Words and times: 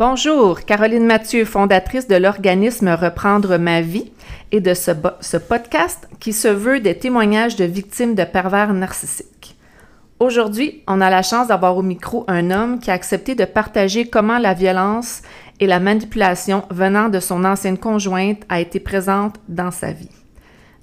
Bonjour, 0.00 0.64
Caroline 0.64 1.04
Mathieu, 1.04 1.44
fondatrice 1.44 2.08
de 2.08 2.16
l'organisme 2.16 2.88
Reprendre 2.88 3.58
ma 3.58 3.82
vie 3.82 4.10
et 4.50 4.62
de 4.62 4.72
ce, 4.72 5.36
podcast 5.36 6.08
qui 6.18 6.32
se 6.32 6.48
veut 6.48 6.80
des 6.80 6.96
témoignages 6.96 7.56
de 7.56 7.66
victimes 7.66 8.14
de 8.14 8.24
pervers 8.24 8.72
narcissiques. 8.72 9.58
Aujourd'hui, 10.18 10.82
on 10.88 11.02
a 11.02 11.10
la 11.10 11.20
chance 11.20 11.48
d'avoir 11.48 11.76
au 11.76 11.82
micro 11.82 12.24
un 12.28 12.50
homme 12.50 12.78
qui 12.78 12.90
a 12.90 12.94
accepté 12.94 13.34
de 13.34 13.44
partager 13.44 14.08
comment 14.08 14.38
la 14.38 14.54
violence 14.54 15.20
et 15.60 15.66
la 15.66 15.80
manipulation 15.80 16.64
venant 16.70 17.10
de 17.10 17.20
son 17.20 17.44
ancienne 17.44 17.76
conjointe 17.76 18.40
a 18.48 18.58
été 18.58 18.80
présente 18.80 19.36
dans 19.48 19.70
sa 19.70 19.92
vie. 19.92 20.08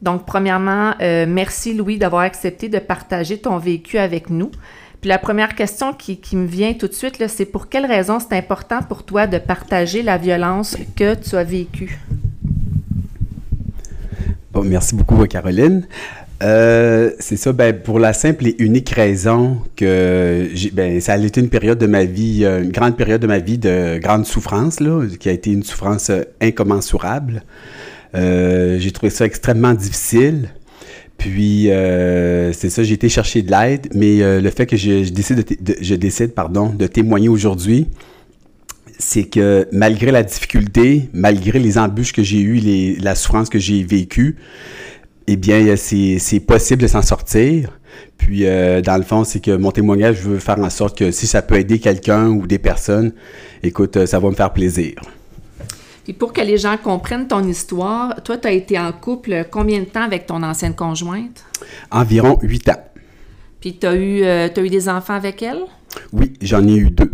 Donc, 0.04 0.28
premièrement, 0.28 0.94
euh, 1.02 1.26
merci 1.28 1.74
Louis 1.74 1.98
d'avoir 1.98 2.22
accepté 2.22 2.70
de 2.70 2.78
partager 2.78 3.40
ton 3.40 3.58
vécu 3.58 3.98
avec 3.98 4.30
nous. 4.30 4.52
Puis 5.02 5.10
la 5.10 5.20
première 5.20 5.56
question 5.56 5.94
qui, 5.94 6.20
me 6.36 6.48
vient 6.48 6.74
tout 6.74 6.88
de 6.88 6.94
suite, 6.94 7.22
c'est 7.28 7.46
pour 7.46 7.70
quelle 7.70 7.86
raison 7.86 8.20
c'est 8.20 8.36
important 8.36 8.82
pour 8.82 9.04
toi 9.04 9.28
de 9.28 9.38
partager 9.38 10.02
la 10.02 10.18
violence 10.18 10.76
que 10.96 11.14
tu 11.16 11.36
as 11.36 11.44
vécue? 11.44 12.00
Bon, 14.52 14.64
merci 14.64 14.96
beaucoup, 14.96 15.24
Caroline. 15.28 15.86
Euh, 16.44 17.12
c'est 17.20 17.36
ça, 17.36 17.52
ben, 17.52 17.74
pour 17.80 18.00
la 18.00 18.14
simple 18.14 18.48
et 18.48 18.56
unique 18.60 18.90
raison 18.90 19.60
que 19.76 20.50
ben, 20.74 21.02
ça 21.02 21.14
a 21.14 21.18
été 21.18 21.42
une 21.42 21.50
période 21.50 21.80
de 21.80 21.88
ma 21.88 22.06
vie, 22.06 22.44
euh, 22.44 22.64
une 22.64 22.72
grande 22.72 22.96
période 22.96 23.22
de 23.22 23.28
ma 23.28 23.40
vie 23.40 23.58
de 23.58 23.98
grande 23.98 24.26
souffrance, 24.26 24.80
là, 24.80 25.04
qui 25.20 25.30
a 25.30 25.32
été 25.32 25.52
une 25.52 25.64
souffrance 25.64 26.12
incommensurable. 26.42 27.44
Euh, 28.16 28.78
j'ai 28.80 28.92
trouvé 28.92 29.10
ça 29.10 29.26
extrêmement 29.26 29.74
difficile. 29.74 30.50
Puis, 31.18 31.72
euh, 31.72 32.54
c'est 32.54 32.70
ça, 32.70 32.84
j'ai 32.84 32.94
été 32.94 33.10
chercher 33.10 33.42
de 33.42 33.52
l'aide, 33.52 33.88
mais 33.94 34.22
euh, 34.22 34.40
le 34.40 34.50
fait 34.52 34.66
que 34.66 34.78
je, 34.78 35.10
décide, 35.10 35.44
de, 35.62 35.76
je 35.82 35.96
décide 35.96 36.34
pardon, 36.34 36.70
de 36.70 36.86
témoigner 36.86 37.28
aujourd'hui, 37.28 37.88
c'est 39.00 39.24
que 39.24 39.68
malgré 39.72 40.12
la 40.12 40.24
difficulté, 40.24 41.10
malgré 41.14 41.60
les 41.60 41.78
embûches 41.78 42.14
que 42.14 42.24
j'ai 42.24 42.42
eues, 42.42 42.56
les, 42.56 42.96
la 42.98 43.16
souffrance 43.16 43.50
que 43.50 43.60
j'ai 43.60 43.84
vécue, 43.84 44.38
eh 45.28 45.36
bien, 45.36 45.76
c'est 45.76 46.40
possible 46.40 46.84
de 46.84 46.88
s'en 46.88 47.02
sortir. 47.02 47.78
Puis, 48.18 48.46
euh, 48.46 48.82
dans 48.82 48.98
le 48.98 49.04
fond, 49.04 49.24
c'est 49.24 49.40
que 49.40 49.52
mon 49.52 49.72
témoignage, 49.72 50.18
je 50.18 50.30
veux 50.30 50.40
faire 50.40 50.60
en 50.60 50.70
sorte 50.70 50.98
que 50.98 51.12
si 51.12 51.28
ça 51.28 51.42
peut 51.42 51.56
aider 51.56 51.80
quelqu'un 51.80 52.30
ou 52.30 52.48
des 52.48 52.60
personnes, 52.60 53.12
écoute, 53.64 54.06
ça 54.06 54.20
va 54.20 54.30
me 54.30 54.36
faire 54.36 54.54
plaisir. 54.54 54.94
Puis 56.08 56.14
pour 56.14 56.32
que 56.32 56.40
les 56.40 56.58
gens 56.58 56.78
comprennent 56.78 57.28
ton 57.28 57.44
histoire, 57.44 58.24
toi, 58.24 58.38
tu 58.38 58.48
as 58.48 58.54
été 58.54 58.80
en 58.80 58.94
couple 58.94 59.46
combien 59.52 59.80
de 59.80 59.84
temps 59.84 60.04
avec 60.04 60.26
ton 60.26 60.42
ancienne 60.42 60.74
conjointe? 60.74 61.44
Environ 61.92 62.40
huit 62.42 62.70
ans. 62.70 62.82
Puis 63.60 63.78
tu 63.78 63.86
as, 63.86 63.94
eu, 63.94 64.24
euh, 64.24 64.48
eu 64.56 64.70
des 64.70 64.88
enfants 64.88 65.16
avec 65.16 65.44
elle? 65.44 65.64
Oui, 66.14 66.32
j'en 66.42 66.66
ai 66.66 66.78
eu 66.78 66.92
deux. 66.92 67.12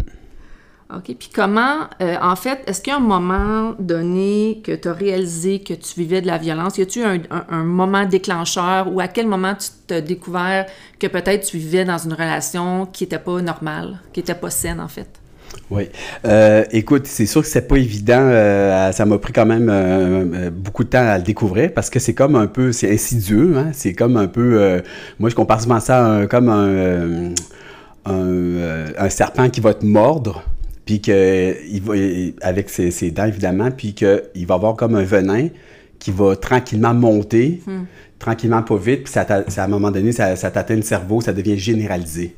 OK. 0.95 1.05
Puis 1.05 1.31
comment, 1.33 1.87
euh, 2.03 2.17
en 2.21 2.35
fait, 2.35 2.59
est-ce 2.67 2.83
qu'il 2.83 2.93
y 2.93 2.95
a 2.95 2.99
un 2.99 2.99
moment 2.99 3.73
donné 3.79 4.61
que 4.63 4.73
tu 4.75 4.87
as 4.87 4.93
réalisé 4.93 5.63
que 5.63 5.73
tu 5.73 5.99
vivais 5.99 6.21
de 6.21 6.27
la 6.27 6.37
violence? 6.37 6.77
Y 6.77 6.83
a-tu 6.83 7.03
un, 7.03 7.19
un, 7.49 7.63
moment 7.63 8.05
déclencheur 8.05 8.93
ou 8.93 8.99
à 8.99 9.07
quel 9.07 9.25
moment 9.25 9.55
tu 9.55 9.69
t'as 9.87 10.01
découvert 10.01 10.67
que 10.99 11.07
peut-être 11.07 11.47
tu 11.47 11.57
vivais 11.57 11.83
dans 11.83 11.97
une 11.97 12.13
relation 12.13 12.85
qui 12.85 13.05
n'était 13.05 13.17
pas 13.17 13.41
normale, 13.41 14.01
qui 14.13 14.19
n'était 14.19 14.35
pas 14.35 14.51
saine, 14.51 14.79
en 14.79 14.87
fait? 14.87 15.22
Oui. 15.69 15.89
Euh, 16.25 16.63
écoute, 16.71 17.07
c'est 17.07 17.25
sûr 17.25 17.41
que 17.41 17.47
c'est 17.47 17.67
pas 17.67 17.77
évident. 17.77 18.19
Euh, 18.21 18.91
ça 18.91 19.05
m'a 19.05 19.17
pris 19.17 19.33
quand 19.33 19.45
même 19.45 19.69
euh, 19.71 20.49
beaucoup 20.51 20.83
de 20.83 20.89
temps 20.89 21.05
à 21.05 21.17
le 21.17 21.23
découvrir 21.23 21.73
parce 21.73 21.89
que 21.89 21.99
c'est 21.99 22.13
comme 22.13 22.35
un 22.35 22.47
peu, 22.47 22.71
c'est 22.71 22.91
insidieux. 22.91 23.57
Hein? 23.57 23.71
C'est 23.73 23.93
comme 23.93 24.17
un 24.17 24.27
peu, 24.27 24.81
moi 25.19 25.29
je 25.29 25.35
compare 25.35 25.61
souvent 25.61 25.79
ça 25.79 26.21
comme 26.29 26.49
un, 26.49 27.33
un, 28.05 29.09
serpent 29.09 29.49
qui 29.49 29.61
va 29.61 29.73
te 29.73 29.85
mordre, 29.85 30.43
puis 30.85 31.01
que 31.01 31.55
il 31.67 31.81
va, 31.81 31.93
avec 32.41 32.69
ses, 32.69 33.11
dents 33.11 33.25
évidemment, 33.25 33.71
puis 33.71 33.93
qu'il 33.93 34.45
va 34.47 34.55
avoir 34.55 34.75
comme 34.75 34.95
un 34.95 35.03
venin 35.03 35.47
qui 35.99 36.11
va 36.11 36.35
tranquillement 36.35 36.93
monter, 36.93 37.61
hmm. 37.65 37.83
tranquillement 38.19 38.61
pas 38.61 38.75
vite, 38.75 39.03
puis 39.05 39.13
ça, 39.13 39.21
à 39.21 39.63
un 39.63 39.67
moment 39.67 39.89
donné, 39.89 40.11
ça, 40.11 40.35
ça 40.35 40.51
t'atteint 40.51 40.75
le 40.75 40.81
cerveau, 40.81 41.21
ça 41.21 41.31
devient 41.31 41.57
généralisé. 41.57 42.35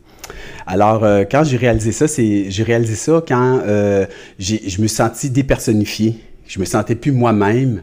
Alors, 0.68 1.03
euh, 1.03 1.24
quand 1.30 1.44
j'ai 1.44 1.58
réalisé 1.58 1.91
ça, 1.91 2.08
c'est 2.08 2.50
j'ai 2.50 2.63
réalisé 2.63 2.96
ça 2.96 3.24
quand 3.28 3.62
euh, 3.66 4.06
je 4.40 4.81
me 4.81 4.88
sentis 4.88 5.30
dépersonnifié. 5.30 6.19
Je 6.47 6.59
me 6.59 6.66
sentais 6.66 6.96
plus 6.96 7.12
moi-même. 7.12 7.81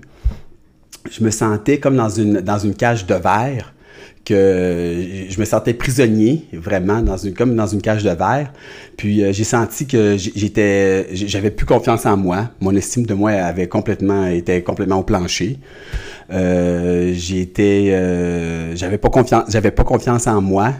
Je 1.10 1.22
me 1.24 1.30
sentais 1.30 1.78
comme 1.78 1.96
dans 1.96 2.08
une, 2.08 2.40
dans 2.40 2.58
une 2.58 2.74
cage 2.74 3.06
de 3.06 3.14
verre, 3.14 3.74
que 4.24 4.94
je 5.28 5.40
me 5.40 5.44
sentais 5.44 5.74
prisonnier, 5.74 6.46
vraiment, 6.52 7.04
comme 7.36 7.56
dans 7.56 7.66
une 7.66 7.82
cage 7.82 8.04
de 8.04 8.10
verre. 8.10 8.52
Puis 8.96 9.22
euh, 9.22 9.32
j'ai 9.32 9.44
senti 9.44 9.86
que 9.86 10.16
j'étais, 10.16 11.08
j'avais 11.12 11.50
plus 11.50 11.66
confiance 11.66 12.06
en 12.06 12.16
moi. 12.16 12.50
Mon 12.60 12.74
estime 12.74 13.04
de 13.04 13.14
moi 13.14 13.32
avait 13.32 13.68
complètement, 13.68 14.26
était 14.26 14.62
complètement 14.62 14.98
au 14.98 15.04
plancher. 15.04 15.58
j'étais, 16.30 17.86
j'avais 18.76 18.98
pas 18.98 19.10
confiance, 19.10 19.44
j'avais 19.48 19.72
pas 19.72 19.84
confiance 19.84 20.26
en 20.26 20.40
moi. 20.40 20.72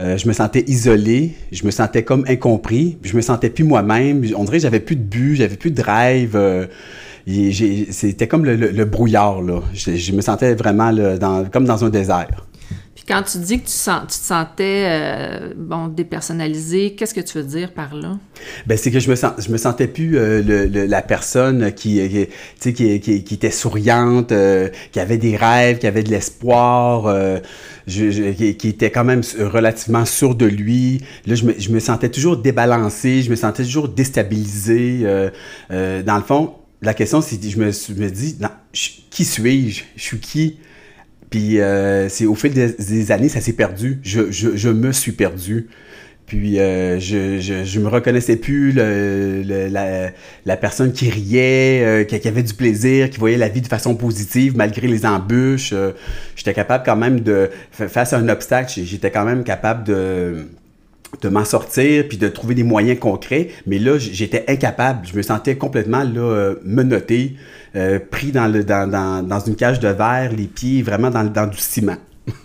Euh, 0.00 0.18
je 0.18 0.26
me 0.26 0.32
sentais 0.32 0.64
isolé, 0.66 1.34
je 1.52 1.64
me 1.64 1.70
sentais 1.70 2.02
comme 2.02 2.24
incompris, 2.26 2.98
je 3.02 3.14
me 3.14 3.20
sentais 3.20 3.48
plus 3.48 3.64
moi-même. 3.64 4.24
On 4.36 4.44
dirait 4.44 4.56
que 4.56 4.62
j'avais 4.62 4.80
plus 4.80 4.96
de 4.96 5.02
but, 5.02 5.36
j'avais 5.36 5.56
plus 5.56 5.70
de 5.70 5.80
drive. 5.80 6.34
Euh, 6.34 6.66
c'était 7.90 8.26
comme 8.26 8.44
le, 8.44 8.84
brouillard, 8.84 9.40
là. 9.40 9.60
Je, 9.72 10.12
me 10.12 10.20
sentais 10.20 10.54
vraiment 10.54 10.92
comme 11.50 11.64
dans 11.64 11.84
un 11.84 11.88
désert. 11.88 12.46
Quand 13.06 13.22
tu 13.22 13.38
dis 13.38 13.60
que 13.60 13.66
tu, 13.66 13.72
te 13.72 14.12
sentais 14.12 14.86
euh, 14.88 15.88
dépersonnalisé, 15.88 16.94
qu'est-ce 16.94 17.14
que 17.14 17.20
tu 17.20 17.38
veux 17.38 17.44
dire 17.44 17.72
par 17.72 17.94
là? 17.94 18.18
Ben, 18.66 18.78
c'est 18.78 18.90
que 18.90 19.00
je 19.00 19.10
me, 19.10 19.16
sens, 19.16 19.48
me 19.48 19.58
sentais 19.58 19.88
plus 19.88 20.16
la 20.16 21.02
personne 21.02 21.72
qui, 21.72 22.26
qui, 22.60 23.24
était 23.30 23.50
souriante, 23.50 24.32
qui 24.92 25.00
avait 25.00 25.18
des 25.18 25.36
rêves, 25.36 25.78
qui 25.78 25.86
avait 25.86 26.02
de 26.02 26.10
l'espoir 26.10 27.14
qui, 27.86 28.68
était 28.68 28.90
quand 28.90 29.04
même 29.04 29.22
relativement 29.38 30.04
sûr 30.04 30.34
de 30.34 30.46
lui. 30.46 31.02
Là, 31.26 31.34
je 31.34 31.70
me, 31.70 31.80
sentais 31.80 32.08
toujours 32.08 32.36
débalancé, 32.36 33.22
je 33.22 33.30
me 33.30 33.36
sentais 33.36 33.64
toujours 33.64 33.88
déstabilisé. 33.88 35.00
Euh, 35.04 35.30
euh, 35.70 36.02
dans 36.02 36.16
le 36.16 36.22
fond, 36.22 36.54
la 36.82 36.94
question, 36.94 37.20
c'est 37.20 37.42
je 37.42 37.58
me, 37.58 37.70
je 37.70 37.92
me 37.94 38.10
dis, 38.10 38.38
qui 39.10 39.24
suis-je? 39.24 39.84
Je 39.96 40.02
suis 40.02 40.20
qui? 40.20 40.58
Puis 41.34 41.60
euh, 41.60 42.08
c'est 42.08 42.26
au 42.26 42.36
fil 42.36 42.52
des, 42.52 43.10
années, 43.10 43.28
ça 43.28 43.40
s'est 43.40 43.54
perdu. 43.54 43.98
Je, 44.04 44.30
je, 44.30 44.56
je, 44.56 44.68
me 44.68 44.92
suis 44.92 45.10
perdu. 45.10 45.66
Puis 46.26 46.60
euh, 46.60 47.00
je, 47.00 47.40
je, 47.40 47.64
je, 47.64 47.80
me 47.80 47.88
reconnaissais 47.88 48.36
plus 48.36 48.70
la, 48.70 50.12
la, 50.44 50.56
personne 50.56 50.92
qui 50.92 51.10
riait, 51.10 51.82
euh, 51.82 52.04
qui, 52.04 52.28
avait 52.28 52.44
du 52.44 52.54
plaisir, 52.54 53.10
qui 53.10 53.18
voyait 53.18 53.36
la 53.36 53.48
vie 53.48 53.62
de 53.62 53.66
façon 53.66 53.96
positive 53.96 54.56
malgré 54.56 54.86
les 54.86 55.04
embûches. 55.04 55.74
J'étais 56.36 56.54
capable 56.54 56.84
quand 56.86 56.94
même 56.94 57.18
de, 57.18 57.50
face 57.72 58.12
à 58.12 58.18
un 58.18 58.28
obstacle, 58.28 58.72
j'étais 58.84 59.10
quand 59.10 59.24
même 59.24 59.42
capable 59.42 59.82
de, 59.82 60.46
de 61.20 61.28
m'en 61.28 61.44
sortir 61.44 62.06
puis 62.08 62.18
de 62.18 62.28
trouver 62.28 62.54
des 62.54 62.62
moyens 62.62 62.98
concrets. 62.98 63.50
Mais 63.66 63.78
là, 63.78 63.98
j'étais 63.98 64.44
incapable. 64.48 65.06
Je 65.06 65.16
me 65.16 65.22
sentais 65.22 65.56
complètement 65.56 66.04
là, 66.04 66.54
menotté, 66.64 67.36
pris 68.10 68.32
dans, 68.32 68.46
le, 68.46 68.64
dans, 68.64 68.88
dans, 68.90 69.22
dans, 69.26 69.40
une 69.40 69.56
cage 69.56 69.80
de 69.80 69.88
verre, 69.88 70.32
les 70.36 70.46
pieds 70.46 70.82
vraiment 70.82 71.10
dans, 71.10 71.24
dans 71.24 71.46
du 71.46 71.58
ciment. 71.58 71.96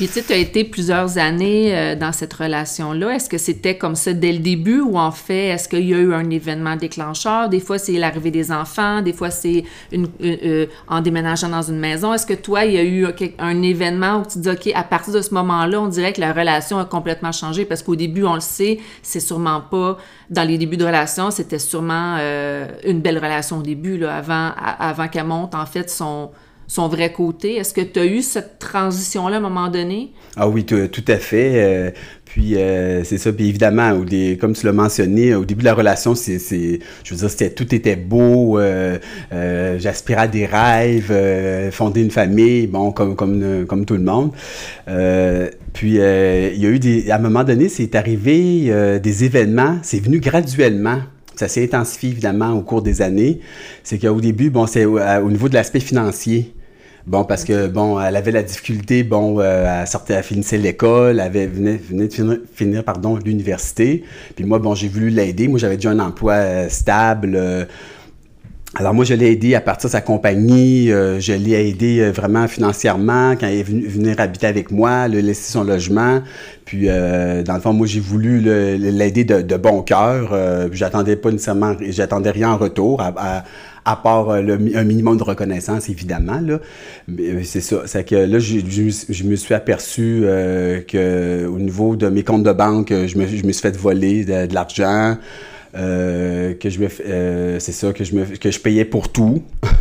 Puis 0.00 0.08
tu 0.08 0.14
sais, 0.14 0.22
tu 0.22 0.32
as 0.32 0.38
été 0.38 0.64
plusieurs 0.64 1.18
années 1.18 1.76
euh, 1.76 1.94
dans 1.94 2.12
cette 2.12 2.32
relation-là. 2.32 3.16
Est-ce 3.16 3.28
que 3.28 3.36
c'était 3.36 3.76
comme 3.76 3.94
ça 3.94 4.14
dès 4.14 4.32
le 4.32 4.38
début 4.38 4.80
ou 4.80 4.98
en 4.98 5.10
fait, 5.10 5.48
est-ce 5.48 5.68
qu'il 5.68 5.86
y 5.86 5.92
a 5.92 5.98
eu 5.98 6.14
un 6.14 6.30
événement 6.30 6.74
déclencheur? 6.76 7.50
Des 7.50 7.60
fois, 7.60 7.76
c'est 7.76 7.92
l'arrivée 7.92 8.30
des 8.30 8.50
enfants, 8.50 9.02
des 9.02 9.12
fois, 9.12 9.30
c'est 9.30 9.62
une, 9.92 10.08
euh, 10.22 10.64
en 10.88 11.02
déménageant 11.02 11.50
dans 11.50 11.60
une 11.60 11.78
maison. 11.78 12.14
Est-ce 12.14 12.24
que 12.24 12.32
toi, 12.32 12.64
il 12.64 12.76
y 12.76 12.78
a 12.78 12.82
eu 12.82 13.06
un 13.38 13.60
événement 13.60 14.20
où 14.20 14.22
tu 14.26 14.38
dis, 14.38 14.48
OK, 14.48 14.70
à 14.74 14.84
partir 14.84 15.12
de 15.12 15.20
ce 15.20 15.34
moment-là, 15.34 15.78
on 15.78 15.88
dirait 15.88 16.14
que 16.14 16.22
la 16.22 16.32
relation 16.32 16.78
a 16.78 16.86
complètement 16.86 17.32
changé? 17.32 17.66
Parce 17.66 17.82
qu'au 17.82 17.94
début, 17.94 18.24
on 18.24 18.36
le 18.36 18.40
sait, 18.40 18.78
c'est 19.02 19.20
sûrement 19.20 19.60
pas, 19.60 19.98
dans 20.30 20.48
les 20.48 20.56
débuts 20.56 20.78
de 20.78 20.86
relation, 20.86 21.30
c'était 21.30 21.58
sûrement 21.58 22.16
euh, 22.18 22.68
une 22.86 23.02
belle 23.02 23.18
relation 23.18 23.58
au 23.58 23.62
début, 23.62 23.98
là, 23.98 24.16
avant, 24.16 24.52
avant 24.56 25.08
qu'elle 25.08 25.26
monte, 25.26 25.54
en 25.54 25.66
fait, 25.66 25.90
son 25.90 26.30
son 26.70 26.86
vrai 26.86 27.12
côté? 27.12 27.56
Est-ce 27.56 27.74
que 27.74 27.80
tu 27.80 27.98
as 27.98 28.06
eu 28.06 28.22
cette 28.22 28.60
transition-là 28.60 29.36
à 29.36 29.38
un 29.38 29.42
moment 29.42 29.68
donné? 29.68 30.12
Ah 30.36 30.48
oui, 30.48 30.64
tout, 30.64 31.04
à 31.08 31.16
fait. 31.16 31.52
Euh, 31.56 31.90
puis 32.24 32.54
euh, 32.54 33.02
c'est 33.02 33.18
ça. 33.18 33.32
Puis 33.32 33.48
évidemment, 33.48 34.00
comme 34.40 34.52
tu 34.52 34.66
l'as 34.66 34.72
mentionné, 34.72 35.34
au 35.34 35.44
début 35.44 35.62
de 35.62 35.64
la 35.64 35.74
relation, 35.74 36.14
c'est, 36.14 36.38
je 36.38 37.14
veux 37.14 37.26
dire, 37.26 37.54
tout 37.56 37.74
était 37.74 37.96
beau. 37.96 38.60
Euh, 38.60 38.98
j'aspirais 39.78 40.22
à 40.22 40.28
des 40.28 40.46
rêves, 40.46 41.12
fonder 41.72 42.02
une 42.02 42.12
famille, 42.12 42.68
bon, 42.68 42.92
comme, 42.92 43.16
comme, 43.16 43.66
comme 43.66 43.84
tout 43.84 43.96
le 43.96 44.04
monde. 44.04 44.30
puis 45.72 45.94
il 45.94 46.56
y 46.60 46.66
a 46.66 46.68
eu 46.68 46.78
des, 46.78 47.10
à 47.10 47.16
un 47.16 47.18
moment 47.18 47.42
donné, 47.42 47.68
c'est 47.68 47.96
arrivé 47.96 49.00
des 49.02 49.24
événements. 49.24 49.78
C'est 49.82 50.00
venu 50.00 50.20
graduellement. 50.20 51.00
Ça 51.34 51.48
s'est 51.48 51.64
intensifié 51.64 52.10
évidemment 52.10 52.52
au 52.52 52.60
cours 52.60 52.82
des 52.82 53.02
années. 53.02 53.40
C'est 53.82 53.98
qu'au 53.98 54.20
début, 54.20 54.50
bon, 54.50 54.68
c'est 54.68 54.84
au 54.84 55.30
niveau 55.30 55.48
de 55.48 55.54
l'aspect 55.54 55.80
financier. 55.80 56.54
Bon, 57.06 57.24
parce 57.24 57.44
que, 57.44 57.66
bon, 57.66 58.00
elle 58.00 58.16
avait 58.16 58.30
la 58.30 58.42
difficulté, 58.42 59.02
bon, 59.02 59.40
euh, 59.40 59.80
elle 59.80 59.86
sortait, 59.86 60.14
elle 60.14 60.22
finissait 60.22 60.58
l'école, 60.58 61.12
elle 61.12 61.20
avait, 61.20 61.46
venait, 61.46 61.76
venait 61.76 62.08
de 62.08 62.12
finir, 62.12 62.38
finir, 62.54 62.84
pardon, 62.84 63.16
l'université. 63.16 64.04
Puis 64.36 64.44
moi, 64.44 64.58
bon, 64.58 64.74
j'ai 64.74 64.88
voulu 64.88 65.08
l'aider. 65.10 65.48
Moi, 65.48 65.58
j'avais 65.58 65.76
déjà 65.76 65.90
un 65.90 65.98
emploi 65.98 66.34
euh, 66.34 66.68
stable. 66.68 67.34
Euh, 67.34 67.64
alors 68.76 68.94
moi, 68.94 69.04
je 69.04 69.14
l'ai 69.14 69.32
aidé 69.32 69.56
à 69.56 69.60
partir 69.60 69.88
de 69.88 69.92
sa 69.92 70.00
compagnie, 70.00 70.92
euh, 70.92 71.18
je 71.18 71.32
l'ai 71.32 71.68
aidé 71.68 71.98
euh, 71.98 72.12
vraiment 72.12 72.46
financièrement 72.46 73.32
quand 73.32 73.48
il 73.48 73.58
est 73.58 73.62
venu 73.64 73.84
venir 73.84 74.20
habiter 74.20 74.46
avec 74.46 74.70
moi, 74.70 75.08
le 75.08 75.18
laisser 75.18 75.50
son 75.50 75.64
logement. 75.64 76.22
Puis 76.66 76.88
euh, 76.88 77.42
dans 77.42 77.54
le 77.54 77.60
fond, 77.60 77.72
moi 77.72 77.88
j'ai 77.88 77.98
voulu 77.98 78.38
l'aider 78.40 79.24
de, 79.24 79.42
de, 79.42 79.56
bon 79.56 79.82
cœur. 79.82 80.30
Euh, 80.32 80.68
j'attendais 80.70 81.16
pas 81.16 81.32
nécessairement, 81.32 81.74
j'attendais 81.80 82.30
rien 82.30 82.52
en 82.52 82.58
retour, 82.58 83.00
à, 83.00 83.12
à, 83.16 83.44
à 83.84 83.96
part 83.96 84.30
euh, 84.30 84.40
le, 84.40 84.54
un 84.76 84.84
minimum 84.84 85.16
de 85.16 85.24
reconnaissance 85.24 85.88
évidemment. 85.88 86.40
Là, 86.40 86.60
c'est 87.42 87.62
ça. 87.62 87.82
C'est 87.86 88.04
que 88.04 88.14
là, 88.14 88.38
je, 88.38 88.60
je, 88.60 88.88
je, 89.08 89.24
me 89.24 89.34
suis 89.34 89.52
aperçu 89.54 90.22
que 90.86 91.44
au 91.44 91.58
niveau 91.58 91.96
de 91.96 92.08
mes 92.08 92.22
comptes 92.22 92.44
de 92.44 92.52
banque, 92.52 92.90
je 92.90 93.18
me, 93.18 93.26
je 93.26 93.44
me 93.44 93.50
suis 93.50 93.62
fait 93.62 93.76
voler 93.76 94.24
de, 94.24 94.46
de 94.46 94.54
l'argent. 94.54 95.16
Euh, 95.76 96.54
que 96.54 96.68
je 96.68 96.80
me 96.80 96.88
euh, 97.06 97.60
c'est 97.60 97.70
ça 97.70 97.92
que 97.92 98.02
je 98.02 98.12
me 98.16 98.24
que 98.24 98.50
je 98.50 98.60
payais 98.60 98.84
pour 98.84 99.10
tout. 99.10 99.42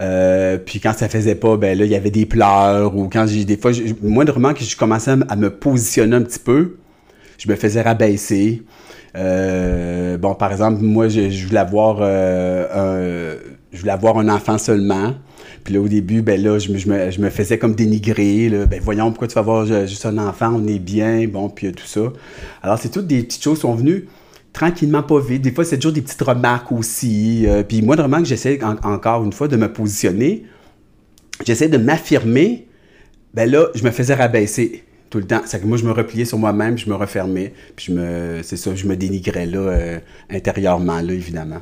Euh, 0.00 0.58
puis 0.58 0.78
quand 0.78 0.92
ça 0.92 1.08
faisait 1.08 1.34
pas 1.34 1.56
ben 1.56 1.76
là 1.76 1.84
il 1.84 1.90
y 1.90 1.96
avait 1.96 2.12
des 2.12 2.24
pleurs 2.24 2.96
ou 2.96 3.08
quand 3.08 3.26
j'ai 3.26 3.44
des 3.44 3.56
fois 3.56 3.72
vraiment 3.72 4.54
que 4.54 4.62
je 4.62 4.76
commençais 4.76 5.16
à, 5.28 5.34
me 5.34 5.50
positionner 5.50 6.14
un 6.14 6.22
petit 6.22 6.38
peu 6.38 6.76
je 7.36 7.50
me 7.50 7.56
faisais 7.56 7.82
rabaisser. 7.82 8.62
Bon 9.12 10.36
par 10.38 10.52
exemple 10.52 10.82
moi 10.82 11.08
je, 11.08 11.30
je 11.30 11.46
voulais 11.48 11.58
avoir 11.58 12.00
un, 12.00 13.34
je 13.72 13.80
voulais 13.80 13.90
avoir 13.90 14.18
un 14.18 14.28
enfant 14.28 14.56
seulement. 14.56 15.14
Puis 15.64 15.74
là, 15.74 15.80
au 15.80 15.88
début, 15.88 16.22
ben 16.22 16.40
là, 16.40 16.58
je 16.60 16.70
me, 16.70 16.78
je 16.78 16.88
me, 16.88 17.10
je 17.10 17.28
faisais 17.28 17.58
comme 17.58 17.74
dénigrer. 17.74 18.48
Ben 18.70 18.80
voyons, 18.80 19.10
pourquoi 19.10 19.26
tu 19.26 19.34
vas 19.34 19.40
avoir 19.40 19.66
juste 19.66 20.06
un 20.06 20.16
enfant, 20.16 20.54
on 20.54 20.66
est 20.66 20.78
bien, 20.78 21.26
bon, 21.26 21.48
puis 21.48 21.72
tout 21.72 21.86
ça. 21.86 22.12
Alors, 22.62 22.78
c'est 22.78 22.88
toutes 22.88 23.08
des 23.08 23.22
petites 23.24 23.42
choses 23.42 23.58
qui 23.58 23.62
sont 23.62 23.74
venues 23.74 24.06
tranquillement, 24.58 25.04
pas 25.04 25.20
vite. 25.20 25.42
Des 25.42 25.52
fois, 25.52 25.64
c'est 25.64 25.76
toujours 25.76 25.92
des 25.92 26.02
petites 26.02 26.20
remarques 26.20 26.72
aussi. 26.72 27.46
Euh, 27.46 27.62
puis 27.62 27.80
moi, 27.80 27.94
vraiment, 27.94 28.24
j'essaie 28.24 28.58
en, 28.62 28.74
encore 28.82 29.22
une 29.22 29.32
fois 29.32 29.46
de 29.46 29.56
me 29.56 29.72
positionner. 29.72 30.46
J'essaie 31.46 31.68
de 31.68 31.78
m'affirmer. 31.78 32.66
Ben 33.34 33.48
là, 33.48 33.68
je 33.76 33.84
me 33.84 33.92
faisais 33.92 34.14
rabaisser 34.14 34.84
tout 35.10 35.18
le 35.18 35.26
temps. 35.26 35.42
C'est 35.46 35.60
que 35.60 35.66
moi, 35.66 35.78
je 35.78 35.84
me 35.84 35.92
repliais 35.92 36.24
sur 36.24 36.38
moi-même, 36.38 36.76
je 36.76 36.90
me 36.90 36.96
refermais. 36.96 37.52
Puis 37.76 37.86
je 37.86 37.92
me, 37.92 38.42
c'est 38.42 38.56
ça, 38.56 38.74
je 38.74 38.86
me 38.86 38.96
dénigrais 38.96 39.46
là, 39.46 39.58
euh, 39.58 39.98
intérieurement, 40.28 41.00
là, 41.00 41.12
évidemment. 41.12 41.60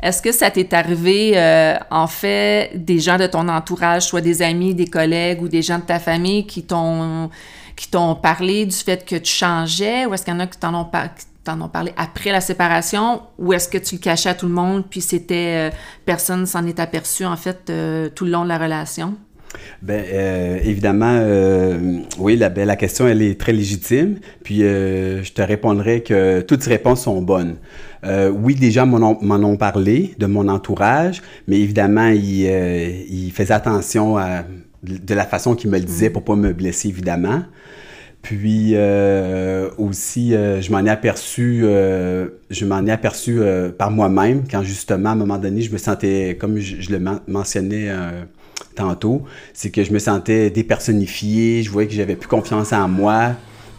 Est-ce 0.00 0.22
que 0.22 0.30
ça 0.30 0.52
t'est 0.52 0.72
arrivé, 0.74 1.32
euh, 1.34 1.74
en 1.90 2.06
fait, 2.06 2.70
des 2.76 3.00
gens 3.00 3.18
de 3.18 3.26
ton 3.26 3.48
entourage, 3.48 4.02
soit 4.02 4.20
des 4.20 4.40
amis, 4.42 4.72
des 4.72 4.86
collègues 4.86 5.42
ou 5.42 5.48
des 5.48 5.62
gens 5.62 5.78
de 5.80 5.84
ta 5.84 5.98
famille 5.98 6.46
qui 6.46 6.62
t'ont 6.62 7.28
qui 7.74 7.88
t'ont 7.88 8.16
parlé 8.16 8.66
du 8.66 8.74
fait 8.74 9.04
que 9.04 9.14
tu 9.14 9.32
changeais, 9.32 10.04
ou 10.04 10.12
est-ce 10.12 10.24
qu'il 10.24 10.34
y 10.34 10.36
en 10.36 10.40
a 10.40 10.48
qui 10.48 10.58
t'en 10.58 10.74
ont, 10.74 10.84
par 10.84 11.10
t'en 11.48 11.60
ont 11.60 11.68
parlé 11.68 11.92
après 11.96 12.30
la 12.30 12.40
séparation 12.40 13.22
ou 13.38 13.52
est-ce 13.52 13.68
que 13.68 13.78
tu 13.78 13.96
le 13.96 14.00
cachais 14.00 14.28
à 14.28 14.34
tout 14.34 14.46
le 14.46 14.52
monde 14.52 14.84
puis 14.88 15.00
c'était 15.00 15.70
euh, 15.70 15.76
personne 16.04 16.46
s'en 16.46 16.66
est 16.66 16.78
aperçu 16.78 17.24
en 17.24 17.36
fait 17.36 17.70
euh, 17.70 18.08
tout 18.14 18.24
le 18.24 18.30
long 18.30 18.44
de 18.44 18.48
la 18.48 18.58
relation? 18.58 19.16
Bien, 19.80 20.02
euh, 20.12 20.58
évidemment, 20.62 21.16
euh, 21.20 22.00
oui, 22.18 22.36
la, 22.36 22.50
ben, 22.50 22.66
la 22.66 22.76
question, 22.76 23.08
elle 23.08 23.22
est 23.22 23.40
très 23.40 23.52
légitime. 23.52 24.18
Puis, 24.44 24.62
euh, 24.62 25.22
je 25.22 25.32
te 25.32 25.40
répondrai 25.40 26.02
que 26.02 26.40
toutes 26.42 26.62
ces 26.62 26.70
réponses 26.70 27.02
sont 27.02 27.22
bonnes. 27.22 27.56
oui, 28.04 28.54
des 28.54 28.70
gens 28.70 28.86
m'en 28.86 29.18
ont, 29.20 29.44
ont, 29.44 29.56
parlé, 29.56 30.14
de 30.18 30.26
mon 30.26 30.48
entourage, 30.48 31.22
mais 31.46 31.58
évidemment, 31.60 32.08
ils, 32.08 32.44
ils 33.10 33.32
faisaient 33.32 33.54
attention 33.54 34.18
à, 34.18 34.44
de 34.82 35.14
la 35.14 35.24
façon 35.24 35.54
qu'ils 35.54 35.70
me 35.70 35.78
le 35.78 35.84
disaient 35.84 36.10
pour 36.10 36.24
pas 36.24 36.36
me 36.36 36.52
blesser, 36.52 36.88
évidemment. 36.88 37.42
Puis 38.22 38.72
euh, 38.74 39.70
aussi, 39.78 40.34
euh, 40.34 40.60
je 40.60 40.72
m'en 40.72 40.84
ai 40.84 40.90
aperçu, 40.90 41.60
euh, 41.62 42.28
je 42.50 42.64
m'en 42.64 42.84
ai 42.84 42.90
aperçu 42.90 43.40
par 43.78 43.90
moi-même 43.90 44.44
quand 44.50 44.62
justement 44.62 45.10
à 45.10 45.12
un 45.12 45.16
moment 45.16 45.38
donné, 45.38 45.62
je 45.62 45.72
me 45.72 45.78
sentais, 45.78 46.36
comme 46.38 46.58
je, 46.58 46.80
je 46.80 46.90
le 46.90 47.00
mentionnais 47.26 47.90
tantôt, 48.74 49.22
c'est 49.54 49.70
que 49.70 49.84
je 49.84 49.92
me 49.92 49.98
sentais 49.98 50.50
dépersonnifié, 50.50 51.62
je 51.62 51.70
voyais 51.70 51.88
que 51.88 51.94
j'avais 51.94 52.16
plus 52.16 52.28
confiance 52.28 52.72
en 52.72 52.88
moi 52.88 53.32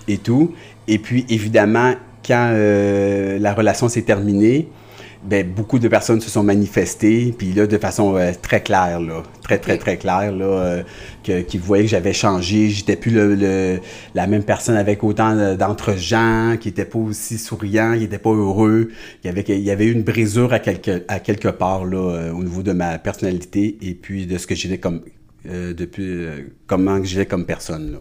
et 0.07 0.18
tout. 0.18 0.53
Et 0.88 1.00
puis 1.00 1.25
évidemment, 1.30 1.94
quand 2.25 2.53
la 2.53 3.53
relation 3.53 3.89
s'est 3.89 4.03
terminée, 4.03 4.69
ben, 5.24 5.45
beaucoup 5.45 5.80
de 5.80 5.88
personnes 5.89 6.21
se 6.21 6.30
sont 6.30 6.44
manifestées, 6.44 7.33
puis 7.38 7.51
là, 7.51 7.68
de 7.68 7.77
façon 7.77 8.16
euh, 8.16 8.31
très 8.42 8.62
claire, 8.62 9.01
là, 9.01 9.24
très, 9.44 9.57
très, 9.57 9.77
très 9.77 9.98
claire, 9.98 10.31
là, 10.31 10.45
euh, 10.45 10.83
que, 11.24 11.42
qui 11.42 11.57
voyaient 11.57 11.83
que 11.83 11.89
j'avais 11.89 12.13
changé, 12.13 12.69
j'étais 12.69 12.95
plus 12.95 13.12
le, 13.12 13.36
le, 13.36 13.80
la 14.16 14.27
même 14.27 14.44
personne 14.44 14.77
avec 14.77 15.04
autant 15.04 15.56
d'entre-gens, 15.56 16.56
qui 16.60 16.69
n'était 16.69 16.86
pas 16.86 17.00
aussi 17.00 17.38
souriant, 17.38 17.94
qui 17.95 18.01
n'était 18.01 18.18
pas 18.18 18.31
heureux, 18.31 18.89
il 19.24 19.27
y 19.27 19.30
avait, 19.30 19.44
il 19.48 19.63
y 19.63 19.71
avait 19.71 19.88
eu 19.88 19.92
une 19.92 20.04
brisure 20.04 20.54
à 20.54 20.60
quelque, 20.60 21.04
à 21.10 21.19
quelque 21.19 21.50
part, 21.50 21.83
là, 21.83 21.98
euh, 21.98 22.31
au 22.31 22.44
niveau 22.44 22.63
de 22.63 22.71
ma 22.71 22.98
personnalité, 22.98 23.77
et 23.81 23.95
puis 23.95 24.25
de 24.25 24.38
ce 24.38 24.48
que 24.48 24.56
j'étais 24.56 24.77
comme, 24.77 25.01
euh, 25.50 25.74
depuis, 25.74 26.25
comment 26.66 27.04
j'étais 27.04 27.25
comme 27.25 27.45
personne, 27.45 27.92
là. 27.92 27.98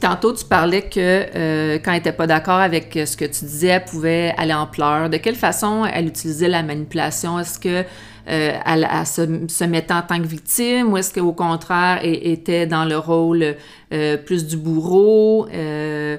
Tantôt, 0.00 0.32
tu 0.34 0.44
parlais 0.44 0.82
que 0.82 0.98
euh, 1.00 1.78
quand 1.82 1.92
elle 1.92 1.98
n'était 1.98 2.12
pas 2.12 2.26
d'accord 2.26 2.58
avec 2.58 2.92
ce 3.06 3.16
que 3.16 3.24
tu 3.24 3.44
disais, 3.44 3.68
elle 3.68 3.84
pouvait 3.84 4.34
aller 4.36 4.52
en 4.52 4.66
pleurs. 4.66 5.08
De 5.08 5.16
quelle 5.16 5.36
façon 5.36 5.84
elle 5.84 6.08
utilisait 6.08 6.48
la 6.48 6.62
manipulation? 6.62 7.38
Est-ce 7.38 7.58
que 7.58 7.84
euh, 8.28 8.58
elle, 8.66 8.88
se, 9.06 9.64
mettait 9.64 9.94
en 9.94 10.02
tant 10.02 10.18
que 10.18 10.26
victime 10.26 10.92
ou 10.92 10.96
est-ce 10.96 11.14
qu'au 11.14 11.32
contraire, 11.32 12.00
elle 12.02 12.26
était 12.26 12.66
dans 12.66 12.84
le 12.84 12.98
rôle 12.98 13.56
euh, 13.92 14.16
plus 14.16 14.46
du 14.46 14.56
bourreau? 14.56 15.46
Euh, 15.54 16.18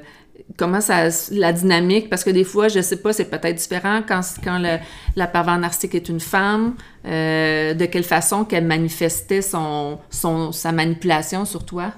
comment 0.58 0.82
ça, 0.82 1.10
la 1.32 1.52
dynamique, 1.52 2.10
parce 2.10 2.24
que 2.24 2.30
des 2.30 2.44
fois, 2.44 2.68
je 2.68 2.82
sais 2.82 2.98
pas, 2.98 3.14
c'est 3.14 3.26
peut-être 3.26 3.56
différent 3.56 4.02
quand, 4.08 4.22
le, 4.60 4.78
la 5.16 5.28
pervers 5.28 5.58
narcissique 5.58 5.96
est 5.96 6.10
une 6.10 6.20
femme, 6.20 6.76
euh, 7.06 7.74
de 7.74 7.86
quelle 7.86 8.04
façon 8.04 8.46
qu'elle 8.46 8.66
manifestait 8.66 9.42
son, 9.42 10.00
sa 10.10 10.72
manipulation 10.72 11.46
sur 11.46 11.66
toi? 11.66 11.92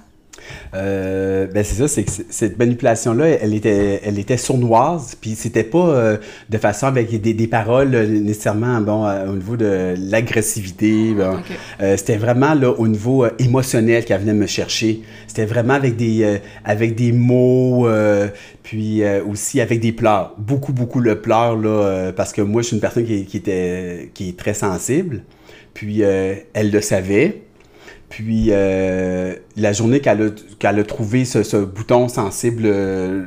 Euh, 0.73 1.47
ben 1.47 1.63
c'est 1.63 1.75
ça, 1.75 1.87
c'est 1.87 2.03
que 2.03 2.11
cette 2.29 2.57
manipulation-là, 2.59 3.27
elle 3.41 3.53
était, 3.53 4.01
elle 4.03 4.19
était 4.19 4.37
sournoise, 4.37 5.15
puis 5.19 5.35
c'était 5.35 5.63
pas 5.63 5.89
euh, 5.89 6.17
de 6.49 6.57
façon 6.57 6.87
avec 6.87 7.09
des, 7.21 7.33
des 7.33 7.47
paroles 7.47 7.95
euh, 7.95 8.07
nécessairement 8.07 8.79
bon 8.81 9.05
au 9.29 9.35
niveau 9.35 9.57
de 9.57 9.95
l'agressivité. 9.97 11.13
Bon. 11.13 11.35
Okay. 11.35 11.53
Euh, 11.81 11.97
c'était 11.97 12.17
vraiment 12.17 12.53
là 12.53 12.71
au 12.71 12.87
niveau 12.87 13.25
émotionnel 13.39 14.05
qu'elle 14.05 14.21
venait 14.21 14.33
me 14.33 14.47
chercher. 14.47 15.01
C'était 15.27 15.45
vraiment 15.45 15.73
avec 15.73 15.95
des 15.95 16.39
avec 16.65 16.95
des 16.95 17.11
mots, 17.11 17.87
puis 18.63 19.03
aussi 19.29 19.61
avec 19.61 19.79
des 19.79 19.91
pleurs. 19.91 20.35
Beaucoup 20.37 20.73
beaucoup 20.73 20.99
le 20.99 21.21
pleur 21.21 21.55
là, 21.55 22.11
parce 22.15 22.33
que 22.33 22.41
moi 22.41 22.61
je 22.61 22.67
suis 22.67 22.75
une 22.75 22.81
personne 22.81 23.05
qui, 23.05 23.25
qui 23.25 23.37
était 23.37 24.11
qui 24.13 24.29
est 24.29 24.37
très 24.37 24.53
sensible. 24.53 25.23
Puis 25.73 26.01
elle 26.01 26.71
le 26.71 26.81
savait. 26.81 27.41
Puis 28.09 28.47
euh, 28.49 29.35
la 29.55 29.71
journée 29.71 29.99
qu'elle 29.99 30.21
a, 30.21 30.29
qu'elle 30.57 30.79
a 30.79 30.83
trouvé 30.83 31.25
ce, 31.25 31.43
ce 31.43 31.57
bouton 31.57 32.07
sensible 32.07 32.63
euh, 32.65 33.25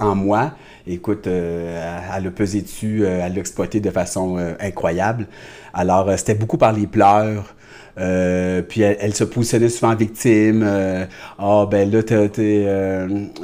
en 0.00 0.14
moi, 0.14 0.52
écoute, 0.86 1.26
euh, 1.26 2.00
elle 2.16 2.26
a 2.26 2.30
pesé 2.30 2.62
dessus, 2.62 3.04
euh, 3.04 3.20
elle 3.24 3.34
l'a 3.34 3.40
exploité 3.40 3.80
de 3.80 3.90
façon 3.90 4.36
euh, 4.38 4.54
incroyable. 4.60 5.26
Alors 5.72 6.10
c'était 6.16 6.34
beaucoup 6.34 6.58
par 6.58 6.72
les 6.72 6.86
pleurs. 6.86 7.54
puis 7.96 8.80
elle, 8.82 8.96
elle, 9.00 9.14
se 9.14 9.24
positionnait 9.24 9.68
souvent 9.68 9.92
en 9.92 9.96
victime. 9.96 10.62
Ah 10.64 11.06
oh, 11.38 11.66
ben 11.70 11.90
là 11.90 12.02
t'es, 12.02 12.28
t'es 12.28 12.64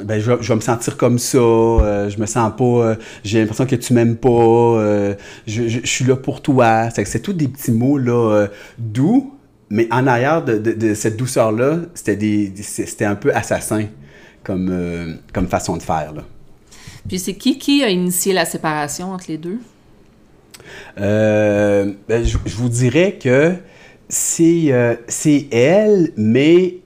ben 0.03 0.19
je, 0.19 0.31
je, 0.39 0.47
vais 0.49 0.55
me 0.55 0.61
sentir 0.61 0.97
comme 0.97 1.19
ça. 1.19 1.37
je 1.37 2.17
me 2.19 2.25
sens 2.25 2.51
pas. 2.57 2.95
j'ai 3.23 3.39
l'impression 3.39 3.65
que 3.65 3.75
tu 3.75 3.93
m'aimes 3.93 4.17
pas. 4.17 4.77
Je, 5.47 5.67
je, 5.67 5.79
je, 5.83 5.87
suis 5.87 6.05
là 6.05 6.15
pour 6.15 6.41
toi. 6.41 6.89
C'est, 6.89 7.05
c'est 7.05 7.19
tous 7.21 7.33
des 7.33 7.47
petits 7.47 7.71
mots 7.71 7.97
là 7.97 8.47
doux 8.77 9.33
mais 9.71 9.87
en 9.89 10.05
arrière 10.05 10.43
de, 10.43 10.57
de, 10.57 10.73
de 10.73 10.93
cette 10.93 11.17
douceur-là, 11.17 11.79
c'était, 11.95 13.05
un 13.05 13.15
peu 13.15 13.33
assassin 13.33 13.85
comme, 14.43 14.69
euh, 14.69 15.13
comme 15.33 15.47
façon 15.47 15.77
de 15.77 15.81
faire. 15.81 16.13
Là. 16.13 16.23
Puis 17.07 17.19
c'est 17.19 17.33
qui 17.33 17.57
qui 17.57 17.83
a 17.83 17.89
initié 17.89 18.33
la 18.33 18.45
séparation 18.45 19.11
entre 19.13 19.25
les 19.29 19.37
deux? 19.37 19.59
Euh, 20.99 21.91
ben, 22.07 22.23
je, 22.23 22.37
je, 22.45 22.55
vous 22.55 22.69
dirais 22.69 23.17
que 23.21 23.53
c'est, 24.09 24.65
euh, 24.71 24.95
elle, 25.51 26.11
mais 26.17 26.77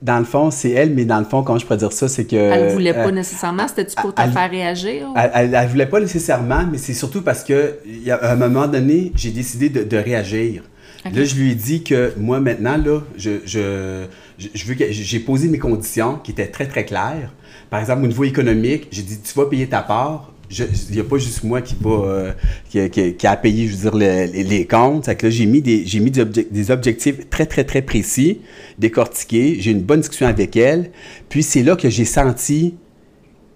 dans 0.00 0.18
le 0.18 0.24
fond, 0.24 0.50
c'est 0.50 0.70
elle, 0.70 0.94
mais 0.94 1.04
dans 1.04 1.18
le 1.18 1.24
fond, 1.24 1.42
comment 1.42 1.58
je 1.58 1.66
pourrais 1.66 1.78
dire 1.78 1.92
ça, 1.92 2.08
c'est 2.08 2.24
que... 2.24 2.36
Elle 2.36 2.72
voulait 2.72 2.94
pas 2.94 3.08
euh, 3.08 3.10
nécessairement, 3.10 3.68
c'était-tu 3.68 3.96
pour 3.96 4.14
te 4.14 4.22
faire 4.22 4.50
réagir? 4.50 5.08
Ou? 5.10 5.14
Elle, 5.16 5.54
elle, 5.54 5.68
voulait 5.68 5.86
pas 5.86 6.00
nécessairement, 6.00 6.64
mais 6.70 6.78
c'est 6.78 6.94
surtout 6.94 7.22
parce 7.22 7.44
que, 7.44 7.78
à 8.10 8.32
un 8.32 8.36
moment 8.36 8.66
donné, 8.66 9.12
j'ai 9.14 9.30
décidé 9.30 9.68
de, 9.68 9.82
de 9.84 9.96
réagir. 9.96 10.62
Là, 11.04 11.24
je 11.24 11.34
lui 11.36 11.52
ai 11.52 11.54
dit 11.54 11.82
que 11.82 12.12
moi, 12.16 12.40
maintenant, 12.40 12.76
là, 12.76 13.00
je, 13.16 13.30
je, 13.46 14.04
je 14.38 14.64
veux 14.66 14.74
que 14.74 14.90
j'ai 14.90 15.20
posé 15.20 15.48
mes 15.48 15.58
conditions 15.58 16.16
qui 16.16 16.32
étaient 16.32 16.48
très, 16.48 16.66
très 16.66 16.84
claires. 16.84 17.32
Par 17.70 17.80
exemple, 17.80 18.04
au 18.04 18.08
niveau 18.08 18.24
économique, 18.24 18.88
j'ai 18.90 19.02
dit 19.02 19.18
tu 19.20 19.32
vas 19.34 19.46
payer 19.46 19.68
ta 19.68 19.82
part 19.82 20.32
il 20.50 20.94
n'y 20.94 21.00
a 21.00 21.04
pas 21.04 21.18
juste 21.18 21.44
moi 21.44 21.60
qui 21.60 21.76
va 21.80 21.90
euh, 21.90 22.32
qui, 22.70 23.26
a 23.26 23.36
payé, 23.36 23.68
je 23.68 23.76
veux 23.76 23.90
dire, 23.90 23.94
les, 23.94 24.44
les 24.44 24.66
comptes. 24.66 25.14
Que 25.14 25.26
là, 25.26 25.30
j'ai 25.30 25.46
mis 25.46 25.60
des 25.60 25.84
j'ai 25.86 26.00
mis 26.00 26.10
des, 26.10 26.24
des, 26.24 26.70
objectifs 26.70 27.28
très, 27.28 27.46
très, 27.46 27.64
très 27.64 27.82
précis, 27.82 28.40
décortiqués. 28.78 29.56
J'ai 29.60 29.72
une 29.72 29.82
bonne 29.82 30.00
discussion 30.00 30.26
avec 30.26 30.56
elle. 30.56 30.90
Puis 31.28 31.42
c'est 31.42 31.62
là 31.62 31.76
que 31.76 31.90
j'ai 31.90 32.04
senti 32.04 32.74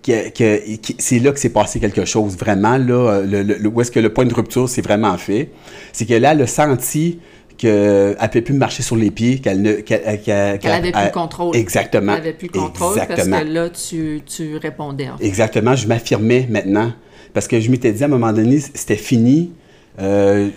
que, 0.02 0.30
que, 0.30 0.60
c'est 0.98 1.18
là 1.18 1.32
que 1.32 1.38
s'est 1.38 1.50
passé 1.50 1.78
quelque 1.80 2.04
chose 2.04 2.36
vraiment 2.36 2.76
là 2.76 3.22
le, 3.22 3.42
le, 3.42 3.68
où 3.68 3.80
est-ce 3.80 3.90
que 3.90 4.00
le 4.00 4.12
point 4.12 4.24
de 4.24 4.34
rupture 4.34 4.68
s'est 4.68 4.82
vraiment 4.82 5.16
fait 5.16 5.50
c'est 5.92 6.06
que 6.06 6.14
là 6.14 6.32
elle 6.32 6.42
a 6.42 6.46
senti 6.46 7.18
qu'elle 7.62 8.16
ne 8.20 8.26
pouvait 8.26 8.42
plus 8.42 8.54
marcher 8.54 8.82
sur 8.82 8.96
les 8.96 9.10
pieds, 9.10 9.38
qu'elle 9.38 9.62
ne 9.62 9.74
qu'elle, 9.74 10.00
avait 10.64 10.90
plus 10.90 11.04
le 11.04 11.12
contrôle. 11.12 11.56
Exactement. 11.56 12.12
Elle 12.14 12.18
avait 12.18 12.32
plus 12.32 12.48
le 12.52 12.58
contrôle 12.58 12.98
Exactement. 12.98 13.36
parce 13.36 13.44
que 13.44 13.52
là, 13.52 13.70
tu, 13.70 14.20
tu 14.26 14.56
répondais. 14.56 15.08
En 15.10 15.18
fait. 15.18 15.26
Exactement. 15.26 15.76
Je 15.76 15.86
m'affirmais 15.86 16.46
maintenant. 16.50 16.92
Parce 17.32 17.46
que 17.46 17.60
je 17.60 17.70
m'étais 17.70 17.92
dit 17.92 18.02
à 18.02 18.06
un 18.06 18.10
moment 18.10 18.32
donné, 18.32 18.58
c'était 18.58 18.96
fini. 18.96 19.52
Euh, 20.00 20.48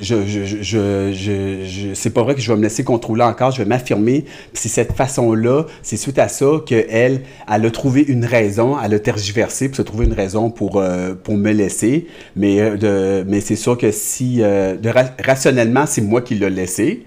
c'est 1.94 2.10
pas 2.12 2.24
vrai 2.24 2.36
que 2.36 2.42
je 2.42 2.50
vais 2.50 2.58
me 2.58 2.64
laisser 2.64 2.86
contrôler 2.86 3.24
encore, 3.24 3.52
je 3.52 3.58
vais 3.58 3.68
m'affirmer. 3.68 4.26
c'est 4.54 4.70
cette 4.70 4.94
façon-là, 4.94 5.66
c'est 5.82 5.98
suite 5.98 6.20
à 6.20 6.30
ça 6.30 6.46
qu'elle, 6.66 7.22
elle 7.52 7.66
a 7.66 7.72
trouvé 7.72 8.02
une 8.08 8.24
raison, 8.24 8.78
elle 8.82 8.94
a 8.94 9.00
tergiversé 9.00 9.68
pour 9.68 9.76
se 9.76 9.82
trouver 9.82 10.06
une 10.06 10.14
raison 10.14 10.50
pour, 10.50 10.78
euh, 10.78 11.16
pour 11.16 11.36
me 11.36 11.52
laisser. 11.52 12.08
Mais, 12.36 12.62
euh, 12.62 13.24
mais 13.28 13.42
c'est 13.42 13.58
sûr 13.58 13.78
que 13.78 13.92
si, 13.92 14.38
de, 14.38 14.90
rationnellement, 15.24 15.86
c'est 15.86 16.02
moi 16.02 16.22
qui 16.22 16.36
l'ai 16.36 16.50
laissé. 16.50 17.04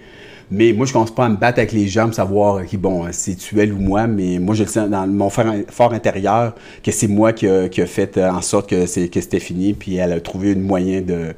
Mais 0.51 0.73
moi, 0.73 0.87
je 0.87 0.95
commence 0.95 1.15
pas 1.15 1.27
à 1.27 1.29
me 1.29 1.37
battre 1.37 1.59
avec 1.59 1.73
les 1.73 1.89
gens 1.89 2.07
pour 2.07 2.15
savoir 2.15 2.65
qui, 2.65 2.79
bon, 2.79 3.05
c'est 3.11 3.35
tu 3.35 3.61
elle 3.61 3.71
ou 3.73 3.79
moi, 3.79 4.07
mais 4.07 4.39
moi, 4.39 4.55
je 4.55 4.63
le 4.63 4.69
sens 4.69 4.89
dans 4.89 5.07
mon 5.07 5.29
fort 5.29 5.93
intérieur 5.93 6.55
que 6.83 6.91
c'est 6.91 7.07
moi 7.09 7.35
qui 7.35 7.47
a, 7.47 7.69
fait 7.87 8.19
en 8.19 8.41
sorte 8.41 8.69
que, 8.69 8.85
que 8.85 9.21
c'était 9.21 9.41
fini, 9.41 9.75
puis 9.75 9.97
elle 9.97 10.13
a 10.13 10.21
trouvé 10.21 10.53
un 10.53 10.59
moyen 10.59 11.03
de, 11.03 11.35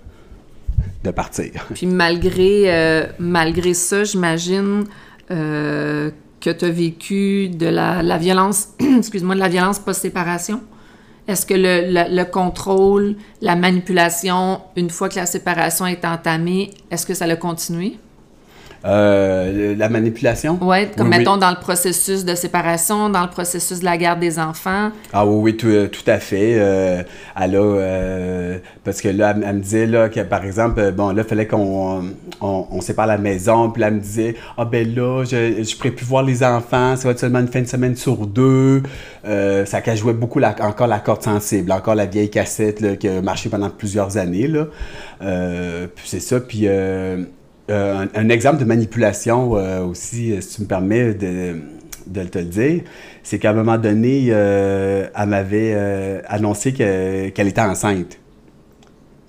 de 1.05 1.11
partir. 1.11 1.67
Puis 1.75 1.87
malgré, 1.87 2.65
euh, 2.67 3.07
malgré 3.19 3.75
ça, 3.75 4.05
j'imagine 4.05 4.85
euh, 5.31 6.11
que 6.41 6.51
tu 6.51 6.65
as 6.65 6.71
vécu 6.71 7.49
de 7.49 7.67
la, 7.67 8.03
la 8.03 8.19
violence, 8.19 8.69
excuse-moi, 8.99 9.35
de 9.35 9.41
la 9.41 9.49
violence 9.49 9.79
post-séparation. 9.79 10.61
Est-ce 11.29 11.47
que 11.47 11.55
le, 11.55 12.09
le, 12.15 12.25
contrôle, 12.25 13.15
la 13.41 13.55
manipulation, 13.55 14.63
une 14.77 14.91
fois 14.91 15.09
que 15.09 15.17
la 15.17 15.27
séparation 15.27 15.87
est 15.87 16.05
entamée, 16.05 16.73
est-ce 16.91 17.07
que 17.07 17.15
ça 17.15 17.27
a 17.27 17.37
continué? 17.37 17.99
Euh, 18.85 19.75
la 19.77 19.89
manipulation? 19.91 20.59
Ouais, 20.63 20.91
comme 20.97 21.09
mettons 21.09 21.37
dans 21.37 21.51
le 21.51 21.61
processus 21.61 22.25
de 22.25 22.35
séparation, 22.35 23.11
dans 23.11 23.23
le 23.23 23.29
processus 23.29 23.81
de 23.81 23.85
la 23.85 23.99
garde 23.99 24.21
des 24.21 24.39
enfants. 24.39 24.91
Ah 25.13 25.27
oui, 25.27 25.41
oui, 25.43 25.57
tout, 25.57 25.67
euh, 25.67 25.89
tout 25.89 26.09
à 26.09 26.19
fait. 26.19 26.55
Euh, 26.59 27.03
elle 27.39 27.57
a, 27.57 27.59
euh, 27.59 28.59
parce 28.83 29.03
que 29.03 29.09
là, 29.09 29.35
elle, 29.37 29.57
me 29.57 29.61
disait 29.61 29.87
là, 29.87 30.09
que 30.09 30.21
par 30.21 30.45
exemple, 30.45 30.93
bon, 30.93 31.11
là, 31.11 31.23
il 31.23 31.29
fallait 31.29 31.47
qu'on 31.47 32.11
on, 32.41 32.67
on, 32.71 32.81
sépare 32.81 33.07
la 33.07 33.19
maison, 33.19 33.71
puis 33.71 33.83
là, 33.83 33.89
elle 33.89 33.95
me 33.95 34.01
disait, 34.01 34.35
ah 34.57 34.65
ben 34.65 34.95
là, 34.95 35.25
je 35.25 35.59
ne 35.59 35.77
pourrais 35.77 35.91
plus 35.91 36.07
voir 36.07 36.23
les 36.23 36.43
enfants, 36.43 36.97
ça 36.97 37.05
va 37.05 37.11
être 37.11 37.19
seulement 37.19 37.41
une 37.41 37.49
fin 37.49 37.61
de 37.61 37.67
semaine 37.67 37.97
sur 37.97 38.27
deux. 38.27 38.83
ça 39.25 39.83
qu'elle 39.83 39.99
jouait 39.99 40.15
beaucoup 40.15 40.39
la, 40.39 40.55
encore 40.61 40.87
la 40.87 41.01
corde 41.01 41.23
sensible, 41.23 41.71
encore 41.73 41.95
la 41.95 42.07
vieille 42.07 42.31
cassette 42.31 42.81
là, 42.81 42.97
qui 42.97 43.09
a 43.09 43.21
marché 43.21 43.51
pendant 43.51 43.69
plusieurs 43.69 44.17
années. 44.17 44.49
Là. 44.49 44.69
puis 45.95 46.05
c'est 46.07 46.21
ça, 46.21 46.41
puis 46.41 46.67
euh, 47.71 48.07
un, 48.15 48.29
exemple 48.29 48.59
de 48.59 48.65
manipulation 48.65 49.57
euh, 49.57 49.85
aussi, 49.85 50.33
euh, 50.33 50.41
si 50.41 50.57
tu 50.57 50.63
me 50.63 50.67
permets 50.67 51.15
de, 51.15 51.57
de 52.07 52.25
te 52.25 52.39
le 52.39 52.45
dire, 52.45 52.83
c'est 53.23 53.39
qu'à 53.39 53.51
un 53.51 53.55
moment 53.55 53.79
donné, 53.79 54.27
elle 54.29 55.29
m'avait 55.29 56.23
annoncé 56.27 56.73
qu'elle 56.73 57.49
était 57.49 57.61
enceinte. 57.61 58.19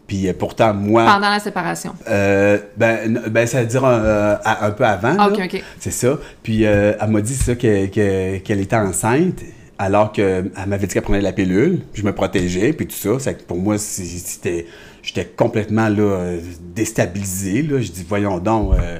Puis 0.07 0.31
pourtant, 0.33 0.73
moi. 0.73 1.05
Pendant 1.05 1.29
la 1.29 1.39
séparation. 1.39 1.93
ben, 2.07 3.19
ben, 3.29 3.47
ça 3.47 3.61
veut 3.61 3.67
dire 3.67 3.85
un, 3.85 4.71
peu 4.71 4.85
avant. 4.85 5.15
Ah, 5.19 5.29
OK, 5.29 5.39
OK. 5.43 5.63
C'est 5.79 5.91
ça. 5.91 6.17
Puis 6.41 6.63
elle 6.63 6.97
m'a 7.07 7.21
dit 7.21 7.35
ça, 7.35 7.55
qu'elle 7.55 8.39
était 8.59 8.75
enceinte 8.75 9.41
alors 9.77 10.11
qu'elle 10.11 10.51
m'avait 10.67 10.85
dit 10.85 10.93
qu'elle 10.93 11.01
prenait 11.01 11.21
la 11.21 11.31
pilule, 11.31 11.81
je 11.93 12.03
me 12.03 12.13
protégeais, 12.13 12.71
puis 12.71 12.85
tout 12.85 12.95
ça. 12.95 13.19
ça 13.19 13.31
pour 13.33 13.57
moi, 13.57 13.79
c'était 13.79 14.67
j'étais 15.03 15.25
complètement 15.25 15.89
là, 15.89 16.35
déstabilisé. 16.75 17.61
Là. 17.63 17.81
Je 17.81 17.91
dis, 17.91 18.05
voyons 18.07 18.39
donc. 18.39 18.73
Euh, 18.75 18.99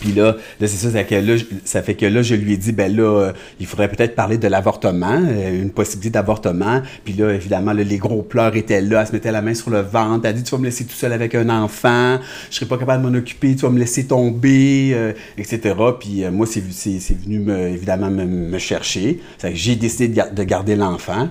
puis 0.00 0.12
là, 0.12 0.36
là 0.60 0.66
c'est 0.66 0.76
ça, 0.76 0.90
ça, 0.90 1.04
que 1.04 1.14
là, 1.14 1.36
ça 1.64 1.82
fait 1.82 1.94
que 1.94 2.04
là, 2.04 2.20
je 2.20 2.34
lui 2.34 2.52
ai 2.52 2.56
dit, 2.56 2.72
ben 2.72 2.94
là, 2.94 3.02
euh, 3.02 3.32
il 3.60 3.66
faudrait 3.66 3.88
peut-être 3.88 4.14
parler 4.14 4.36
de 4.36 4.46
l'avortement, 4.48 5.22
euh, 5.22 5.62
une 5.62 5.70
possibilité 5.70 6.10
d'avortement. 6.10 6.82
Puis 7.04 7.14
là, 7.14 7.32
évidemment, 7.32 7.72
les 7.72 7.96
gros 7.96 8.22
pleurs 8.22 8.56
étaient 8.56 8.82
là, 8.82 9.00
elle 9.00 9.06
se 9.06 9.12
mettait 9.12 9.32
la 9.32 9.42
main 9.42 9.54
sur 9.54 9.70
le 9.70 9.80
ventre, 9.80 10.26
elle 10.26 10.30
a 10.30 10.32
dit, 10.34 10.42
tu 10.42 10.50
vas 10.50 10.58
me 10.58 10.64
laisser 10.64 10.84
tout 10.84 10.94
seul 10.94 11.12
avec 11.12 11.34
un 11.34 11.48
enfant, 11.48 12.18
je 12.50 12.56
serai 12.56 12.66
pas 12.66 12.76
capable 12.76 13.04
de 13.04 13.08
m'en 13.08 13.16
occuper, 13.16 13.54
tu 13.54 13.62
vas 13.62 13.70
me 13.70 13.78
laisser 13.78 14.06
tomber, 14.06 15.14
etc. 15.38 15.74
Puis 15.98 16.24
moi, 16.30 16.46
c'est, 16.46 16.60
venu, 16.60 17.38
me, 17.38 17.68
évidemment, 17.68 18.10
me, 18.10 18.58
chercher. 18.58 19.20
j'ai 19.52 19.76
décidé 19.76 20.08
de, 20.08 20.42
garder 20.42 20.76
l'enfant. 20.76 21.28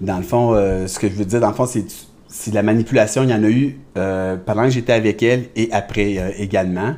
Dans 0.00 0.16
le 0.16 0.24
fond, 0.24 0.54
ce 0.86 0.98
que 0.98 1.08
je 1.08 1.14
veux 1.14 1.24
dire, 1.24 1.40
dans 1.40 1.48
le 1.48 1.54
fond, 1.54 1.66
c'est 1.66 1.84
si 2.34 2.50
la 2.50 2.64
manipulation, 2.64 3.22
il 3.22 3.30
y 3.30 3.32
en 3.34 3.44
a 3.44 3.48
eu 3.48 3.78
euh, 3.96 4.36
pendant 4.44 4.64
que 4.64 4.70
j'étais 4.70 4.92
avec 4.92 5.22
elle 5.22 5.44
et 5.54 5.68
après 5.70 6.16
euh, 6.18 6.30
également. 6.36 6.94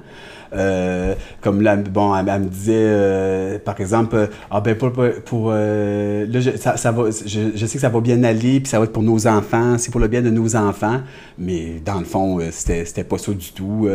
Euh, 0.54 1.14
comme 1.42 1.60
là, 1.60 1.76
bon, 1.76 2.16
elle, 2.16 2.24
me 2.40 2.46
disait, 2.46 3.58
par 3.58 3.78
exemple, 3.78 4.30
ah 4.50 4.62
ben 4.62 4.74
pour, 4.74 4.90
là, 5.50 6.40
je, 6.40 6.56
ça, 6.56 6.90
va, 6.90 7.10
je, 7.10 7.66
sais 7.66 7.74
que 7.74 7.80
ça 7.80 7.90
va 7.90 8.00
bien 8.00 8.24
aller, 8.24 8.60
puis 8.60 8.68
ça 8.68 8.78
va 8.78 8.84
être 8.86 8.92
pour 8.92 9.02
nos 9.02 9.26
enfants, 9.26 9.76
c'est 9.76 9.90
pour 9.90 10.00
le 10.00 10.08
bien 10.08 10.22
de 10.22 10.30
nos 10.30 10.56
enfants, 10.56 11.00
mais 11.36 11.82
dans 11.84 11.98
le 11.98 12.06
fond, 12.06 12.38
c'était 12.50 13.04
pas 13.04 13.18
ça 13.18 13.32
du 13.32 13.52
tout. 13.52 13.88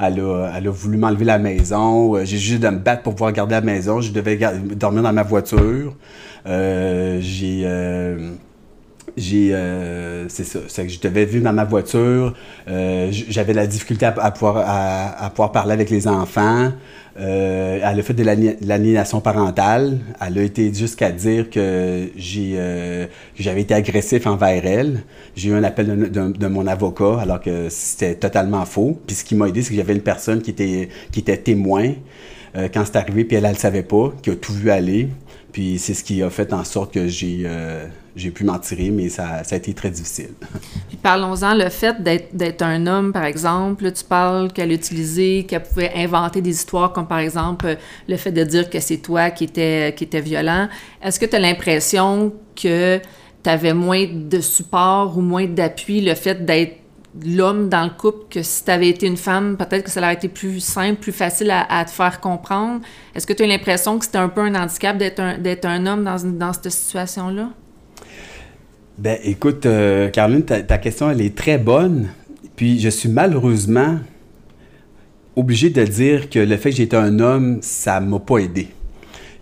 elle, 0.00 0.20
a, 0.20 0.52
elle 0.56 0.66
a 0.66 0.70
voulu 0.70 0.96
m'enlever 0.96 1.26
la 1.26 1.38
maison, 1.38 2.16
j'ai 2.24 2.38
juste 2.38 2.62
de 2.62 2.68
me 2.70 2.78
battre 2.78 3.02
pour 3.02 3.14
pouvoir 3.14 3.32
garder 3.32 3.54
la 3.54 3.60
maison, 3.60 4.00
je 4.00 4.10
devais 4.10 4.36
dormir 4.74 5.02
dans 5.02 5.12
ma 5.12 5.22
voiture. 5.22 5.94
j'ai 6.46 7.66
j'ai 9.18 9.54
euh, 9.54 10.28
c'est 10.28 10.44
ça. 10.44 10.60
C'est 10.68 10.86
que 10.86 10.92
je 10.92 11.00
devais 11.00 11.24
vivre 11.24 11.44
dans 11.44 11.52
ma 11.52 11.64
voiture. 11.64 12.34
Euh, 12.68 13.08
j'avais 13.10 13.52
la 13.52 13.66
difficulté 13.66 14.06
à, 14.06 14.30
pouvoir 14.30 14.64
à, 14.66 15.30
pouvoir 15.30 15.52
parler 15.52 15.72
avec 15.72 15.90
les 15.90 16.06
enfants. 16.06 16.72
Euh, 17.20 17.80
elle 17.82 17.98
a 17.98 18.02
fait 18.02 18.14
de 18.14 18.22
l'aliénation 18.22 19.20
parentale. 19.20 19.98
Elle 20.24 20.38
a 20.38 20.42
été 20.42 20.72
jusqu'à 20.72 21.10
dire 21.10 21.50
que 21.50 22.08
j'ai 22.16 22.52
que 23.36 23.42
j'avais 23.42 23.62
été 23.62 23.74
agressif 23.74 24.26
envers 24.26 24.64
elle. 24.64 25.02
J'ai 25.36 25.50
eu 25.50 25.54
un 25.54 25.64
appel 25.64 26.10
de, 26.10 26.32
de, 26.32 26.46
mon 26.46 26.66
avocat 26.66 27.20
alors 27.20 27.40
que 27.40 27.68
c'était 27.68 28.14
totalement 28.14 28.64
faux. 28.64 29.00
Puis 29.06 29.16
ce 29.16 29.24
qui 29.24 29.34
m'a 29.34 29.48
aidé 29.48 29.62
c'est 29.62 29.70
que 29.70 29.76
j'avais 29.76 29.94
une 29.94 30.02
personne 30.02 30.40
qui 30.42 30.50
était 30.50 30.88
qui 31.10 31.20
était 31.20 31.36
témoin 31.36 31.92
quand 32.72 32.84
c'est 32.84 32.96
arrivé 32.96 33.24
puis 33.24 33.36
elle 33.36 33.44
elle 33.44 33.52
le 33.52 33.58
savait 33.58 33.82
pas 33.82 34.12
qui 34.22 34.30
a 34.30 34.34
tout 34.34 34.52
vu 34.52 34.70
aller 34.70 35.08
puis 35.58 35.76
c'est 35.76 35.94
ce 35.94 36.04
qui 36.04 36.22
a 36.22 36.30
fait 36.30 36.52
en 36.52 36.62
sorte 36.62 36.94
que 36.94 37.08
j'ai 37.08 37.44
j'ai 38.14 38.30
pu 38.30 38.44
m'en 38.44 38.60
tirer, 38.60 38.90
mais 38.90 39.08
ça, 39.08 39.42
ça, 39.42 39.56
a 39.56 39.58
été 39.58 39.74
très 39.74 39.90
difficile. 39.90 40.30
Puis 40.88 40.96
parlons-en, 40.96 41.54
le 41.54 41.68
fait 41.68 42.00
d'être 42.00 42.62
un 42.62 42.86
homme, 42.86 43.12
par 43.12 43.24
exemple, 43.24 43.90
tu 43.90 44.04
parles 44.04 44.52
qu'elle 44.52 44.70
utilisait, 44.70 45.46
qu'elle 45.48 45.64
pouvait 45.64 45.92
inventer 45.96 46.40
des 46.40 46.50
histoires, 46.50 46.92
comme 46.92 47.08
par 47.08 47.18
exemple 47.18 47.76
le 48.08 48.16
fait 48.16 48.30
de 48.30 48.44
dire 48.44 48.70
que 48.70 48.78
c'est 48.78 48.98
toi 48.98 49.30
qui 49.30 49.44
étais, 49.44 49.94
qui 49.96 50.04
était 50.04 50.20
violent. 50.20 50.68
Est-ce 51.02 51.18
que 51.18 51.26
tu 51.26 51.34
as 51.34 51.40
l'impression 51.40 52.32
que 52.54 52.98
tu 53.42 53.50
avais 53.50 53.74
moins 53.74 54.06
de 54.12 54.40
support 54.40 55.18
ou 55.18 55.20
moins 55.20 55.46
d'appui, 55.46 56.00
le 56.00 56.14
fait 56.14 56.44
d'être 56.44 56.76
l'homme 57.24 57.68
dans 57.68 57.84
le 57.84 57.90
couple 57.90 58.26
que 58.30 58.42
si 58.42 58.64
tu 58.64 58.70
avais 58.70 58.88
été 58.88 59.06
une 59.06 59.16
femme, 59.16 59.56
peut-être 59.56 59.84
que 59.84 59.90
ça 59.90 60.00
aurait 60.00 60.14
été 60.14 60.28
plus 60.28 60.60
simple, 60.60 61.00
plus 61.00 61.12
facile 61.12 61.50
à, 61.50 61.84
te 61.84 61.90
faire 61.90 62.20
comprendre. 62.20 62.80
Est-ce 63.14 63.26
que 63.26 63.32
tu 63.32 63.42
as 63.42 63.46
l'impression 63.46 63.98
que 63.98 64.04
c'était 64.04 64.18
un 64.18 64.28
peu 64.28 64.40
un 64.40 64.54
handicap 64.54 64.96
d'être 64.96 65.20
un, 65.20 65.38
un 65.70 65.86
homme 65.86 66.04
dans, 66.04 66.18
dans 66.24 66.52
cette 66.52 66.70
situation-là? 66.70 67.50
Ben, 68.98 69.16
écoute, 69.22 69.64
euh, 69.64 70.08
Caroline, 70.10 70.42
ta, 70.42 70.78
question, 70.78 71.08
elle 71.08 71.20
est 71.20 71.36
très 71.36 71.56
bonne. 71.56 72.08
Puis, 72.56 72.80
je 72.80 72.88
suis 72.88 73.08
malheureusement 73.08 73.98
obligé 75.36 75.70
de 75.70 75.84
dire 75.84 76.28
que 76.28 76.40
le 76.40 76.56
fait 76.56 76.70
que 76.70 76.76
j'étais 76.76 76.96
un 76.96 77.20
homme, 77.20 77.58
ça 77.62 78.00
m'a 78.00 78.18
pas 78.18 78.38
aidé. 78.38 78.68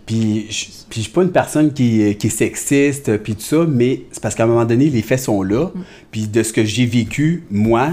Puis, 0.07 0.47
je, 0.49 0.65
puis, 0.89 1.01
suis 1.03 1.11
pas 1.11 1.21
une 1.21 1.31
personne 1.31 1.73
qui, 1.73 2.01
est 2.01 2.29
sexiste, 2.29 3.17
puis 3.17 3.35
tout 3.35 3.41
ça, 3.41 3.65
mais 3.67 4.03
c'est 4.11 4.23
parce 4.23 4.33
qu'à 4.33 4.45
un 4.45 4.47
moment 4.47 4.65
donné, 4.65 4.89
les 4.89 5.01
faits 5.03 5.19
sont 5.19 5.43
là. 5.43 5.65
Mm. 5.65 5.81
Puis, 6.09 6.27
de 6.27 6.41
ce 6.41 6.53
que 6.53 6.63
j'ai 6.63 6.85
vécu, 6.87 7.43
moi, 7.51 7.91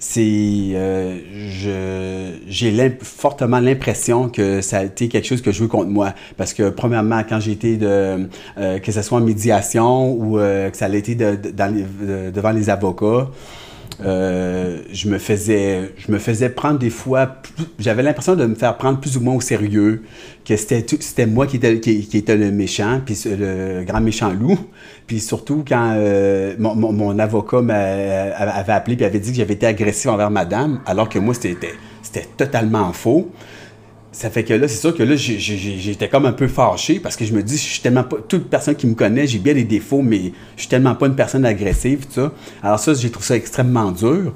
c'est 0.00 0.70
euh, 0.72 1.18
j'ai 2.48 2.98
fortement 3.02 3.60
l'impression 3.60 4.30
que 4.30 4.62
ça 4.62 4.78
a 4.78 4.84
été 4.84 5.08
quelque 5.08 5.26
chose 5.26 5.42
que 5.42 5.52
je 5.52 5.60
veux 5.60 5.68
contre 5.68 5.90
moi 5.90 6.14
parce 6.38 6.54
que 6.54 6.70
premièrement 6.70 7.22
quand 7.28 7.38
j'ai 7.38 7.52
été 7.52 7.76
de 7.76 8.26
euh, 8.56 8.78
que 8.78 8.92
ce 8.92 9.02
soit 9.02 9.18
en 9.18 9.20
médiation 9.20 10.12
ou 10.12 10.38
euh, 10.38 10.70
que 10.70 10.76
ça 10.78 10.86
a 10.86 10.88
été 10.88 11.14
de, 11.14 11.36
devant 12.30 12.50
les 12.50 12.70
avocats 12.70 13.28
euh, 14.04 14.78
je 14.92 15.08
me 15.08 15.18
faisais 15.18 15.92
je 15.98 16.10
me 16.10 16.18
faisais 16.18 16.48
prendre 16.48 16.78
des 16.78 16.90
fois 16.90 17.36
j'avais 17.78 18.02
l'impression 18.02 18.34
de 18.34 18.46
me 18.46 18.54
faire 18.54 18.76
prendre 18.76 18.98
plus 18.98 19.16
ou 19.16 19.20
moins 19.20 19.34
au 19.34 19.40
sérieux 19.40 20.02
que 20.44 20.56
c'était 20.56 21.26
moi 21.26 21.46
qui 21.46 21.56
était 21.56 21.80
qui, 21.80 22.16
était 22.16 22.36
le 22.36 22.50
méchant 22.50 23.00
puis 23.04 23.18
le 23.26 23.84
grand 23.84 24.00
méchant 24.00 24.32
loup. 24.32 24.58
Puis 25.06 25.20
surtout 25.20 25.64
quand 25.66 25.94
euh, 25.96 26.54
mon, 26.58 26.74
mon, 26.74 27.18
avocat 27.18 27.60
m'avait 27.60 28.72
appelé 28.72 28.96
puis 28.96 29.04
avait 29.04 29.20
dit 29.20 29.30
que 29.30 29.36
j'avais 29.36 29.54
été 29.54 29.66
agressif 29.66 30.06
envers 30.06 30.30
madame 30.30 30.80
alors 30.86 31.08
que 31.08 31.18
moi 31.18 31.34
c'était 31.34 32.26
totalement 32.36 32.92
faux 32.92 33.30
ça 34.12 34.28
fait 34.28 34.42
que 34.42 34.52
là, 34.54 34.66
c'est 34.66 34.80
sûr 34.80 34.94
que 34.94 35.02
là, 35.02 35.14
j'étais 35.16 36.08
comme 36.08 36.26
un 36.26 36.32
peu 36.32 36.48
fâché 36.48 36.98
parce 36.98 37.16
que 37.16 37.24
je 37.24 37.32
me 37.32 37.42
dis, 37.42 37.56
je 37.56 37.62
suis 37.62 37.80
tellement 37.80 38.02
pas. 38.02 38.16
Toute 38.28 38.50
personne 38.50 38.74
qui 38.74 38.86
me 38.86 38.94
connaît, 38.94 39.26
j'ai 39.26 39.38
bien 39.38 39.54
des 39.54 39.64
défauts, 39.64 40.02
mais 40.02 40.32
je 40.56 40.62
suis 40.62 40.68
tellement 40.68 40.94
pas 40.94 41.06
une 41.06 41.14
personne 41.14 41.44
agressive, 41.44 42.06
tout 42.06 42.14
ça. 42.14 42.32
Alors, 42.62 42.78
ça, 42.78 42.94
j'ai 42.94 43.10
trouvé 43.10 43.26
ça 43.26 43.36
extrêmement 43.36 43.92
dur. 43.92 44.32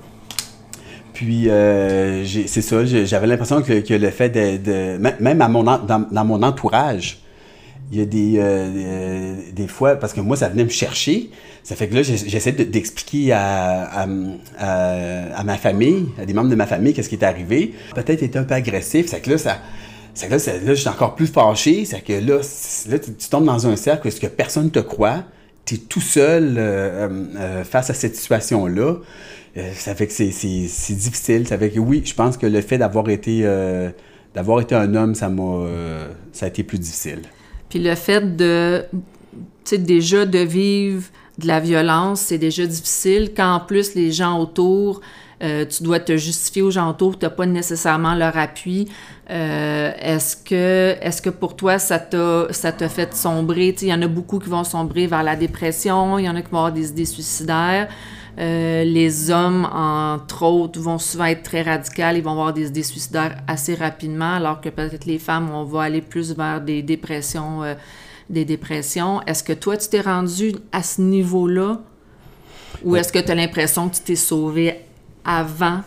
Puis, 1.12 1.48
euh, 1.48 2.24
c'est 2.24 2.62
ça, 2.62 2.84
j'avais 2.84 3.26
l'impression 3.26 3.62
que, 3.62 3.94
le 3.94 4.10
fait 4.10 4.28
de. 4.30 4.98
même 5.20 5.42
à 5.42 5.48
mon, 5.48 5.64
dans, 5.64 6.24
mon 6.24 6.42
entourage, 6.42 7.23
il 7.92 7.98
y 7.98 8.02
a 8.02 8.06
des, 8.06 8.34
euh, 8.38 9.34
des 9.52 9.68
fois, 9.68 9.96
parce 9.96 10.12
que 10.12 10.20
moi, 10.20 10.36
ça 10.36 10.48
venait 10.48 10.64
me 10.64 10.70
chercher. 10.70 11.30
Ça 11.62 11.76
fait 11.76 11.88
que 11.88 11.94
là, 11.94 12.02
j'essaie 12.02 12.52
d'expliquer 12.52 13.32
à, 13.32 14.06
à, 14.58 15.44
ma 15.44 15.56
famille, 15.56 16.06
à 16.20 16.26
des 16.26 16.34
membres 16.34 16.50
de 16.50 16.54
ma 16.54 16.66
famille, 16.66 16.92
qu'est-ce 16.92 17.08
qui 17.08 17.14
est 17.14 17.24
arrivé. 17.24 17.74
Peut-être 17.94 18.22
été 18.22 18.38
un 18.38 18.44
peu 18.44 18.54
agressif. 18.54 19.06
C'est 19.06 19.20
que 19.20 19.30
là, 19.30 19.38
ça. 19.38 19.58
C'est 20.14 20.28
que 20.28 20.34
là, 20.34 20.38
là 20.38 20.74
je 20.74 20.80
suis 20.80 20.88
encore 20.88 21.14
plus 21.14 21.26
fâché. 21.26 21.84
C'est 21.84 22.00
que 22.00 22.12
là, 22.12 22.40
là 22.88 22.98
tu, 22.98 23.28
tombes 23.28 23.46
dans 23.46 23.66
un 23.66 23.76
cercle 23.76 24.08
est-ce 24.08 24.20
que 24.20 24.26
personne 24.26 24.70
te 24.70 24.78
croit. 24.78 25.24
Tu 25.64 25.76
es 25.76 25.78
tout 25.78 26.00
seul 26.00 26.56
euh, 26.56 27.08
euh, 27.36 27.64
face 27.64 27.90
à 27.90 27.94
cette 27.94 28.14
situation-là. 28.14 28.96
Euh, 29.56 29.72
ça 29.74 29.94
fait 29.94 30.06
que 30.06 30.12
c'est 30.12 30.26
difficile. 30.26 31.48
Ça 31.48 31.58
fait 31.58 31.70
que 31.70 31.80
oui, 31.80 32.02
je 32.04 32.14
pense 32.14 32.36
que 32.36 32.46
le 32.46 32.60
fait 32.60 32.78
d'avoir 32.78 33.08
été, 33.08 33.48
d'avoir 34.34 34.60
été 34.60 34.74
un 34.74 34.94
homme, 34.94 35.14
ça 35.14 35.28
m'a 35.28 35.66
ça 36.32 36.46
a 36.46 36.48
été 36.48 36.62
plus 36.62 36.78
difficile. 36.78 37.22
Puis 37.74 37.82
le 37.82 37.96
fait 37.96 38.36
de, 38.36 38.84
tu 39.64 39.78
déjà 39.78 40.24
de 40.24 40.38
vivre 40.38 41.08
de 41.38 41.48
la 41.48 41.58
violence, 41.58 42.20
c'est 42.20 42.38
déjà 42.38 42.64
difficile. 42.64 43.32
Quand 43.36 43.52
en 43.52 43.58
plus 43.58 43.96
les 43.96 44.12
gens 44.12 44.38
autour, 44.38 45.00
euh, 45.42 45.64
tu 45.64 45.82
dois 45.82 45.98
te 45.98 46.16
justifier 46.16 46.62
aux 46.62 46.70
gens 46.70 46.88
autour, 46.88 47.18
tu 47.18 47.24
n'as 47.24 47.30
pas 47.30 47.46
nécessairement 47.46 48.14
leur 48.14 48.38
appui. 48.38 48.86
Euh, 49.28 49.90
est-ce 50.00 50.36
que, 50.36 50.94
est 51.00 51.20
que 51.20 51.30
pour 51.30 51.56
toi, 51.56 51.80
ça 51.80 51.98
t'a, 51.98 52.46
ça 52.50 52.70
t'a 52.70 52.88
fait 52.88 53.12
sombrer? 53.12 53.74
Il 53.82 53.88
y 53.88 53.92
en 53.92 54.02
a 54.02 54.06
beaucoup 54.06 54.38
qui 54.38 54.50
vont 54.50 54.62
sombrer 54.62 55.08
vers 55.08 55.24
la 55.24 55.34
dépression, 55.34 56.20
il 56.20 56.26
y 56.26 56.28
en 56.28 56.36
a 56.36 56.42
qui 56.42 56.52
vont 56.52 56.58
avoir 56.58 56.72
des 56.72 56.90
idées 56.90 57.04
suicidaires. 57.04 57.88
Euh, 58.38 58.84
les 58.84 59.30
hommes, 59.30 59.64
entre 59.72 60.42
autres, 60.44 60.80
vont 60.80 60.98
souvent 60.98 61.26
être 61.26 61.44
très 61.44 61.62
radicaux, 61.62 62.02
ils 62.14 62.22
vont 62.22 62.32
avoir 62.32 62.52
des 62.52 62.66
idées 62.66 62.82
suicidaires 62.82 63.36
assez 63.46 63.74
rapidement, 63.74 64.34
alors 64.34 64.60
que 64.60 64.68
peut-être 64.68 65.04
les 65.04 65.18
femmes, 65.18 65.50
on 65.52 65.64
va 65.64 65.82
aller 65.82 66.00
plus 66.00 66.34
vers 66.34 66.60
des 66.60 66.82
dépressions 66.82 67.62
des 68.28 68.44
dépressions. 68.44 69.22
Est-ce 69.22 69.42
que 69.42 69.52
toi, 69.52 69.76
tu 69.76 69.88
t'es 69.88 70.00
rendu 70.00 70.54
à 70.72 70.82
ce 70.82 71.00
niveau-là? 71.00 71.80
Ou 72.82 72.96
est-ce 72.96 73.12
que 73.12 73.18
tu 73.18 73.30
as 73.30 73.34
l'impression 73.34 73.88
que 73.88 73.96
tu 73.96 74.02
t'es 74.02 74.16
sauvé 74.16 74.80
avant? 75.24 75.82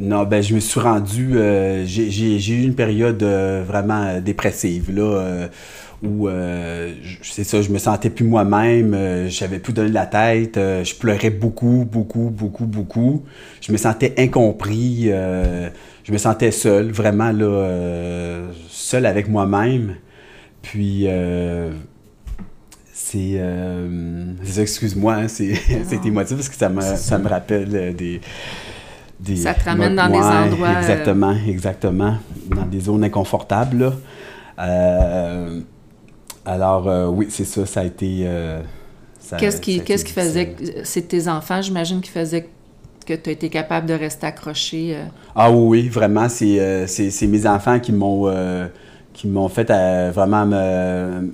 Non, 0.00 0.24
ben 0.24 0.42
je 0.42 0.54
me 0.54 0.60
suis 0.60 0.80
rendu. 0.80 1.36
Euh, 1.36 1.84
j'ai 1.86 2.54
eu 2.54 2.62
une 2.64 2.74
période 2.74 3.22
euh, 3.22 3.64
vraiment 3.66 4.02
euh, 4.02 4.20
dépressive, 4.20 4.94
là, 4.94 5.48
où 6.02 6.28
c'est 7.22 7.44
ça, 7.44 7.62
je 7.62 7.70
me 7.70 7.78
sentais 7.78 8.10
plus 8.10 8.24
moi-même, 8.26 9.28
j'avais 9.28 9.58
plus 9.58 9.72
donné 9.72 9.90
la 9.90 10.04
tête, 10.04 10.56
je 10.56 10.94
pleurais 10.94 11.30
beaucoup, 11.30 11.88
beaucoup, 11.90 12.30
beaucoup, 12.30 12.66
beaucoup. 12.66 13.22
Je 13.62 13.72
me 13.72 13.78
sentais 13.78 14.12
incompris, 14.18 15.06
je 15.06 16.12
me 16.12 16.18
sentais 16.18 16.50
seul, 16.50 16.90
vraiment 16.90 17.32
là, 17.32 18.42
seul 18.68 19.06
avec 19.06 19.28
moi-même. 19.28 19.94
Puis, 20.64 21.04
euh, 21.06 21.70
c'est. 22.92 23.34
Euh, 23.34 24.32
excuse-moi, 24.58 25.14
hein, 25.14 25.28
c'est 25.28 25.52
émotif 26.06 26.36
parce 26.36 26.48
que 26.48 26.56
ça 26.56 26.70
me, 26.70 26.80
ça 26.80 27.18
me 27.18 27.28
rappelle 27.28 27.94
des. 27.94 28.20
Des, 29.24 29.36
ça 29.36 29.54
te 29.54 29.64
ramène 29.64 29.96
dans 29.96 30.08
des 30.08 30.18
endroits. 30.18 30.68
Euh, 30.68 30.80
exactement, 30.80 31.34
exactement. 31.46 32.16
Dans 32.46 32.66
des 32.66 32.80
zones 32.80 33.04
inconfortables. 33.04 33.92
Euh, 34.58 35.60
alors, 36.44 37.12
oui, 37.12 37.26
c'est 37.30 37.44
ça, 37.44 37.64
ça 37.64 37.80
a 37.80 37.84
été. 37.84 38.28
Qu'est-ce 39.38 39.60
qui, 39.60 39.80
qui 39.80 40.12
faisait. 40.12 40.54
C'est 40.84 41.08
tes 41.08 41.28
enfants, 41.28 41.62
j'imagine, 41.62 42.00
qui 42.00 42.10
faisaient 42.10 42.48
que 43.06 43.14
tu 43.14 43.30
as 43.30 43.32
été 43.32 43.48
capable 43.48 43.86
de 43.86 43.94
rester 43.94 44.26
accroché? 44.26 44.96
Ah 45.34 45.50
oui, 45.50 45.82
oui, 45.82 45.88
vraiment. 45.88 46.28
C'est 46.28 47.26
mes 47.28 47.46
enfants 47.46 47.80
qui 47.80 47.92
m'ont 47.92 48.30
qui 49.14 49.28
m'ont 49.28 49.48
fait 49.48 49.70
euh, 49.70 50.10
vraiment 50.12 50.44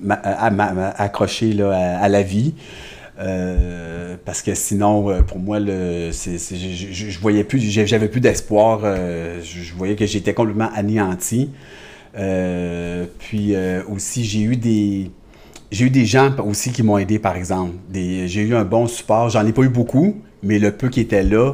m'accrocher 0.01 1.61
à, 1.61 2.07
la 2.07 2.21
vie. 2.21 2.53
Euh, 3.19 4.15
parce 4.23 4.41
que 4.41 4.53
sinon, 4.55 5.09
euh, 5.09 5.21
pour 5.21 5.39
moi, 5.39 5.59
le, 5.59 6.11
je, 6.11 7.09
je, 7.09 7.19
voyais 7.19 7.43
plus, 7.43 7.59
j'avais 7.59 8.07
plus 8.07 8.21
d'espoir. 8.21 8.81
je, 8.81 9.73
voyais 9.75 9.95
que 9.95 10.05
j'étais 10.05 10.33
complètement 10.33 10.69
anéanti. 10.73 11.51
puis 12.13 13.55
aussi, 13.89 14.23
j'ai 14.23 14.41
eu 14.41 14.55
des, 14.55 15.11
j'ai 15.71 15.85
eu 15.85 15.89
des 15.89 16.05
gens 16.05 16.35
aussi 16.39 16.71
qui 16.71 16.83
m'ont 16.83 16.97
aidé, 16.97 17.19
par 17.19 17.35
exemple. 17.35 17.73
J'ai 17.93 18.41
eu 18.41 18.55
un 18.55 18.65
bon 18.65 18.87
support. 18.87 19.29
J'en 19.29 19.45
ai 19.45 19.53
pas 19.53 19.63
eu 19.63 19.69
beaucoup, 19.69 20.21
mais 20.43 20.59
le 20.59 20.71
peu 20.71 20.89
qui 20.89 20.99
était 20.99 21.23
là, 21.23 21.53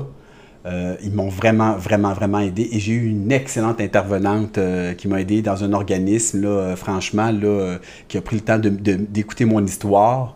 euh, 0.67 0.96
ils 1.02 1.13
m'ont 1.13 1.30
vraiment, 1.30 1.78
vraiment, 1.78 2.13
vraiment 2.13 2.39
aidé. 2.39 2.67
Et 2.72 2.80
j'ai 2.80 2.93
eu 2.93 3.08
une 3.08 3.32
excellente 3.32 3.80
intervenante 3.80 4.58
euh, 4.58 4.93
qui 4.93 5.08
m'a 5.08 5.22
aidé 5.22 5.41
dans 5.41 5.63
un 5.63 5.72
organisme, 5.72 6.41
là, 6.41 6.50
euh, 6.50 6.76
franchement, 6.76 7.32
là, 7.32 7.78
qui 8.08 8.17
a 8.17 8.22
pris 8.22 8.36
le 8.36 8.41
temps 8.41 8.60
d'écouter 8.60 9.46
mon 9.46 9.63
histoire. 9.63 10.36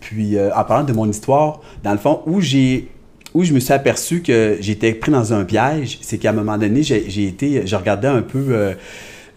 Puis, 0.00 0.36
en 0.40 0.64
parlant 0.64 0.84
de 0.84 0.92
mon 0.92 1.08
histoire, 1.08 1.60
dans 1.82 1.92
le 1.92 1.98
fond, 1.98 2.22
où 2.26 2.40
j'ai 2.40 2.88
où 3.34 3.44
je 3.44 3.52
me 3.52 3.60
suis 3.60 3.74
aperçu 3.74 4.22
que 4.22 4.56
j'étais 4.58 4.94
pris 4.94 5.12
dans 5.12 5.34
un 5.34 5.44
piège, 5.44 5.98
c'est 6.00 6.16
qu'à 6.16 6.30
un 6.30 6.32
moment 6.32 6.56
donné, 6.56 6.82
j'ai 6.82 7.26
été, 7.26 7.66
je 7.66 7.76
regardais 7.76 8.08
un 8.08 8.22
peu 8.22 8.74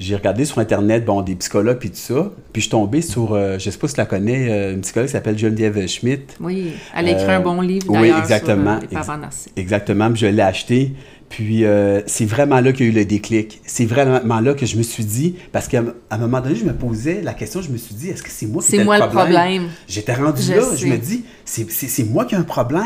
j'ai 0.02 0.16
regardé 0.16 0.46
sur 0.46 0.58
Internet, 0.58 1.06
bon, 1.06 1.22
des 1.22 1.36
psychologues 1.36 1.78
puis 1.78 1.90
tout 1.90 1.96
ça. 1.96 2.32
Puis 2.52 2.62
je 2.62 2.68
suis 2.68 2.72
tombé 2.72 3.02
sur, 3.02 3.34
euh, 3.34 3.60
je 3.60 3.70
sais 3.70 3.78
pas 3.78 3.88
si 3.88 3.94
tu 3.94 4.00
la 4.00 4.06
connais, 4.08 4.50
euh, 4.50 4.74
une 4.74 4.82
psychologue 4.82 5.08
qui 5.08 5.14
s'appelle 5.14 5.38
Geneviève 5.38 5.88
Schmidt. 5.88 6.24
Oui, 6.40 6.74
elle 6.96 7.08
a 7.08 7.12
écrit 7.12 7.32
un 7.32 7.40
bon 7.40 7.62
livre 7.62 7.94
d'ailleurs. 7.94 8.16
Oui, 8.16 8.22
exactement. 8.22 8.80
Sur, 8.80 9.00
euh, 9.00 9.16
les 9.56 9.62
exactement, 9.62 10.10
puis 10.12 10.22
je 10.22 10.28
l'ai 10.28 10.42
acheté. 10.42 10.94
Puis 11.32 11.64
euh, 11.64 12.02
c'est 12.08 12.26
vraiment 12.26 12.60
là 12.60 12.74
qu'il 12.74 12.86
y 12.86 12.90
a 12.90 12.92
eu 12.92 12.96
le 12.96 13.06
déclic. 13.06 13.62
C'est 13.66 13.86
vraiment 13.86 14.42
là 14.42 14.54
que 14.54 14.66
je 14.66 14.76
me 14.76 14.84
suis 14.84 15.06
dit, 15.06 15.36
parce 15.54 15.70
qu'à 15.70 15.82
un 16.10 16.18
moment 16.18 16.42
donné, 16.42 16.56
je 16.56 16.66
me 16.66 16.74
posais 16.74 17.22
la 17.22 17.34
question, 17.34 17.62
je 17.62 17.70
me 17.70 17.78
suis 17.78 17.96
dit, 17.96 18.10
est-ce 18.10 18.22
que 18.22 18.30
c'est 18.30 18.48
moi 18.48 18.62
qui 18.62 18.76
ai 18.76 18.80
le 18.80 18.84
problème? 18.84 19.08
C'est 19.08 19.14
moi 19.14 19.24
le 19.24 19.32
problème? 19.32 19.70
J'étais 19.88 20.14
rendu 20.14 20.54
là, 20.54 20.62
je 20.76 20.86
me 20.88 20.98
dis, 20.98 21.24
c'est 21.46 22.04
moi 22.04 22.26
qui 22.26 22.36
ai 22.36 22.38
un 22.38 22.44
problème. 22.44 22.84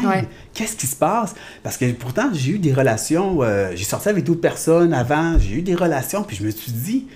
Qu'est-ce 0.53 0.75
qui 0.75 0.85
se 0.85 0.95
passe? 0.95 1.33
Parce 1.63 1.75
que 1.75 1.91
pourtant, 1.93 2.29
j'ai 2.33 2.51
eu 2.51 2.59
des 2.59 2.71
relations, 2.71 3.41
euh, 3.41 3.71
j'ai 3.73 3.83
sorti 3.83 4.09
avec 4.09 4.23
d'autres 4.23 4.41
personnes 4.41 4.93
avant, 4.93 5.39
j'ai 5.39 5.55
eu 5.55 5.61
des 5.63 5.75
relations, 5.75 6.21
puis 6.21 6.37
je 6.37 6.43
me 6.43 6.51
suis 6.51 6.71
dit, 6.71 7.07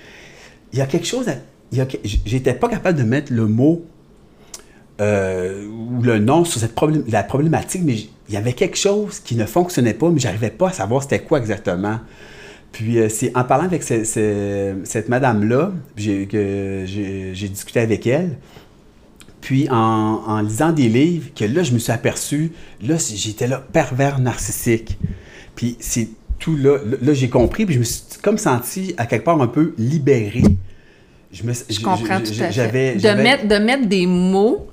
il 0.73 0.79
y 0.79 0.81
a 0.81 0.87
quelque 0.87 1.05
chose. 1.05 1.27
J'étais 2.25 2.55
pas 2.55 2.69
capable 2.69 2.97
de 2.97 3.03
mettre 3.03 3.31
le 3.31 3.45
mot 3.45 3.85
euh, 4.99 5.67
ou 5.67 6.01
le 6.01 6.17
nom 6.17 6.43
sur 6.43 6.59
cette 6.59 6.75
la 7.07 7.21
problématique, 7.21 7.83
mais 7.85 7.97
il 8.29 8.33
y 8.33 8.37
avait 8.37 8.53
quelque 8.53 8.77
chose 8.77 9.19
qui 9.19 9.35
ne 9.35 9.45
fonctionnait 9.45 9.95
pas, 9.95 10.09
mais 10.09 10.19
j'arrivais 10.19 10.51
pas 10.51 10.69
à 10.69 10.71
savoir 10.71 11.01
c'était 11.01 11.19
quoi 11.19 11.39
exactement. 11.39 11.99
Puis 12.71 12.99
euh, 12.99 13.09
c'est 13.09 13.35
en 13.35 13.43
parlant 13.43 13.65
avec 13.65 13.81
cette 13.83 15.09
madame-là 15.09 15.71
que 15.97 16.83
j'ai 16.85 17.49
discuté 17.49 17.79
avec 17.79 18.05
elle. 18.05 18.37
Puis 19.41 19.67
en, 19.71 20.41
lisant 20.41 20.71
des 20.71 20.89
livres, 20.89 21.29
que 21.35 21.45
là, 21.45 21.63
je 21.63 21.71
me 21.71 21.79
suis 21.79 21.91
aperçu, 21.91 22.51
là, 22.83 22.97
j'étais 22.97 23.47
là, 23.47 23.63
pervers 23.73 24.19
narcissique. 24.19 24.99
Puis 25.55 25.77
c'est 25.79 26.09
tout 26.37 26.55
là, 26.55 26.77
là, 27.01 27.13
j'ai 27.13 27.29
compris, 27.29 27.65
puis 27.65 27.73
je 27.73 27.79
me 27.79 27.83
suis 27.83 28.03
comme 28.21 28.37
senti 28.37 28.93
à 28.97 29.07
quelque 29.07 29.25
part 29.25 29.41
un 29.41 29.47
peu 29.47 29.73
libéré. 29.77 30.43
Je, 31.31 31.43
me, 31.43 31.53
je 31.53 31.79
comprends 31.79 32.19
tout 32.19 32.33
à 32.39 32.51
fait. 32.51 32.95
De 32.95 33.21
mettre, 33.21 33.47
de 33.47 33.55
mettre 33.55 33.87
des 33.87 34.05
mots 34.05 34.67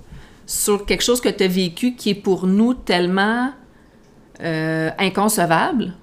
sur 0.46 0.86
quelque 0.86 1.02
chose 1.02 1.20
que 1.20 1.28
tu 1.28 1.44
as 1.44 1.48
vécu 1.48 1.94
qui 1.94 2.10
est 2.10 2.14
pour 2.14 2.46
nous 2.46 2.74
tellement 2.74 3.50
euh, 4.40 4.90
inconcevable. 4.98 5.94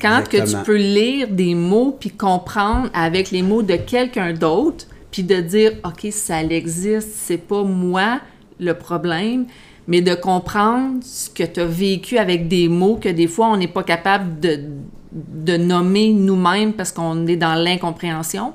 Quand 0.00 0.22
que 0.28 0.38
tu 0.38 0.56
peux 0.64 0.76
lire 0.76 1.28
des 1.28 1.54
mots 1.54 1.96
puis 1.98 2.10
comprendre 2.10 2.88
avec 2.94 3.30
les 3.30 3.42
mots 3.42 3.62
de 3.62 3.76
quelqu'un 3.76 4.32
d'autre, 4.32 4.86
puis 5.10 5.22
de 5.22 5.40
dire 5.40 5.72
OK, 5.84 6.10
ça 6.10 6.42
existe, 6.42 7.10
c'est 7.14 7.38
pas 7.38 7.62
moi 7.62 8.20
le 8.58 8.74
problème, 8.74 9.46
mais 9.86 10.00
de 10.00 10.14
comprendre 10.14 11.00
ce 11.02 11.28
que 11.28 11.44
tu 11.44 11.60
as 11.60 11.66
vécu 11.66 12.16
avec 12.18 12.48
des 12.48 12.68
mots 12.68 12.96
que 12.96 13.08
des 13.10 13.26
fois 13.26 13.48
on 13.48 13.56
n'est 13.56 13.68
pas 13.68 13.82
capable 13.82 14.40
de, 14.40 14.60
de 15.12 15.56
nommer 15.58 16.12
nous-mêmes 16.12 16.72
parce 16.72 16.90
qu'on 16.92 17.26
est 17.26 17.36
dans 17.36 17.54
l'incompréhension. 17.54 18.54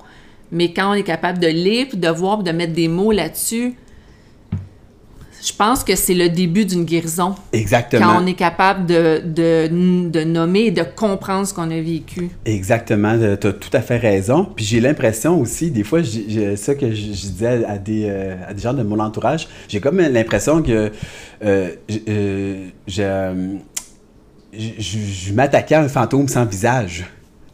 Mais 0.51 0.73
quand 0.73 0.91
on 0.91 0.93
est 0.93 1.03
capable 1.03 1.39
de 1.39 1.47
lire, 1.47 1.87
puis 1.89 1.97
de 1.97 2.07
voir, 2.07 2.37
puis 2.37 2.51
de 2.51 2.57
mettre 2.57 2.73
des 2.73 2.87
mots 2.87 3.11
là-dessus, 3.11 3.75
je 5.47 5.53
pense 5.53 5.83
que 5.83 5.95
c'est 5.95 6.13
le 6.13 6.29
début 6.29 6.65
d'une 6.65 6.83
guérison. 6.83 7.35
Exactement. 7.53 8.05
Quand 8.05 8.23
on 8.23 8.27
est 8.27 8.33
capable 8.33 8.85
de, 8.85 9.21
de, 9.23 10.09
de 10.09 10.23
nommer 10.23 10.65
et 10.65 10.71
de 10.71 10.83
comprendre 10.83 11.47
ce 11.47 11.53
qu'on 11.53 11.71
a 11.71 11.79
vécu. 11.79 12.29
Exactement, 12.45 13.17
tu 13.39 13.47
as 13.47 13.53
tout 13.53 13.69
à 13.71 13.81
fait 13.81 13.97
raison. 13.97 14.47
Puis 14.55 14.65
j'ai 14.65 14.81
l'impression 14.81 15.39
aussi, 15.39 15.71
des 15.71 15.83
fois, 15.83 16.01
j'ai 16.01 16.55
ça 16.57 16.75
que 16.75 16.91
je, 16.91 17.11
disais 17.11 17.63
à 17.65 17.77
des, 17.77 18.05
euh, 18.09 18.35
à 18.47 18.53
des 18.53 18.61
gens 18.61 18.73
de 18.73 18.83
mon 18.83 18.99
entourage, 18.99 19.47
j'ai 19.69 19.79
comme 19.79 19.99
l'impression 19.99 20.61
que 20.61 20.91
euh, 21.43 21.69
euh, 22.09 22.67
je, 22.87 23.33
je 24.53 25.33
m'attaquais 25.33 25.75
à 25.75 25.81
un 25.81 25.89
fantôme 25.89 26.27
sans 26.27 26.45
visage. 26.45 27.05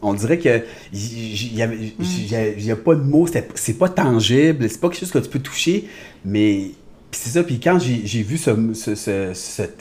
On 0.02 0.14
dirait 0.14 0.38
que 0.38 0.62
il 0.92 1.54
n'y 1.54 2.70
a, 2.70 2.76
pas 2.76 2.94
de 2.94 3.00
mots, 3.00 3.26
c'est 3.54 3.78
pas 3.78 3.88
tangible, 3.88 4.68
c'est 4.68 4.80
pas 4.80 4.88
quelque 4.88 5.00
chose 5.00 5.10
que 5.10 5.18
tu 5.18 5.30
peux 5.30 5.38
toucher, 5.38 5.88
mais 6.24 6.72
c'est 7.14 7.30
ça, 7.30 7.42
puis 7.42 7.60
quand 7.60 7.78
j'ai 7.78 8.22
vu 8.22 8.38
ce, 8.38 9.32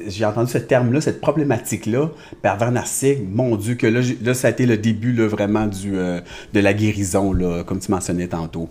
j'ai 0.08 0.26
entendu 0.26 0.52
ce 0.52 0.58
terme-là, 0.58 1.02
cette 1.02 1.22
problématique-là, 1.22 2.10
pervers 2.42 2.72
narcissique, 2.72 3.20
mon 3.30 3.56
Dieu, 3.56 3.76
que 3.76 3.88
là, 3.88 4.02
là, 4.22 4.34
ça 4.34 4.48
a 4.48 4.52
été 4.52 4.66
le 4.66 4.78
début 4.78 5.14
là, 5.14 5.28
vraiment 5.28 5.68
du, 5.68 5.98
euh, 5.98 6.22
de 6.54 6.60
la 6.60 6.74
guérison, 6.74 7.34
là, 7.34 7.64
comme 7.64 7.80
tu 7.80 7.92
mentionnais 7.92 8.28
tantôt. 8.28 8.70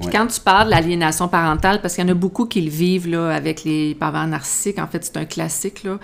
Puis 0.00 0.08
quand 0.10 0.26
tu 0.26 0.40
parles 0.40 0.66
de 0.66 0.70
l'aliénation 0.70 1.28
parentale, 1.28 1.80
parce 1.82 1.94
qu'il 1.94 2.04
y 2.04 2.06
en 2.06 2.10
a 2.10 2.14
beaucoup 2.14 2.46
qui 2.46 2.62
le 2.62 2.70
vivent 2.70 3.08
là, 3.08 3.28
avec 3.28 3.64
les 3.64 3.94
pervers 3.94 4.26
narcissiques, 4.26 4.78
en 4.78 4.86
fait, 4.86 5.04
c'est 5.04 5.16
un 5.18 5.26
classique. 5.26 5.84
Là. 5.84 5.98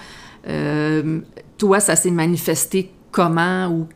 Euh, 0.49 1.21
toi, 1.57 1.81
ça 1.81 1.97
s'est 1.97 2.11
manifesté 2.11 2.91
comment 3.11 3.69
ou 3.69 3.89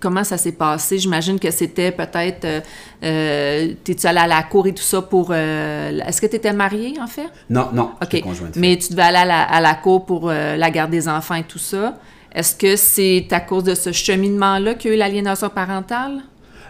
comment 0.00 0.24
ça 0.24 0.38
s'est 0.38 0.52
passé? 0.52 0.98
J'imagine 0.98 1.38
que 1.38 1.50
c'était 1.50 1.92
peut-être. 1.92 2.44
Euh, 2.44 2.60
euh 3.04 3.74
T'es-tu 3.84 4.06
allé 4.06 4.18
à 4.18 4.26
la 4.26 4.42
cour 4.42 4.66
et 4.66 4.72
tout 4.72 4.82
ça 4.82 5.02
pour. 5.02 5.30
Euh, 5.30 6.00
est-ce 6.06 6.20
que 6.20 6.26
tu 6.26 6.36
étais 6.36 6.52
mariée, 6.52 6.94
en 7.00 7.06
fait? 7.06 7.28
Non, 7.48 7.68
non. 7.72 7.90
OK. 8.02 8.22
Mais 8.56 8.76
tu 8.78 8.90
devais 8.90 9.02
aller 9.02 9.18
à 9.18 9.24
la, 9.24 9.42
à 9.42 9.60
la 9.60 9.74
cour 9.74 10.06
pour 10.06 10.30
euh, 10.30 10.56
la 10.56 10.70
garde 10.70 10.90
des 10.90 11.08
enfants 11.08 11.34
et 11.34 11.44
tout 11.44 11.58
ça. 11.58 11.98
Est-ce 12.32 12.54
que 12.54 12.76
c'est 12.76 13.26
à 13.32 13.40
cause 13.40 13.64
de 13.64 13.74
ce 13.74 13.90
cheminement-là 13.92 14.74
qu'il 14.74 14.90
y 14.90 14.92
a 14.92 14.96
eu 14.96 14.98
l'aliénation 14.98 15.48
parentale? 15.48 16.22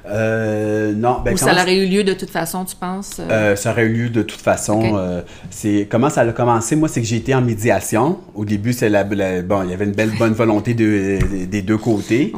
Euh, 0.06 0.92
non, 0.92 1.20
ben, 1.24 1.34
Ou 1.34 1.36
ça 1.36 1.52
aurait 1.52 1.76
eu 1.76 1.86
lieu 1.86 2.04
de 2.04 2.14
toute 2.14 2.30
façon, 2.30 2.64
tu 2.64 2.76
penses? 2.76 3.18
Euh? 3.20 3.30
Euh, 3.30 3.56
ça 3.56 3.72
aurait 3.72 3.84
eu 3.84 3.92
lieu 3.92 4.10
de 4.10 4.22
toute 4.22 4.40
façon. 4.40 5.22
c'est 5.50 5.86
comment 5.90 6.10
ça 6.10 6.22
a 6.22 6.32
commencé? 6.32 6.76
Moi, 6.76 6.88
c'est 6.88 7.00
que 7.00 7.06
j'ai 7.06 7.16
été 7.16 7.34
en 7.34 7.42
médiation. 7.42 8.18
Au 8.34 8.44
début, 8.44 8.72
c'est 8.72 8.88
la, 8.88 9.04
bon, 9.04 9.62
il 9.64 9.70
y 9.70 9.74
avait 9.74 9.84
une 9.84 9.92
belle 9.92 10.12
bonne 10.18 10.32
volonté 10.32 10.74
de, 10.74 11.18
des 11.44 11.62
deux 11.62 11.78
côtés. 11.78 12.32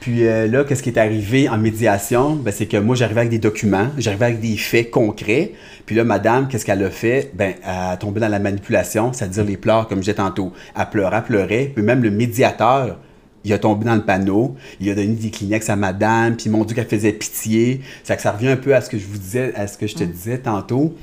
Puis 0.00 0.24
là, 0.24 0.64
qu'est-ce 0.64 0.82
qui 0.82 0.90
est 0.90 0.98
arrivé 0.98 1.48
en 1.48 1.58
médiation? 1.58 2.36
Ben, 2.36 2.52
c'est 2.52 2.66
que 2.66 2.76
moi, 2.76 2.94
j'arrivais 2.94 3.20
avec 3.20 3.30
des 3.30 3.38
documents, 3.38 3.88
j'arrivais 3.96 4.26
avec 4.26 4.40
des 4.40 4.56
faits 4.56 4.90
concrets. 4.90 5.52
Puis 5.86 5.96
là, 5.96 6.04
madame, 6.04 6.48
qu'est-ce 6.48 6.66
qu'elle 6.66 6.84
a 6.84 6.90
fait? 6.90 7.30
Ben, 7.34 7.54
elle 7.64 7.70
a 7.70 7.96
tombé 7.96 8.20
dans 8.20 8.28
la 8.28 8.38
manipulation, 8.38 9.12
c'est-à-dire 9.12 9.44
les 9.44 9.56
pleurs, 9.56 9.88
comme 9.88 9.98
je 9.98 10.02
disais 10.02 10.14
tantôt. 10.14 10.52
Elle 10.78 10.86
pleurait, 10.90 11.16
elle 11.16 11.22
pleurait. 11.24 11.72
Puis 11.74 11.82
même 11.82 12.02
le 12.02 12.10
médiateur, 12.10 12.98
il 13.48 13.52
a 13.52 13.58
tombé 13.58 13.84
dans 13.84 13.94
le 13.94 14.02
panneau, 14.02 14.54
il 14.80 14.90
a 14.90 14.94
donné 14.94 15.14
des 15.14 15.30
Kleenex 15.30 15.68
à 15.70 15.76
madame, 15.76 16.36
puis 16.36 16.50
mon 16.50 16.64
Dieu 16.64 16.74
qu'elle 16.74 16.86
faisait 16.86 17.12
pitié. 17.12 17.80
Ça, 18.04 18.16
que 18.16 18.22
ça 18.22 18.32
revient 18.32 18.48
un 18.48 18.56
peu 18.56 18.74
à 18.74 18.80
ce 18.80 18.90
que 18.90 18.98
je 18.98 19.06
vous 19.06 19.18
disais, 19.18 19.52
à 19.54 19.66
ce 19.66 19.78
que 19.78 19.86
je 19.86 19.94
te 19.94 20.04
disais 20.04 20.38
tantôt, 20.38 20.94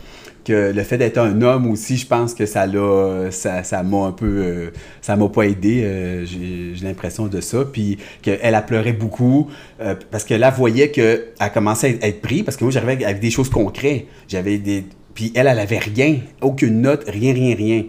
que 0.44 0.72
le 0.72 0.84
fait 0.84 1.00
d'être 1.00 1.18
un 1.18 1.42
homme 1.42 1.70
aussi, 1.72 1.98
je 1.98 2.06
pense 2.06 2.36
que 2.36 2.46
ça 2.46 2.68
l'a, 2.68 3.32
ça, 3.32 3.64
ça 3.64 3.82
m'a 3.82 4.06
un 4.06 4.12
peu, 4.12 4.26
euh, 4.28 4.70
ça 5.02 5.16
m'a 5.16 5.28
pas 5.28 5.44
aidé, 5.44 5.82
euh, 5.84 6.26
j'ai, 6.26 6.86
l'impression 6.86 7.26
de 7.26 7.42
ça, 7.42 7.66
puis 7.66 7.98
qu'elle 8.22 8.54
a 8.54 8.62
pleuré 8.62 8.94
beaucoup, 8.94 9.50
euh, 9.82 9.96
parce 10.12 10.24
que 10.24 10.36
là, 10.36 10.52
voyait 10.52 10.92
qu'elle 10.92 11.34
commençait 11.52 11.98
à 12.02 12.08
être 12.08 12.22
prise, 12.22 12.44
parce 12.44 12.58
que 12.58 12.64
moi, 12.64 12.72
j'arrivais 12.72 13.04
avec 13.04 13.20
des 13.20 13.32
choses 13.32 13.50
concrètes, 13.50 14.06
j'avais 14.28 14.60
des... 14.60 14.86
Puis 15.16 15.32
elle, 15.34 15.48
elle 15.48 15.60
avait 15.60 15.80
rien, 15.80 16.18
aucune 16.42 16.82
note, 16.82 17.06
rien, 17.08 17.34
rien, 17.34 17.56
rien. 17.56 17.84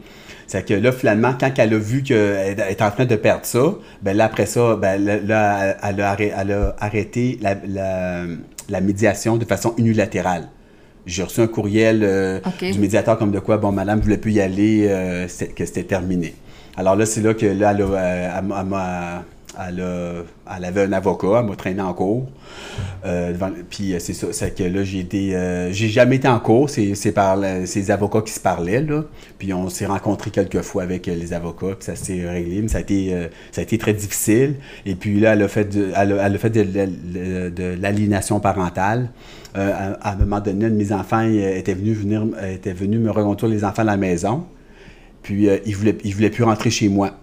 C'est 0.47 0.65
que 0.65 0.75
là, 0.75 0.93
finalement, 0.93 1.35
quand 1.39 1.51
elle 1.59 1.75
a 1.75 1.79
vu 1.79 2.03
qu'elle 2.03 2.61
est 2.61 2.83
en 2.83 2.91
train 2.91 3.05
de 3.05 3.17
perdre 3.17 3.45
ça, 3.45 3.75
ben 4.03 4.17
là, 4.17 4.27
après 4.27 4.47
ça, 4.47 4.77
ben 4.77 5.05
là, 5.05 5.77
elle, 5.83 6.01
a, 6.01 6.77
arrêté 6.79 7.39
la, 7.41 8.81
médiation 8.81 9.37
de 9.37 9.45
façon 9.45 9.75
unilatérale. 9.77 10.49
J'ai 11.05 11.23
reçu 11.23 11.41
un 11.41 11.47
courriel 11.47 12.01
euh, 12.03 12.41
du 12.61 12.79
médiateur 12.79 13.19
comme 13.19 13.31
de 13.31 13.39
quoi, 13.39 13.59
bon, 13.59 13.73
madame 13.73 13.99
ne 13.99 14.05
voulait 14.05 14.19
plus 14.19 14.33
y 14.33 14.41
aller, 14.41 14.87
euh, 14.89 15.27
que 15.55 15.65
c'était 15.65 15.85
terminé. 15.85 16.35
Alors 16.77 16.97
là, 16.97 17.07
c'est 17.07 17.21
là 17.21 17.35
que 17.35 17.47
là, 17.47 17.73
elle, 17.73 17.85
elle 18.35 18.67
m'a 18.67 19.25
elle, 19.59 20.65
avait 20.65 20.83
un 20.83 20.93
avocat, 20.93 21.41
elle 21.41 21.47
m'a 21.47 21.57
traîné 21.57 21.81
en 21.81 21.95
cours. 21.95 22.27
Euh, 23.05 23.33
puis 23.71 23.95
euh, 23.95 23.99
c'est 23.99 24.13
ça, 24.13 24.29
c'est 24.33 24.55
que 24.55 24.65
là, 24.65 24.85
j'ai 24.85 25.01
été. 25.01 25.35
Euh, 25.35 25.73
j'ai 25.73 25.89
jamais 25.89 26.17
été 26.17 26.29
en 26.29 26.39
cours, 26.41 26.69
c'est 26.69 27.13
par 27.13 27.39
ces 27.65 27.91
avocats 27.91 28.23
qui 28.23 28.33
se 28.33 28.41
parlaient, 28.41 28.83
là. 28.83 29.05
Puis 29.39 29.53
on 29.53 29.69
s'est 29.69 29.87
rencontrés 29.87 30.31
quelques 30.31 30.63
fois 30.63 30.83
avec 30.83 31.07
les 31.07 31.33
avocats, 31.33 31.77
puis 31.79 31.85
ça 31.85 31.97
s'est 31.97 32.29
réglé, 32.29 32.63
mais 32.63 32.69
ça 32.69 32.79
a, 32.79 32.81
été, 32.81 33.15
ça 33.53 33.61
a 33.61 33.65
été 33.65 33.79
très 33.79 33.95
difficile. 33.95 34.55
Et 34.85 34.95
puis 34.95 35.21
là, 35.21 35.35
elle 35.35 35.43
a 35.43 35.49
fait 35.49 35.65
de, 35.65 35.91
elle 35.95 36.39
fait 36.39 36.51
de, 36.51 37.81
l'aliénation 37.81 38.41
parentale. 38.41 39.11
À, 39.55 40.13
un 40.13 40.17
moment 40.17 40.41
donné, 40.41 40.69
mes 40.69 40.93
enfants 40.93 41.23
étaient 41.23 41.75
venus, 41.75 41.97
venir, 41.97 42.25
me 42.27 43.11
reconduire 43.11 43.51
les 43.51 43.65
enfants 43.65 43.83
à 43.83 43.87
la 43.87 43.97
maison. 43.97 44.45
Puis 45.23 45.49
ils 45.67 45.73
ne 45.73 46.15
voulaient 46.15 46.31
plus 46.31 46.45
rentrer 46.45 46.71
chez 46.71 46.89
moi. 46.89 47.19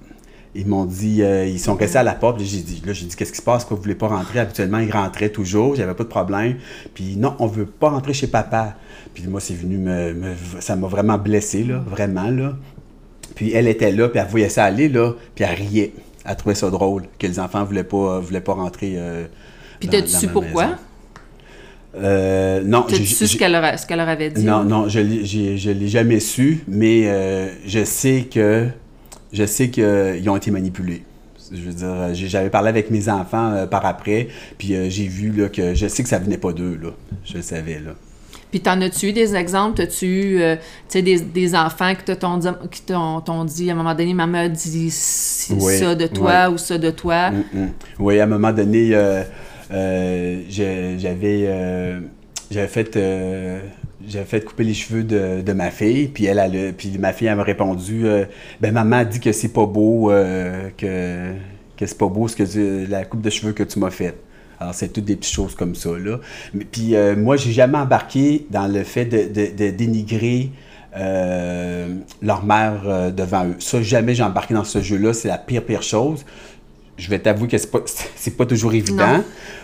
Ils 0.55 0.67
m'ont 0.67 0.85
dit, 0.85 1.23
euh, 1.23 1.45
ils 1.47 1.59
sont 1.59 1.75
restés 1.75 1.97
à 1.97 2.03
la 2.03 2.13
porte. 2.13 2.39
J'ai 2.39 2.59
dit, 2.59 2.81
là, 2.85 2.93
j'ai 2.93 3.05
dit, 3.05 3.15
qu'est-ce 3.15 3.31
qui 3.31 3.37
se 3.37 3.43
passe? 3.43 3.63
Pourquoi 3.63 3.77
vous 3.77 3.83
voulez 3.83 3.95
pas 3.95 4.07
rentrer? 4.07 4.39
Habituellement, 4.39 4.79
ils 4.79 4.91
rentraient 4.91 5.29
toujours. 5.29 5.75
J'avais 5.75 5.95
pas 5.95 6.03
de 6.03 6.09
problème. 6.09 6.57
Puis 6.93 7.15
non, 7.17 7.35
on 7.39 7.47
veut 7.47 7.65
pas 7.65 7.89
rentrer 7.89 8.13
chez 8.13 8.27
papa. 8.27 8.75
Puis 9.13 9.27
moi, 9.27 9.39
c'est 9.39 9.55
venu 9.55 9.77
me, 9.77 10.33
ça 10.59 10.75
m'a 10.75 10.87
vraiment 10.87 11.17
blessé, 11.17 11.63
là, 11.63 11.83
vraiment, 11.85 12.29
là. 12.29 12.53
Puis 13.35 13.51
elle 13.53 13.67
était 13.67 13.91
là, 13.91 14.09
puis 14.09 14.19
elle 14.19 14.27
voyait 14.27 14.49
ça 14.49 14.65
aller, 14.65 14.89
là, 14.89 15.13
puis 15.33 15.43
elle 15.43 15.55
riait. 15.55 15.93
Elle 16.25 16.35
trouvait 16.35 16.55
ça 16.55 16.69
drôle 16.69 17.03
que 17.19 17.27
les 17.27 17.39
enfants 17.39 17.63
voulaient 17.63 17.83
pas, 17.83 18.19
voulaient 18.19 18.41
pas 18.41 18.53
rentrer. 18.53 18.93
Euh, 18.95 19.25
puis 19.79 19.89
t'as-tu 19.89 20.09
su 20.09 20.27
pourquoi? 20.27 20.77
Euh, 21.95 22.61
non. 22.63 22.83
T'as-tu 22.83 23.05
su 23.05 23.27
ce 23.27 23.37
qu'elle 23.37 23.51
leur, 23.51 23.61
leur, 23.61 24.09
avait 24.09 24.29
dit? 24.29 24.43
Non, 24.43 24.63
non, 24.63 24.87
je 24.87 24.99
ne 24.99 25.73
l'ai 25.73 25.87
jamais 25.87 26.19
su, 26.19 26.63
mais 26.67 27.03
euh, 27.05 27.49
je 27.65 27.83
sais 27.83 28.27
que 28.31 28.67
je 29.33 29.45
sais 29.45 29.69
qu'ils 29.69 30.29
ont 30.29 30.37
été 30.37 30.51
manipulés. 30.51 31.03
Je 31.51 31.61
veux 31.61 31.73
dire, 31.73 32.13
j'avais 32.13 32.49
parlé 32.49 32.69
avec 32.69 32.89
mes 32.89 33.09
enfants 33.09 33.51
euh, 33.51 33.65
par 33.65 33.85
après, 33.85 34.29
puis 34.57 34.75
euh, 34.75 34.89
j'ai 34.89 35.07
vu 35.07 35.31
là, 35.31 35.49
que 35.49 35.73
je 35.73 35.87
sais 35.87 36.01
que 36.01 36.09
ça 36.09 36.17
venait 36.19 36.37
pas 36.37 36.53
d'eux, 36.53 36.79
là. 36.81 36.91
Je 37.25 37.35
le 37.35 37.41
savais, 37.41 37.79
là. 37.79 37.91
Puis 38.49 38.61
t'en 38.61 38.79
as-tu 38.81 39.07
eu 39.09 39.13
des 39.13 39.35
exemples? 39.35 39.77
T'as-tu 39.77 40.05
eu 40.05 40.41
euh, 40.41 40.55
des, 40.93 41.19
des, 41.19 41.55
enfants 41.55 41.93
qui 41.95 42.15
t'ont 42.15 42.37
dit, 42.37 43.53
dit, 43.53 43.69
à 43.69 43.73
un 43.73 43.75
moment 43.75 43.95
donné, 43.95 44.13
maman 44.13 44.37
a 44.39 44.47
dit 44.47 44.91
ça 44.91 45.95
de 45.95 46.07
toi 46.07 46.49
ou 46.49 46.57
ça 46.57 46.77
de 46.77 46.91
toi? 46.91 47.31
Mm, 47.31 47.43
mm. 47.53 47.69
Oui, 47.99 48.19
à 48.19 48.23
un 48.23 48.27
moment 48.27 48.53
donné, 48.53 48.91
j'avais 50.49 51.49
j'avais 52.51 52.67
fait 52.67 52.99
j'avais 54.07 54.25
fait 54.25 54.41
couper 54.41 54.63
les 54.63 54.73
cheveux 54.73 55.03
de, 55.03 55.53
ma 55.53 55.71
fille, 55.71 56.07
puis 56.07 56.25
elle, 56.25 56.39
elle, 56.39 56.73
puis 56.73 56.97
ma 56.97 57.13
fille 57.13 57.27
elle 57.27 57.35
m'a 57.35 57.43
répondu 57.43 58.05
euh, 58.05 58.25
ben 58.61 58.73
maman 58.73 58.97
a 58.97 59.05
dit 59.05 59.19
que 59.19 59.31
c'est 59.31 59.53
pas 59.53 59.65
beau, 59.65 60.11
euh, 60.11 60.69
que, 60.77 61.33
que 61.77 61.85
c'est 61.85 61.97
pas 61.97 62.07
beau 62.07 62.27
ce 62.27 62.35
que 62.35 62.89
la 62.89 63.05
coupe 63.05 63.21
de 63.21 63.29
cheveux 63.29 63.53
que 63.53 63.63
tu 63.63 63.79
m'as 63.79 63.91
faite. 63.91 64.17
Alors 64.59 64.73
c'est 64.73 64.89
toutes 64.89 65.05
des 65.05 65.15
petites 65.15 65.33
choses 65.33 65.55
comme 65.55 65.75
ça 65.75 65.89
là. 65.97 66.19
Mais, 66.53 66.65
puis 66.65 66.95
euh, 66.95 67.15
moi 67.15 67.37
j'ai 67.37 67.51
jamais 67.51 67.77
embarqué 67.77 68.45
dans 68.49 68.67
le 68.67 68.83
fait 68.83 69.05
de, 69.05 69.69
dénigrer 69.71 70.51
leur 70.95 72.45
mère 72.45 73.11
devant 73.11 73.45
eux. 73.45 73.55
Ça 73.59 73.81
jamais 73.81 74.15
j'ai 74.15 74.23
embarqué 74.23 74.53
dans 74.53 74.63
ce 74.63 74.81
jeu-là, 74.81 75.13
c'est 75.13 75.27
la 75.27 75.37
pire 75.37 75.63
pire 75.63 75.81
chose. 75.83 76.25
Je 76.97 77.09
vais 77.09 77.19
t'avouer 77.19 77.47
que 77.47 77.57
c'est 77.57 77.71
pas 77.71 77.81
c'est 78.15 78.37
pas 78.37 78.45
toujours 78.45 78.73
évident, 78.73 79.23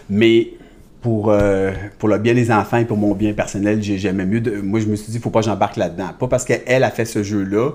mais 0.10 0.54
pour, 1.02 1.32
euh, 1.32 1.72
pour 1.98 2.10
le 2.10 2.18
bien 2.18 2.34
des 2.34 2.52
enfants 2.52 2.78
et 2.78 2.86
pour 2.86 2.98
mon 2.98 3.14
bien 3.14 3.34
personnel, 3.34 3.82
j'ai 3.82 3.98
jamais 3.98 4.26
mieux. 4.26 4.42
De... 4.42 4.62
Moi, 4.62 4.80
je 4.80 4.88
me 4.88 4.96
suis 4.96 5.12
dit, 5.12 5.20
faut 5.20 5.30
pas 5.30 5.40
que 5.40 5.46
j'embarque 5.46 5.78
là-dedans. 5.78 6.10
Pas 6.18 6.28
parce 6.28 6.46
qu'elle 6.46 6.84
a 6.84 6.92
fait 6.92 7.06
ce 7.06 7.24
jeu-là 7.24 7.72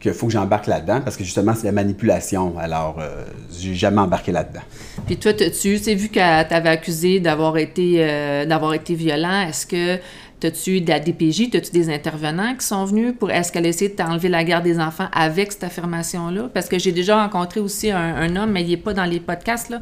qu'il 0.00 0.12
faut 0.12 0.26
que 0.26 0.32
j'embarque 0.32 0.68
là-dedans, 0.68 1.00
parce 1.02 1.16
que 1.16 1.24
justement, 1.24 1.54
c'est 1.54 1.66
la 1.66 1.72
manipulation. 1.72 2.56
Alors, 2.58 2.98
euh, 3.00 3.24
j'ai 3.58 3.74
jamais 3.74 4.00
embarqué 4.00 4.30
là-dedans. 4.30 4.60
Puis 5.06 5.16
toi, 5.16 5.32
tu 5.32 5.78
sais, 5.78 5.94
vu 5.94 6.08
qu'elle 6.08 6.46
t'avait 6.46 6.68
accusé 6.68 7.18
d'avoir 7.18 7.56
été, 7.56 7.96
euh, 7.98 8.46
d'avoir 8.46 8.74
été 8.74 8.94
violent, 8.94 9.48
est-ce 9.48 9.66
que 9.66 9.98
T'as-tu 10.40 10.80
de 10.80 10.88
la 10.88 11.00
DPJ? 11.00 11.50
T'as-tu 11.50 11.72
des 11.72 11.92
intervenants 11.92 12.54
qui 12.54 12.64
sont 12.64 12.84
venus 12.84 13.12
pour. 13.18 13.30
Est-ce 13.30 13.50
qu'elle 13.50 13.66
a 13.66 13.68
essayé 13.68 13.90
de 13.90 13.96
t'enlever 13.96 14.28
la 14.28 14.44
garde 14.44 14.62
des 14.62 14.78
enfants 14.78 15.08
avec 15.12 15.50
cette 15.50 15.64
affirmation-là? 15.64 16.48
Parce 16.54 16.68
que 16.68 16.78
j'ai 16.78 16.92
déjà 16.92 17.20
rencontré 17.20 17.58
aussi 17.58 17.90
un, 17.90 18.36
homme, 18.36 18.52
mais 18.52 18.62
il 18.62 18.70
n'est 18.70 18.76
pas 18.76 18.94
dans 18.94 19.04
les 19.04 19.18
podcasts, 19.18 19.74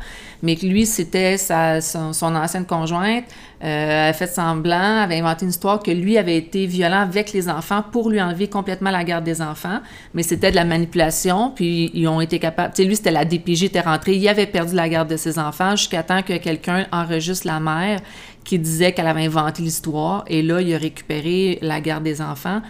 mais 0.42 0.56
que 0.56 0.64
lui, 0.64 0.86
c'était 0.86 1.36
son, 1.36 2.34
ancienne 2.34 2.64
conjointe. 2.64 3.24
Euh, 3.64 4.10
a 4.10 4.12
fait 4.12 4.26
semblant, 4.26 4.98
avait 4.98 5.18
inventé 5.18 5.46
une 5.46 5.50
histoire 5.50 5.82
que 5.82 5.90
lui 5.90 6.18
avait 6.18 6.36
été 6.36 6.66
violent 6.66 7.00
avec 7.00 7.32
les 7.32 7.48
enfants 7.48 7.82
pour 7.90 8.10
lui 8.10 8.20
enlever 8.20 8.48
complètement 8.48 8.90
la 8.90 9.02
garde 9.02 9.24
des 9.24 9.40
enfants. 9.40 9.80
Mais 10.12 10.22
c'était 10.22 10.50
de 10.50 10.56
la 10.56 10.64
manipulation, 10.64 11.52
puis 11.54 11.90
ils 11.94 12.06
ont 12.06 12.20
été 12.20 12.38
capables. 12.38 12.74
Tu 12.74 12.82
sais, 12.82 12.88
lui, 12.88 12.96
c'était 12.96 13.10
la 13.10 13.24
DPJ 13.24 13.64
était 13.64 13.80
rentrée, 13.80 14.16
il 14.16 14.28
avait 14.28 14.46
perdu 14.46 14.74
la 14.74 14.88
garde 14.88 15.08
de 15.08 15.16
ses 15.16 15.38
enfants 15.38 15.74
jusqu'à 15.74 16.02
temps 16.02 16.22
que 16.22 16.36
quelqu'un 16.36 16.86
enregistre 16.92 17.46
la 17.46 17.60
mère 17.60 18.00
qui 18.46 18.58
disait 18.58 18.92
qu'elle 18.92 19.08
avait 19.08 19.26
inventé 19.26 19.62
l'histoire. 19.62 20.24
Et 20.28 20.40
là, 20.40 20.60
il 20.60 20.72
a 20.74 20.78
récupéré 20.78 21.58
la 21.60 21.80
garde 21.80 22.04
des 22.04 22.22
enfants. 22.22 22.62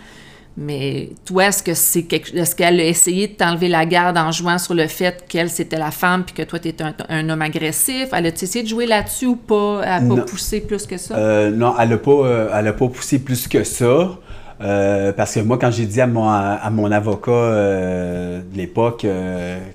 Mais 0.59 1.11
toi, 1.27 1.49
est-ce 1.49 1.63
que 1.63 1.75
c'est 1.75 2.05
quelque... 2.05 2.35
est-ce 2.35 2.57
qu'elle 2.57 2.81
a 2.81 2.85
essayé 2.85 3.29
de 3.29 3.35
t'enlever 3.35 3.69
la 3.69 3.85
garde 3.85 4.17
en 4.17 4.33
jouant 4.33 4.57
sur 4.57 4.73
le 4.73 4.87
fait 4.87 5.27
qu'elle 5.29 5.51
c'était 5.51 5.79
la 5.79 5.91
femme 5.91 6.25
puis 6.25 6.35
que 6.35 6.43
toi 6.43 6.59
tu 6.59 6.69
étais 6.69 6.85
un, 7.11 7.29
homme 7.29 7.43
agressif? 7.43 8.09
Elle 8.13 8.25
a 8.25 8.29
essayé 8.31 8.65
de 8.65 8.69
jouer 8.69 8.87
là-dessus 8.87 9.27
ou 9.27 9.37
pas? 9.37 9.83
Elle 9.85 10.09
n'a 10.09 10.17
pas 10.17 10.23
poussé 10.23 10.63
plus 10.63 10.87
que 10.87 10.97
ça? 10.97 11.15
Euh, 11.15 11.51
Non, 11.51 11.75
elle 11.79 11.91
n'a 11.91 11.99
pas, 11.99 12.11
euh, 12.11 12.49
elle 12.55 12.69
a 12.69 12.73
pas 12.73 12.89
poussé 12.89 13.19
plus 13.19 13.47
que 13.47 13.65
ça. 13.65 14.19
Euh, 14.61 15.13
parce 15.13 15.35
que 15.35 15.41
moi, 15.41 15.59
quand 15.59 15.71
j'ai 15.71 15.87
dit 15.87 16.01
à 16.01 16.07
mon, 16.07 16.29
à 16.29 16.71
mon 16.71 16.91
avocat 16.91 17.31
de 17.31 18.57
l'époque 18.57 19.07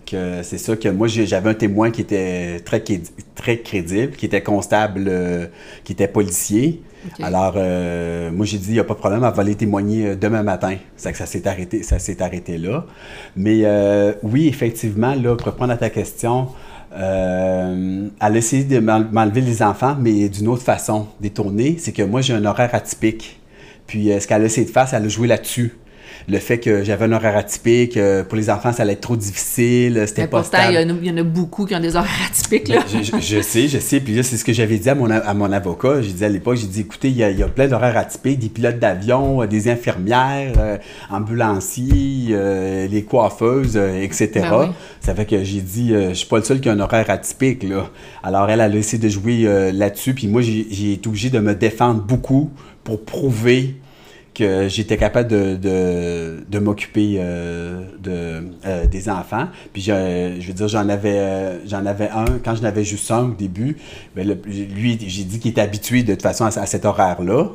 que 0.06 0.42
c'est 0.44 0.58
ça, 0.58 0.76
que 0.76 0.90
moi 0.90 1.08
j'avais 1.08 1.50
un 1.50 1.54
témoin 1.54 1.92
qui 1.92 2.02
était 2.02 2.60
très, 2.66 2.84
très 3.36 3.60
crédible, 3.60 4.14
qui 4.14 4.26
était 4.26 4.42
constable, 4.42 5.12
qui 5.84 5.94
était 5.94 6.08
policier, 6.08 6.82
alors, 7.22 7.54
euh, 7.56 8.32
moi, 8.32 8.46
j'ai 8.46 8.58
dit, 8.58 8.70
il 8.70 8.74
n'y 8.74 8.80
a 8.80 8.84
pas 8.84 8.94
de 8.94 9.00
problème, 9.00 9.24
elle 9.24 9.34
va 9.34 9.42
aller 9.42 9.56
témoigner 9.56 10.08
euh, 10.08 10.16
demain 10.16 10.44
matin. 10.44 10.76
C'est 10.96 11.12
que 11.12 11.18
ça 11.18 11.26
s'est 11.26 11.48
arrêté, 11.48 11.84
ça 11.84 12.00
s'est 12.00 12.22
arrêté 12.22 12.58
là. 12.58 12.86
Mais 13.36 13.62
euh, 13.64 14.14
oui, 14.24 14.48
effectivement, 14.48 15.16
là, 15.16 15.36
pour 15.36 15.48
répondre 15.48 15.72
à 15.72 15.78
ta 15.78 15.90
question, 15.90 16.50
elle 16.94 18.12
a 18.20 18.30
essayé 18.36 18.66
de 18.66 18.80
m'enlever 18.80 19.42
les 19.42 19.64
enfants, 19.64 19.96
mais 20.00 20.28
d'une 20.30 20.50
autre 20.50 20.64
façon, 20.64 21.08
détournée. 21.20 21.78
C'est 21.80 21.94
que 21.94 22.04
moi, 22.04 22.22
j'ai 22.22 22.34
un 22.34 22.46
horaire 22.46 22.76
atypique. 22.76 23.41
Puis, 23.92 24.10
ce 24.22 24.26
qu'elle 24.26 24.42
a 24.42 24.46
essayé 24.46 24.66
de 24.66 24.72
faire, 24.72 24.88
c'est 24.88 24.96
qu'elle 24.96 25.06
a 25.06 25.10
joué 25.10 25.28
là-dessus 25.28 25.76
le 26.28 26.38
fait 26.40 26.60
que 26.60 26.84
j'avais 26.84 27.06
un 27.06 27.12
horaire 27.12 27.38
atypique, 27.38 27.98
euh, 27.98 28.24
pour 28.24 28.38
les 28.38 28.50
enfants, 28.50 28.72
ça 28.72 28.84
allait 28.84 28.94
être 28.94 29.02
trop 29.02 29.16
difficile, 29.16 30.04
c'était 30.08 30.28
pas 30.28 30.44
stable. 30.44 30.78
Il 31.02 31.08
y, 31.08 31.12
en 31.12 31.18
a 31.18 31.24
beaucoup 31.24 31.66
qui 31.66 31.76
ont 31.76 31.80
des 31.80 31.96
horaires 31.96 32.10
atypiques, 32.30 32.68
là. 32.68 32.84
je, 32.88 33.42
sais, 33.42 33.68
je 33.68 33.80
sais. 33.80 34.00
Puis 34.00 34.16
là, 34.16 34.24
c'est 34.24 34.38
ce 34.38 34.46
que 34.46 34.54
j'avais 34.54 34.78
dit 34.78 34.90
à 34.90 34.96
mon, 34.96 35.10
à 35.10 35.34
mon 35.34 35.52
avocat. 35.52 36.02
J'ai 36.02 36.14
dit 36.14 36.26
à 36.26 36.30
l'époque, 36.30 36.58
j'ai 36.58 36.68
dit, 36.68 36.82
écoutez, 36.82 37.10
il 37.10 37.18
y, 37.18 37.24
a, 37.24 37.48
plein 37.48 37.68
d'horaires 37.68 37.98
atypiques, 37.98 38.40
des 38.40 38.50
pilotes 38.50 38.80
d'avion, 38.80 39.42
euh, 39.42 39.48
des 39.48 39.70
infirmières, 39.70 40.54
euh, 40.60 40.78
ambulanciers, 41.10 42.36
les 42.90 43.04
coiffeuses, 43.04 43.78
etc. 43.78 44.30
Ben 44.52 44.74
ça 45.00 45.16
fait 45.16 45.26
que 45.26 45.44
j'ai 45.44 45.62
dit, 45.62 45.94
je 45.94 46.14
suis 46.14 46.28
pas 46.28 46.38
le 46.38 46.44
seul 46.44 46.62
qui 46.62 46.70
a 46.70 46.74
un 46.74 46.80
horaire 46.80 47.10
atypique, 47.10 47.64
là. 47.64 47.90
Alors, 48.24 48.50
elle 48.50 48.62
a 48.62 48.70
essayé 48.70 49.02
de 49.02 49.10
jouer 49.10 49.72
là-dessus. 49.74 50.14
Puis 50.14 50.28
moi, 50.28 50.42
j'ai 50.42 50.94
été 50.94 51.08
obligé 51.08 51.30
de 51.30 51.40
me 51.40 51.56
défendre 51.56 52.02
beaucoup 52.02 52.52
pour 52.84 53.04
prouver 53.04 53.76
que 54.34 54.68
j'étais 54.70 54.98
capable 54.98 55.30
de, 55.30 56.60
m'occuper 56.60 57.18
euh, 57.20 57.84
de, 58.00 58.44
euh, 58.66 58.86
des 58.86 59.10
enfants. 59.10 59.48
Puis 59.74 59.82
je, 59.82 60.38
je 60.40 60.48
veux 60.48 60.54
dire, 60.54 60.68
j'en 60.68 60.88
avais, 60.90 61.18
euh, 61.18 61.58
avais 61.86 62.10
un, 62.10 62.26
quand 62.44 62.56
j'en 62.56 62.64
avais 62.64 62.84
juste 62.84 63.12
un 63.12 63.26
au 63.26 63.34
début, 63.34 63.78
bien, 64.16 64.24
lui, 64.24 64.98
j'ai 65.06 65.24
dit 65.24 65.40
qu'il 65.40 65.52
était 65.52 65.62
habitué 65.62 66.04
de 66.04 66.14
toute 66.14 66.22
façon 66.22 66.46
à, 66.46 66.66
cet 66.66 66.86
horaire-là. 66.86 67.50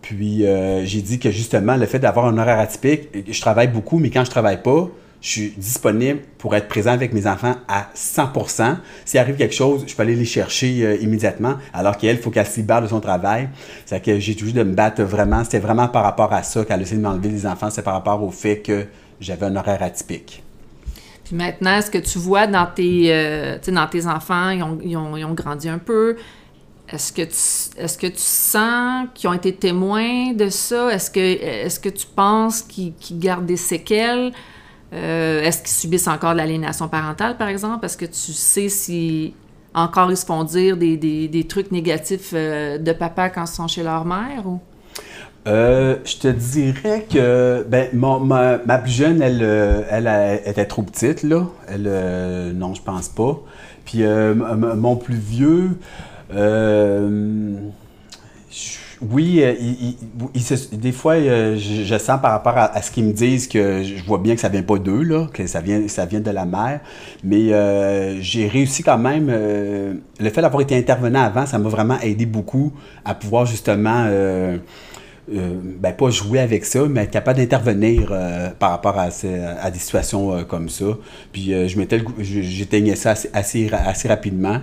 Puis 0.00 0.44
j'ai 0.84 1.00
dit 1.00 1.18
que 1.18 1.30
justement, 1.30 1.76
le 1.76 1.86
fait 1.86 1.98
d'avoir 1.98 2.26
un 2.26 2.36
horaire 2.36 2.58
atypique, 2.58 3.08
je 3.30 3.40
travaille 3.40 3.68
beaucoup, 3.68 3.98
mais 3.98 4.10
quand 4.10 4.24
je 4.24 4.30
travaille 4.30 4.62
pas, 4.62 4.88
je 5.24 5.30
suis 5.30 5.54
disponible 5.56 6.20
pour 6.36 6.54
être 6.54 6.68
présent 6.68 6.90
avec 6.90 7.14
mes 7.14 7.26
enfants 7.26 7.56
à 7.66 7.88
100%. 7.96 8.76
S'il 9.06 9.18
arrive 9.18 9.36
quelque 9.36 9.54
chose, 9.54 9.84
je 9.86 9.96
peux 9.96 10.02
aller 10.02 10.16
les 10.16 10.26
chercher 10.26 10.84
euh, 10.84 10.96
immédiatement, 11.00 11.54
alors 11.72 11.96
qu'elle, 11.96 12.16
il 12.16 12.22
faut 12.22 12.30
qu'elle 12.30 12.46
se 12.46 12.56
libère 12.56 12.82
de 12.82 12.88
son 12.88 13.00
travail. 13.00 13.48
C'est 13.86 14.04
que 14.04 14.18
j'ai 14.18 14.36
toujours 14.36 14.52
de 14.52 14.62
me 14.62 14.74
battre 14.74 15.02
vraiment. 15.02 15.42
C'était 15.42 15.60
vraiment 15.60 15.88
par 15.88 16.02
rapport 16.02 16.30
à 16.34 16.42
ça 16.42 16.62
qu'elle 16.66 16.80
a 16.80 16.82
essayé 16.82 16.98
de 16.98 17.02
m'enlever 17.02 17.30
les 17.30 17.46
enfants. 17.46 17.70
C'est 17.70 17.80
par 17.80 17.94
rapport 17.94 18.22
au 18.22 18.30
fait 18.30 18.58
que 18.58 18.84
j'avais 19.18 19.46
un 19.46 19.56
horaire 19.56 19.82
atypique. 19.82 20.42
Puis 21.24 21.34
maintenant, 21.34 21.78
est-ce 21.78 21.90
que 21.90 21.96
tu 21.96 22.18
vois 22.18 22.46
dans 22.46 22.66
tes, 22.66 23.06
euh, 23.10 23.56
dans 23.68 23.86
tes 23.86 24.06
enfants, 24.06 24.50
ils 24.50 24.62
ont, 24.62 24.78
ils, 24.84 24.94
ont, 24.94 25.16
ils 25.16 25.24
ont, 25.24 25.32
grandi 25.32 25.70
un 25.70 25.78
peu, 25.78 26.16
est-ce 26.86 27.14
que 27.14 27.22
tu, 27.22 27.80
est-ce 27.82 27.96
que 27.96 28.08
tu 28.08 28.18
sens 28.18 29.06
qu'ils 29.14 29.30
ont 29.30 29.32
été 29.32 29.54
témoins 29.54 30.34
de 30.34 30.50
ça? 30.50 30.92
Est-ce 30.92 31.10
que, 31.10 31.18
est-ce 31.18 31.80
que 31.80 31.88
tu 31.88 32.06
penses 32.14 32.60
qu'ils 32.60 32.92
gardent 33.12 33.46
des 33.46 33.56
séquelles? 33.56 34.30
Euh, 34.94 35.42
est-ce 35.42 35.58
qu'ils 35.58 35.70
subissent 35.70 36.08
encore 36.08 36.32
de 36.32 36.38
l'aliénation 36.38 36.88
parentale, 36.88 37.36
par 37.36 37.48
exemple? 37.48 37.84
Est-ce 37.84 37.96
que 37.96 38.04
tu 38.04 38.32
sais 38.32 38.68
si 38.68 39.34
encore 39.74 40.10
ils 40.10 40.16
se 40.16 40.24
font 40.24 40.44
dire 40.44 40.76
des, 40.76 41.46
trucs 41.48 41.72
négatifs 41.72 42.30
euh, 42.32 42.78
de 42.78 42.92
papa 42.92 43.28
quand 43.28 43.44
ils 43.44 43.48
sont 43.48 43.66
chez 43.66 43.82
leur 43.82 44.04
mère? 44.04 44.46
Ou? 44.46 44.60
Euh, 45.46 45.96
je 46.04 46.16
te 46.16 46.28
dirais 46.28 47.06
que 47.10 47.66
ben, 47.68 47.88
ma, 47.92 48.78
plus 48.78 48.92
jeune, 48.92 49.20
elle, 49.20 50.42
était 50.46 50.66
trop 50.66 50.82
petite, 50.82 51.22
là. 51.22 51.46
Elle, 51.68 52.52
non, 52.54 52.74
je 52.74 52.82
pense 52.82 53.08
pas. 53.08 53.40
Puis 53.84 54.02
mon 54.04 54.96
plus 54.96 55.16
vieux, 55.16 55.70
oui, 59.02 59.40
euh, 59.42 59.54
des 60.72 60.92
fois, 60.92 61.14
euh, 61.14 61.56
je, 61.56 61.98
sens 61.98 62.20
par 62.20 62.32
rapport 62.32 62.56
à, 62.56 62.80
ce 62.80 62.90
qu'ils 62.90 63.04
me 63.04 63.12
disent 63.12 63.48
que 63.48 63.82
je 63.82 64.04
vois 64.04 64.18
bien 64.18 64.34
que 64.34 64.40
ça 64.40 64.48
vient 64.48 64.62
pas 64.62 64.78
d'eux, 64.78 65.02
là, 65.02 65.26
que 65.32 65.46
ça 65.46 65.60
vient, 65.60 65.88
ça 65.88 66.06
vient 66.06 66.20
de 66.20 66.30
la 66.30 66.44
mère. 66.44 66.80
Mais 67.22 67.52
euh, 67.52 68.20
j'ai 68.20 68.46
réussi 68.46 68.82
quand 68.82 68.98
même. 68.98 69.28
le 69.28 70.30
fait 70.30 70.42
d'avoir 70.42 70.62
été 70.62 70.76
intervenant 70.76 71.22
avant, 71.22 71.46
ça 71.46 71.58
m'a 71.58 71.68
vraiment 71.68 71.98
aidé 72.00 72.26
beaucoup 72.26 72.72
à 73.04 73.14
pouvoir 73.14 73.46
justement. 73.46 74.08
ben, 75.26 75.92
pas 75.96 76.10
jouer 76.10 76.38
avec 76.38 76.64
ça, 76.64 76.82
mais 76.88 77.04
être 77.04 77.10
capable 77.10 77.38
d'intervenir 77.38 78.12
par 78.58 78.70
rapport 78.70 78.98
à, 78.98 79.08
à, 79.60 79.70
des 79.70 79.78
situations 79.78 80.44
comme 80.44 80.68
ça. 80.68 80.86
Puis 81.32 81.52
je 81.68 81.78
m'étais, 81.78 82.02
j'éteignais 82.18 82.96
ça 82.96 83.14
assez, 83.32 83.70
assez 83.72 84.08
rapidement. 84.08 84.60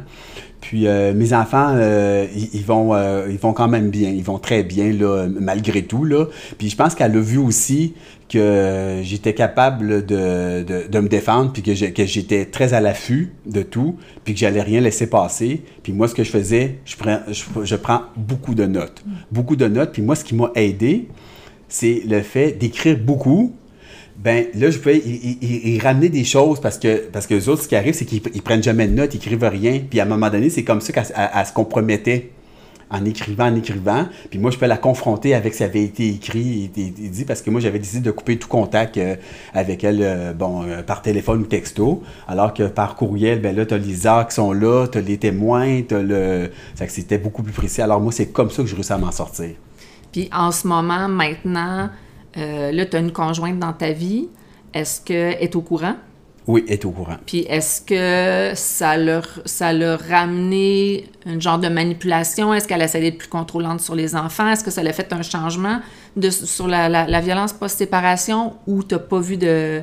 Puis 0.61 0.87
euh, 0.87 1.13
mes 1.13 1.33
enfants, 1.33 1.73
euh, 1.75 2.27
ils, 2.53 2.63
vont, 2.63 2.93
euh, 2.93 3.27
ils 3.29 3.39
vont 3.39 3.51
quand 3.51 3.67
même 3.67 3.89
bien, 3.89 4.09
ils 4.11 4.23
vont 4.23 4.37
très 4.37 4.63
bien 4.63 4.93
là, 4.93 5.27
malgré 5.27 5.83
tout. 5.83 6.05
Là. 6.05 6.27
Puis 6.57 6.69
je 6.69 6.77
pense 6.77 6.93
qu'elle 6.93 7.17
a 7.17 7.19
vu 7.19 7.39
aussi 7.39 7.95
que 8.29 9.01
j'étais 9.03 9.33
capable 9.33 10.05
de, 10.05 10.63
de, 10.63 10.99
me 10.99 11.09
défendre, 11.09 11.51
puis 11.51 11.63
que, 11.63 11.73
j'étais 11.73 12.45
très 12.45 12.73
à 12.73 12.79
l'affût 12.79 13.33
de 13.45 13.61
tout, 13.61 13.97
puis 14.23 14.33
que 14.33 14.39
j'allais 14.39 14.61
rien 14.61 14.79
laisser 14.79 15.07
passer. 15.07 15.63
Puis 15.83 15.91
moi, 15.91 16.07
ce 16.07 16.15
que 16.15 16.23
je 16.23 16.29
faisais, 16.29 16.77
je 16.85 16.95
prends, 16.95 17.19
je, 17.27 17.75
prends 17.75 18.03
beaucoup 18.15 18.55
de 18.55 18.65
notes. 18.65 19.03
Beaucoup 19.31 19.57
de 19.57 19.67
notes. 19.67 19.91
Puis 19.91 20.01
moi, 20.01 20.15
ce 20.15 20.23
qui 20.23 20.35
m'a 20.35 20.49
aidé, 20.55 21.09
c'est 21.67 22.03
le 22.07 22.21
fait 22.21 22.53
d'écrire 22.53 22.97
beaucoup, 22.97 23.53
ben 24.17 24.45
là, 24.53 24.69
je 24.69 24.77
peux 24.77 24.95
y, 24.95 25.79
ramener 25.79 26.09
des 26.09 26.23
choses 26.23 26.59
parce 26.59 26.77
que, 26.77 27.07
parce 27.11 27.27
que 27.27 27.33
les 27.33 27.49
autres, 27.49 27.63
ce 27.63 27.67
qui 27.67 27.75
arrive, 27.75 27.93
c'est 27.93 28.05
qu'ils 28.05 28.41
prennent 28.41 28.63
jamais 28.63 28.87
de 28.87 28.93
notes, 28.93 29.13
ils 29.13 29.17
écrivent 29.17 29.43
rien. 29.43 29.81
Puis 29.89 29.99
à 29.99 30.03
un 30.03 30.07
moment 30.07 30.29
donné, 30.29 30.49
c'est 30.49 30.63
comme 30.63 30.81
ça 30.81 30.93
qu'elle 30.93 31.05
se 31.05 31.53
compromettait 31.53 32.31
en 32.91 33.05
écrivant, 33.05 33.45
en 33.45 33.55
écrivant. 33.55 34.05
Puis 34.29 34.37
moi, 34.37 34.51
je 34.51 34.57
peux 34.57 34.65
la 34.65 34.77
confronter 34.77 35.33
avec 35.33 35.53
ce 35.53 35.59
qui 35.59 35.63
avait 35.63 35.83
été 35.83 36.09
écrit 36.09 36.69
et, 36.75 37.09
dit 37.09 37.25
parce 37.25 37.41
que 37.41 37.49
moi, 37.49 37.61
j'avais 37.61 37.79
décidé 37.79 38.01
de 38.01 38.11
couper 38.11 38.37
tout 38.37 38.49
contact 38.49 38.97
euh, 38.97 39.15
avec 39.53 39.83
elle, 39.83 39.99
euh, 40.01 40.33
bon, 40.33 40.63
euh, 40.63 40.83
par 40.83 41.01
téléphone 41.01 41.41
ou 41.41 41.45
texto. 41.45 42.03
Alors 42.27 42.53
que 42.53 42.63
par 42.63 42.95
courriel, 42.95 43.41
ben 43.41 43.55
là, 43.55 43.65
tu 43.65 43.73
as 43.73 43.77
les 43.77 44.05
heures 44.07 44.27
qui 44.27 44.35
sont 44.35 44.51
là, 44.51 44.87
tu 44.87 44.97
as 44.97 45.01
les 45.01 45.17
témoins, 45.17 45.81
tu 45.87 45.95
le. 46.01 46.51
Ça 46.75 46.85
que 46.85 46.91
c'était 46.91 47.17
beaucoup 47.17 47.43
plus 47.43 47.53
précis. 47.53 47.81
Alors 47.81 48.01
moi, 48.01 48.11
c'est 48.11 48.27
comme 48.27 48.49
ça 48.49 48.61
que 48.61 48.67
je 48.67 48.75
réussis 48.75 48.93
à 48.93 48.97
m'en 48.97 49.11
sortir. 49.11 49.51
Puis 50.11 50.29
en 50.33 50.51
ce 50.51 50.67
moment, 50.67 51.07
maintenant, 51.07 51.89
euh, 52.37 52.71
là, 52.71 52.85
tu 52.85 52.97
as 52.97 52.99
une 52.99 53.11
conjointe 53.11 53.59
dans 53.59 53.73
ta 53.73 53.91
vie. 53.91 54.29
Est-ce 54.73 55.01
qu'elle 55.01 55.37
est 55.41 55.55
au 55.55 55.61
courant? 55.61 55.95
Oui, 56.47 56.63
elle 56.67 56.73
est 56.73 56.85
au 56.85 56.91
courant. 56.91 57.17
Puis 57.25 57.39
est-ce 57.41 57.81
que 57.81 58.55
ça 58.55 58.97
leur, 58.97 59.27
ça 59.45 59.73
leur 59.73 59.99
ramené 59.99 61.05
un 61.25 61.39
genre 61.39 61.59
de 61.59 61.67
manipulation? 61.67 62.53
Est-ce 62.53 62.67
qu'elle 62.67 62.81
essaie 62.81 62.99
d'être 62.99 63.19
plus 63.19 63.27
contrôlante 63.27 63.81
sur 63.81 63.95
les 63.95 64.15
enfants? 64.15 64.49
Est-ce 64.49 64.63
que 64.63 64.71
ça 64.71 64.81
l'a 64.81 64.93
fait 64.93 65.13
un 65.13 65.21
changement 65.21 65.79
de, 66.15 66.29
sur 66.29 66.67
la, 66.67 66.89
la, 66.89 67.21
violence 67.21 67.53
post-séparation 67.53 68.53
ou 68.65 68.83
tu 68.83 68.95
n'as 68.95 68.99
pas 68.99 69.19
vu 69.19 69.37
de... 69.37 69.81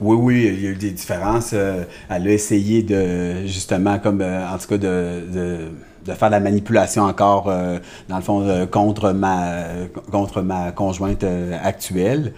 Oui, 0.00 0.16
oui, 0.16 0.44
il 0.46 0.62
y 0.62 0.66
a 0.66 0.70
eu 0.70 0.76
des 0.76 0.92
différences. 0.92 1.50
Euh, 1.52 1.84
elle 2.08 2.26
a 2.26 2.30
essayé 2.30 2.82
de, 2.82 3.44
justement, 3.46 3.98
comme, 3.98 4.22
euh, 4.22 4.48
en 4.48 4.56
tout 4.56 4.68
cas, 4.68 4.78
de 4.78 5.22
de 5.32 5.58
faire 6.06 6.28
de 6.28 6.34
la 6.34 6.40
manipulation 6.40 7.02
encore, 7.02 7.48
euh, 7.48 7.78
dans 8.08 8.16
le 8.16 8.22
fond, 8.22 8.42
euh, 8.42 8.66
contre, 8.66 9.12
ma, 9.12 9.64
contre 10.10 10.42
ma 10.42 10.72
conjointe 10.72 11.24
euh, 11.24 11.56
actuelle. 11.62 12.32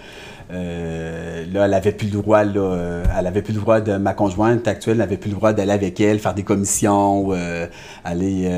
là, 0.51 1.65
elle 1.65 1.75
avait 1.75 1.93
plus 1.93 2.07
le 2.07 2.21
droit, 2.21 2.45
là, 2.45 3.03
elle 3.19 3.27
avait 3.27 3.43
plus 3.43 3.55
le 3.55 3.61
droit 3.61 3.81
de 3.81 3.97
ma 3.97 4.13
conjointe 4.13 4.69
actuelle, 4.69 4.95
elle 4.95 4.99
n'avait 4.99 5.17
plus 5.17 5.31
le 5.31 5.37
droit 5.37 5.53
d'aller 5.53 5.73
avec 5.73 6.01
elle, 6.01 6.19
faire 6.19 6.35
des 6.35 6.43
commissions, 6.43 7.33
aller, 8.05 8.49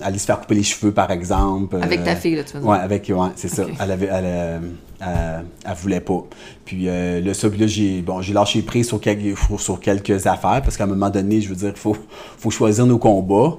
aller 0.00 0.18
se 0.18 0.24
faire 0.24 0.40
couper 0.40 0.54
les 0.54 0.62
cheveux, 0.62 0.92
par 0.92 1.10
exemple. 1.10 1.76
Avec 1.82 2.04
ta 2.04 2.16
fille, 2.16 2.36
là, 2.36 2.44
tu 2.44 2.54
veux 2.54 2.60
dire? 2.60 2.68
Oui, 2.68 2.76
avec, 2.80 3.12
ouais, 3.14 3.28
c'est 3.36 3.48
ça. 3.48 3.64
Elle 3.80 3.90
avait, 3.90 4.06
elle, 4.06 4.62
elle, 5.00 5.74
voulait 5.74 6.00
pas. 6.00 6.22
Puis 6.64 6.86
le 6.88 7.32
ça, 7.34 7.48
là, 7.48 7.66
j'ai, 7.66 8.00
bon, 8.00 8.22
j'ai 8.22 8.32
lâché 8.32 8.62
prise 8.62 8.86
sur, 8.86 9.00
quelques, 9.00 9.36
sur 9.58 9.80
quelques 9.80 10.26
affaires, 10.26 10.62
parce 10.62 10.76
qu'à 10.76 10.84
un 10.84 10.88
moment 10.88 11.10
donné, 11.10 11.40
je 11.40 11.48
veux 11.50 11.56
dire, 11.56 11.72
il 11.74 11.80
faut, 11.80 11.96
faut 12.38 12.50
choisir 12.50 12.86
nos 12.86 12.98
combats. 12.98 13.58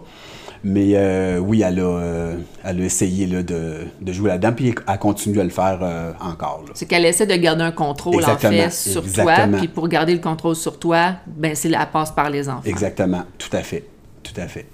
Mais 0.63 0.91
euh, 0.93 1.39
oui, 1.39 1.63
elle 1.63 1.79
a, 1.79 1.83
euh, 1.83 2.35
elle 2.63 2.81
a 2.81 2.83
essayé 2.83 3.25
là, 3.25 3.41
de, 3.41 3.87
de, 3.99 4.13
jouer 4.13 4.29
là-dedans, 4.29 4.53
puis 4.53 4.75
elle 4.87 4.99
continue 4.99 5.39
à 5.39 5.43
le 5.43 5.49
faire 5.49 5.79
euh, 5.81 6.11
encore. 6.19 6.65
C'est 6.75 6.85
qu'elle 6.85 7.05
essaie 7.05 7.25
de 7.25 7.35
garder 7.35 7.63
un 7.63 7.71
contrôle, 7.71 8.23
en 8.23 8.37
fait, 8.37 8.69
sur 8.71 9.03
toi. 9.11 9.47
Puis 9.57 9.67
pour 9.67 9.87
garder 9.87 10.13
le 10.13 10.19
contrôle 10.19 10.55
sur 10.55 10.77
toi, 10.77 11.13
ben, 11.25 11.55
c'est, 11.55 11.71
elle 11.71 11.87
passe 11.91 12.11
par 12.11 12.29
les 12.29 12.47
enfants. 12.47 12.61
Exactement, 12.65 13.23
tout 13.39 13.49
à 13.53 13.61
fait. 13.61 13.85
Tout 14.21 14.39
à 14.39 14.47
fait. 14.47 14.67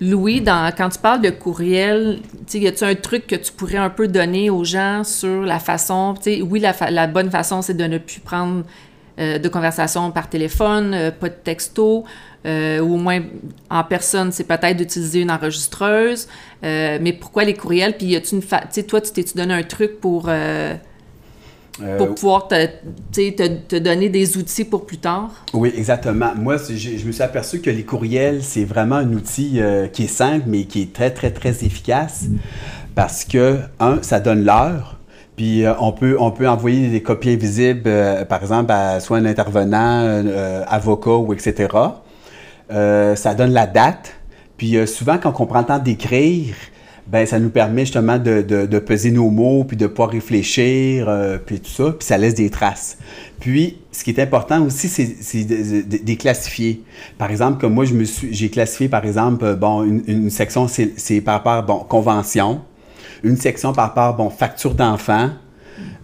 Louis, 0.00 0.40
dans, 0.40 0.72
quand 0.76 0.88
tu 0.88 0.98
parles 0.98 1.20
de 1.20 1.30
courriel, 1.30 2.20
y 2.52 2.66
a-tu 2.66 2.84
un 2.84 2.94
truc 2.94 3.26
que 3.26 3.36
tu 3.36 3.52
pourrais 3.52 3.76
un 3.76 3.90
peu 3.90 4.08
donner 4.08 4.50
aux 4.50 4.64
gens 4.64 5.04
sur 5.04 5.42
la 5.42 5.60
façon, 5.60 6.14
oui, 6.26 6.60
la, 6.60 6.74
la, 6.90 7.06
bonne 7.06 7.30
façon, 7.30 7.62
c'est 7.62 7.76
de 7.76 7.84
ne 7.84 7.98
plus 7.98 8.20
prendre 8.20 8.64
euh, 9.18 9.38
de 9.38 9.48
conversation 9.48 10.10
par 10.10 10.28
téléphone, 10.30 10.94
euh, 10.94 11.10
pas 11.10 11.28
de 11.28 11.34
texto, 11.34 12.04
euh, 12.46 12.80
ou 12.80 12.94
au 12.94 12.96
moins 12.96 13.20
en 13.70 13.84
personne, 13.84 14.32
c'est 14.32 14.44
peut-être 14.44 14.76
d'utiliser 14.76 15.20
une 15.20 15.30
enregistreuse. 15.30 16.28
mais 16.62 17.16
pourquoi 17.18 17.44
les 17.44 17.54
courriels? 17.54 17.96
Puis, 17.96 18.06
y 18.06 18.16
a-tu 18.16 18.36
une. 18.36 18.42
Tu 18.42 18.48
sais, 18.70 18.82
toi, 18.84 19.00
tu 19.00 19.12
t'es-tu 19.12 19.36
donné 19.36 19.54
un 19.54 19.62
truc 19.62 20.00
pour 20.00 20.30
pour 21.98 22.14
pouvoir 22.14 22.48
te, 22.48 22.66
te, 23.12 23.78
donner 23.78 24.08
des 24.08 24.36
outils 24.36 24.64
pour 24.64 24.84
plus 24.84 24.98
tard? 24.98 25.30
Oui, 25.54 25.72
exactement. 25.74 26.34
Moi, 26.36 26.56
je, 26.56 27.06
me 27.06 27.12
suis 27.12 27.22
aperçu 27.22 27.60
que 27.60 27.70
les 27.70 27.82
courriels, 27.82 28.42
c'est 28.42 28.64
vraiment 28.64 28.96
un 28.96 29.12
outil 29.12 29.60
qui 29.92 30.04
est 30.04 30.14
simple, 30.14 30.44
mais 30.48 30.64
qui 30.64 30.82
est 30.82 30.92
très, 30.92 31.10
très, 31.10 31.30
très 31.30 31.64
efficace 31.64 32.26
parce 32.94 33.24
que, 33.24 33.58
un, 33.80 34.02
ça 34.02 34.20
donne 34.20 34.44
l'heure. 34.44 34.98
Puis 35.36 35.64
euh, 35.64 35.72
on, 35.80 35.92
peut, 35.92 36.16
on 36.18 36.30
peut 36.30 36.48
envoyer 36.48 36.88
des 36.88 37.02
copies 37.02 37.30
invisibles, 37.30 37.88
par 38.28 38.42
exemple, 38.42 38.72
à 38.72 39.00
soit 39.00 39.18
un 39.18 39.24
intervenant, 39.24 40.22
avocat 40.66 41.16
ou 41.16 41.32
etc. 41.32 41.68
ça 42.68 43.34
donne 43.34 43.52
la 43.52 43.66
date. 43.66 44.14
Puis 44.56 44.76
souvent, 44.86 45.18
quand 45.18 45.32
on 45.40 45.46
prend 45.46 45.60
le 45.60 45.66
temps 45.66 45.78
d'écrire, 45.78 46.54
ben 47.06 47.26
ça 47.26 47.38
nous 47.38 47.50
permet 47.50 47.82
justement 47.82 48.18
de, 48.18 48.42
de, 48.42 48.78
peser 48.78 49.10
nos 49.10 49.30
mots, 49.30 49.64
puis 49.64 49.76
de 49.76 49.86
pouvoir 49.86 50.10
réfléchir, 50.10 51.08
euh, 51.08 51.38
puis 51.38 51.60
tout 51.60 51.70
ça, 51.70 51.92
puis 51.92 52.06
ça 52.06 52.16
laisse 52.16 52.34
des 52.34 52.50
traces. 52.50 52.98
Puis, 53.40 53.78
ce 53.90 54.04
qui 54.04 54.10
est 54.10 54.20
important 54.20 54.64
aussi, 54.64 54.88
c'est 54.88 55.44
de, 55.44 56.06
les 56.06 56.16
classifier. 56.16 56.82
Par 57.18 57.30
exemple, 57.30 57.60
comme 57.60 57.74
moi, 57.74 57.84
j'ai 58.30 58.50
classifié, 58.50 58.88
par 58.88 59.04
exemple, 59.04 59.44
euh, 59.44 59.56
bon, 59.56 59.82
une, 59.82 60.02
une 60.06 60.30
section, 60.30 60.68
c'est 60.68 61.20
par 61.20 61.42
rapport, 61.42 61.62
bon, 61.64 61.84
convention, 61.84 62.60
une 63.22 63.36
section 63.36 63.72
par 63.72 63.88
rapport, 63.88 64.16
bon, 64.16 64.30
facture 64.30 64.74
d'enfant, 64.74 65.30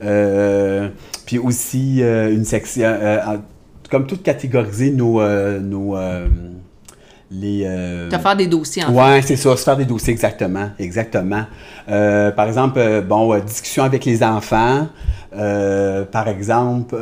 euh, 0.03 0.89
puis 1.27 1.39
aussi 1.39 2.01
une 2.01 2.45
section, 2.45 2.89
comme 3.91 4.07
tout 4.07 4.19
catégoriser 4.19 4.91
nos, 4.91 5.21
nos 5.61 5.97
les. 7.31 7.65
Euh... 7.67 8.11
faire 8.11 8.37
des 8.37 8.47
dossiers, 8.47 8.85
en 8.85 8.95
ouais, 8.95 9.23
c'est 9.23 9.37
ça, 9.37 9.57
se 9.57 9.63
faire 9.63 9.77
des 9.77 9.85
dossiers, 9.85 10.13
exactement. 10.13 10.71
Exactement. 10.79 11.45
Euh, 11.89 12.31
par 12.31 12.47
exemple, 12.47 12.79
euh, 12.79 13.01
bon, 13.01 13.33
euh, 13.33 13.41
discussion 13.41 13.83
avec 13.83 14.05
les 14.05 14.23
enfants. 14.23 14.89
par 15.33 16.29
exemple, 16.29 16.97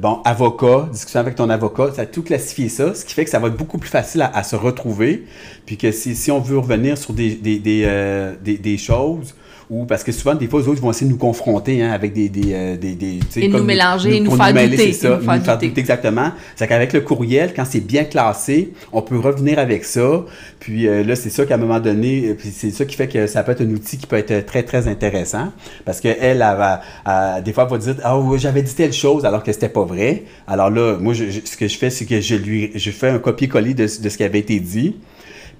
bon, 0.00 0.20
avocat, 0.24 0.88
discussion 0.90 1.20
avec 1.20 1.34
ton 1.34 1.50
avocat, 1.50 1.92
ça 1.94 2.02
a 2.02 2.06
tout 2.06 2.22
classifié 2.22 2.68
ça, 2.68 2.94
ce 2.94 3.04
qui 3.04 3.14
fait 3.14 3.24
que 3.24 3.30
ça 3.30 3.38
va 3.38 3.48
être 3.48 3.56
beaucoup 3.56 3.78
plus 3.78 3.90
facile 3.90 4.28
à, 4.32 4.42
se 4.42 4.56
retrouver. 4.56 5.26
Puis 5.66 5.76
que 5.76 5.92
si, 5.92 6.14
si, 6.14 6.30
on 6.30 6.40
veut 6.40 6.58
revenir 6.58 6.96
sur 6.98 7.12
des, 7.12 7.34
des, 7.34 7.58
des, 7.58 8.58
des 8.58 8.78
choses, 8.78 9.34
ou 9.70 9.86
parce 9.86 10.04
que 10.04 10.12
souvent, 10.12 10.34
des 10.34 10.46
fois, 10.46 10.60
les 10.60 10.68
autres 10.68 10.80
vont 10.80 10.90
essayer 10.90 11.06
de 11.06 11.12
nous 11.12 11.18
confronter 11.18 11.82
hein, 11.82 11.90
avec 11.92 12.12
des. 12.12 12.28
des, 12.28 12.52
euh, 12.52 12.76
des, 12.76 12.94
des 12.94 13.18
et 13.36 13.48
nous 13.48 13.64
mélanger, 13.64 14.20
nous, 14.20 14.30
nous 14.30 14.36
faire 14.36 14.52
douter. 14.52 14.76
C'est 14.76 14.92
ça, 14.92 15.18
nous 15.20 15.22
faire, 15.22 15.58
douter. 15.58 15.72
Exactement. 15.80 16.32
C'est 16.56 16.66
qu'avec 16.66 16.92
le 16.92 17.00
courriel, 17.00 17.52
quand 17.54 17.64
c'est 17.64 17.80
bien 17.80 18.04
classé, 18.04 18.72
on 18.92 19.02
peut 19.02 19.18
revenir 19.18 19.58
avec 19.58 19.84
ça. 19.84 20.24
Puis 20.60 20.86
euh, 20.86 21.02
là, 21.02 21.16
c'est 21.16 21.30
ça 21.30 21.46
qu'à 21.46 21.54
un 21.54 21.58
moment 21.58 21.80
donné, 21.80 22.26
euh, 22.26 22.36
c'est 22.52 22.70
ça 22.70 22.84
qui 22.84 22.94
fait 22.94 23.08
que 23.08 23.26
ça 23.26 23.42
peut 23.42 23.52
être 23.52 23.62
un 23.62 23.70
outil 23.70 23.96
qui 23.96 24.06
peut 24.06 24.16
être 24.16 24.44
très, 24.44 24.62
très 24.62 24.86
intéressant. 24.86 25.52
Parce 25.84 26.00
qu'elle, 26.00 26.18
elle, 26.20 26.38
va, 26.38 27.40
des 27.40 27.52
fois, 27.52 27.64
elle 27.64 27.70
va 27.70 27.78
dire 27.78 27.96
Ah, 28.02 28.18
oh, 28.18 28.36
j'avais 28.36 28.62
dit 28.62 28.74
telle 28.74 28.92
chose 28.92 29.24
alors 29.24 29.42
que 29.42 29.52
c'était 29.52 29.68
pas 29.68 29.84
vrai. 29.84 30.24
Alors 30.46 30.70
là, 30.70 30.98
moi, 31.00 31.14
ce 31.14 31.56
que 31.56 31.68
je 31.68 31.78
fais, 31.78 31.90
c'est 31.90 32.04
que 32.04 32.20
je 32.20 32.34
lui 32.34 32.70
je 32.74 32.90
fais 32.90 33.08
un 33.08 33.18
copier-coller 33.18 33.74
de, 33.74 33.84
de 33.84 34.08
ce 34.08 34.16
qui 34.16 34.24
avait 34.24 34.40
été 34.40 34.60
dit. 34.60 34.96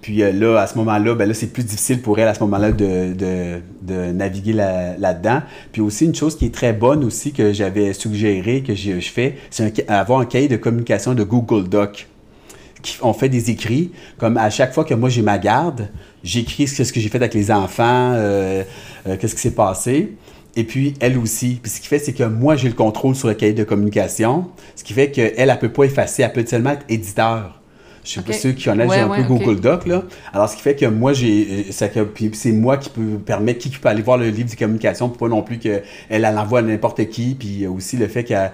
Puis 0.05 0.23
euh, 0.23 0.33
là, 0.33 0.61
à 0.61 0.67
ce 0.67 0.77
moment-là, 0.77 1.15
ben 1.15 1.27
là, 1.27 1.33
c'est 1.33 1.47
plus 1.47 1.65
difficile 1.65 2.03
pour 2.03 2.19
elle 2.19 2.29
à 2.29 2.35
ce 2.35 2.41
moment-là 2.41 2.73
de, 2.73 3.15
de, 3.15 4.13
naviguer 4.13 4.53
là-dedans. 4.53 5.41
Puis 5.73 5.81
aussi, 5.81 6.05
une 6.05 6.15
chose 6.15 6.37
qui 6.37 6.45
est 6.45 6.55
très 6.55 6.75
bonne 6.75 7.03
aussi 7.05 7.33
que 7.33 7.55
j'avais 7.55 7.95
suggéré, 7.95 8.63
que 8.63 8.75
je, 8.75 9.01
fais, 9.01 9.39
c'est 9.49 9.89
avoir 9.89 10.21
un 10.21 10.27
cahier 10.27 10.47
de 10.47 10.59
communication 10.59 11.15
de 11.15 11.25
Google 11.25 11.71
Doc. 11.71 12.07
on 13.01 13.15
fait 13.15 13.31
des 13.31 13.51
écrits, 13.51 13.93
comme 14.19 14.37
à 14.37 14.51
chaque 14.51 14.75
fois 14.75 14.85
que 14.85 14.93
moi 14.93 15.09
j'ai 15.09 15.23
ma 15.23 15.39
garde, 15.39 15.89
j'écris 16.23 16.69
ce 16.69 16.93
que 16.93 17.01
j'ai 17.01 17.09
fait 17.09 17.17
avec 17.17 17.33
les 17.33 17.51
enfants, 17.51 18.13
euh, 18.13 18.63
euh, 19.07 19.17
qu'est-ce 19.19 19.35
qui 19.35 19.41
s'est 19.41 19.55
passé. 19.55 20.17
Et 20.55 20.65
puis, 20.65 20.93
elle 21.01 21.17
aussi. 21.17 21.59
Puis 21.63 21.71
ce 21.71 21.81
qui 21.81 21.89
fait, 21.89 21.99
c'est 21.99 22.13
que 22.13 22.25
moi, 22.25 22.57
j'ai 22.57 22.69
le 22.69 22.75
contrôle 22.75 23.15
sur 23.15 23.29
le 23.29 23.35
cahier 23.35 23.55
de 23.55 23.65
communication. 23.65 24.49
Ce 24.77 24.85
qui 24.85 24.93
fait 24.93 25.11
qu'elle, 25.11 25.33
elle 25.39 25.49
ne 25.49 25.55
peut 25.55 25.73
pas 25.73 25.85
effacer. 25.85 26.25
Elle 26.25 26.33
peut 26.35 26.45
seulement 26.47 26.73
être 26.73 26.85
éditeur. 26.91 27.63
Je 28.05 28.11
sais 28.11 28.23
pas 28.23 28.35
ceux 28.35 28.53
qui 28.53 28.69
en 28.69 28.79
a, 28.79 28.85
un 28.85 29.09
peu 29.09 29.23
Google 29.23 29.61
Doc, 29.61 29.87
là. 29.87 30.03
Alors, 30.33 30.49
ce 30.49 30.57
qui 30.57 30.63
fait 30.63 30.77
que 30.77 30.85
moi, 30.85 31.15
j'ai, 31.15 31.67
c'est 31.73 32.53
moi 32.53 32.77
qui 32.77 32.91
peut 32.91 33.19
permettre, 33.25 33.61
qui 33.61 33.71
peut 33.71 33.89
aller 33.89 34.03
voir 34.03 34.19
le 34.19 34.29
livre 34.29 34.51
de 34.51 34.57
communication, 34.57 35.09
pour 35.09 35.17
pas 35.17 35.29
non 35.29 35.43
plus 35.43 35.59
qu'elle 35.59 35.83
elle 36.11 36.23
l'envoie 36.23 36.59
à 36.59 36.63
n'importe 36.63 37.09
qui, 37.09 37.35
puis 37.35 37.67
aussi 37.67 37.97
le 37.97 38.07
fait 38.07 38.25
qu'elle 38.25 38.53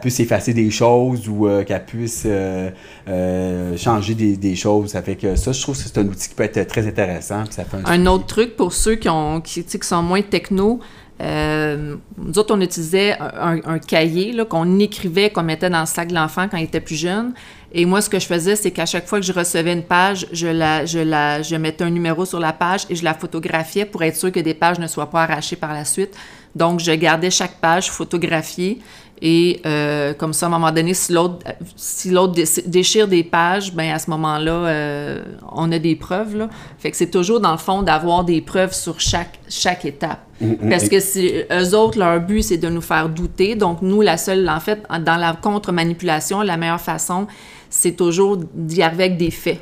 puisse 0.00 0.20
effacer 0.20 0.54
des 0.54 0.70
choses 0.70 1.28
ou 1.28 1.48
euh, 1.48 1.64
qu'elle 1.64 1.84
puisse 1.84 2.22
euh, 2.26 2.70
euh, 3.08 3.76
changer 3.76 4.14
des, 4.14 4.54
choses. 4.54 4.90
Ça 4.90 5.02
fait 5.02 5.16
que 5.16 5.34
ça, 5.34 5.50
je 5.50 5.60
trouve 5.60 5.76
que 5.76 5.82
c'est 5.82 5.98
un 5.98 6.06
outil 6.06 6.28
qui 6.28 6.34
peut 6.34 6.44
être 6.44 6.66
très 6.68 6.86
intéressant. 6.86 7.44
ça 7.50 7.64
fait 7.64 7.78
un, 7.84 8.06
autre 8.06 8.26
truc 8.26 8.56
pour 8.56 8.72
ceux 8.72 8.94
qui, 8.94 9.08
ont, 9.08 9.40
qui, 9.40 9.64
qui 9.64 9.78
sont 9.82 10.02
moins 10.02 10.22
techno, 10.22 10.80
euh, 11.22 11.96
nous 12.18 12.38
autres, 12.38 12.54
on 12.54 12.60
utilisait 12.60 13.16
un, 13.18 13.78
cahier 13.78 14.36
qu'on 14.48 14.78
écrivait, 14.80 15.30
qu'on 15.30 15.42
mettait 15.42 15.70
dans 15.70 15.80
le 15.80 15.86
sac 15.86 16.08
de 16.08 16.14
l'enfant 16.14 16.48
quand 16.48 16.56
il 16.56 16.64
était 16.64 16.80
plus 16.80 16.96
jeune. 16.96 17.32
Et 17.74 17.86
moi, 17.86 18.02
ce 18.02 18.10
que 18.10 18.18
je 18.18 18.26
faisais, 18.26 18.54
c'est 18.54 18.70
qu'à 18.70 18.86
chaque 18.86 19.06
fois 19.06 19.18
que 19.18 19.24
je 19.24 19.32
recevais 19.32 19.72
une 19.72 19.82
page, 19.82 20.26
je, 20.32 20.46
la, 20.46 20.84
je, 20.84 20.98
la, 20.98 21.40
je 21.40 21.56
mettais 21.56 21.84
un 21.84 21.90
numéro 21.90 22.24
sur 22.24 22.38
la 22.38 22.52
page 22.52 22.82
et 22.90 22.94
je 22.94 23.02
la 23.02 23.14
photographiais 23.14 23.86
pour 23.86 24.02
être 24.02 24.16
sûr 24.16 24.30
que 24.30 24.40
des 24.40 24.54
pages 24.54 24.78
ne 24.78 24.86
soient 24.86 25.08
pas 25.10 25.22
arrachées 25.22 25.56
par 25.56 25.72
la 25.72 25.84
suite. 25.84 26.14
Donc, 26.54 26.80
je 26.80 26.92
gardais 26.92 27.30
chaque 27.30 27.60
page 27.60 27.90
photographiée 27.90 28.78
et 29.24 29.60
euh, 29.64 30.14
comme 30.14 30.32
ça, 30.32 30.46
à 30.46 30.48
un 30.48 30.52
moment 30.52 30.72
donné, 30.72 30.94
si 30.94 31.12
l'autre 31.12 31.38
si 31.76 32.10
l'autre 32.10 32.34
déchire 32.66 33.06
des 33.06 33.22
pages, 33.22 33.72
ben 33.72 33.92
à 33.92 34.00
ce 34.00 34.10
moment-là, 34.10 34.52
euh, 34.52 35.22
on 35.52 35.70
a 35.70 35.78
des 35.78 35.94
preuves. 35.94 36.36
Là. 36.36 36.48
Fait 36.78 36.90
que 36.90 36.96
c'est 36.96 37.10
toujours 37.10 37.38
dans 37.38 37.52
le 37.52 37.58
fond 37.58 37.82
d'avoir 37.82 38.24
des 38.24 38.40
preuves 38.40 38.74
sur 38.74 38.98
chaque, 38.98 39.38
chaque 39.48 39.84
étape. 39.84 40.18
Mm, 40.40 40.46
mm, 40.46 40.70
Parce 40.70 40.88
que 40.88 40.98
si 40.98 41.34
eux 41.52 41.74
autres, 41.76 42.00
leur 42.00 42.20
but, 42.20 42.42
c'est 42.42 42.56
de 42.56 42.68
nous 42.68 42.80
faire 42.80 43.08
douter. 43.08 43.54
Donc, 43.54 43.80
nous, 43.80 44.00
la 44.00 44.16
seule, 44.16 44.48
en 44.48 44.58
fait, 44.58 44.82
dans 44.90 45.16
la 45.16 45.34
contre-manipulation, 45.34 46.42
la 46.42 46.56
meilleure 46.56 46.80
façon, 46.80 47.28
c'est 47.72 47.96
toujours 47.96 48.36
d'y 48.36 48.82
arriver 48.82 49.04
avec 49.04 49.16
des 49.16 49.30
faits. 49.30 49.60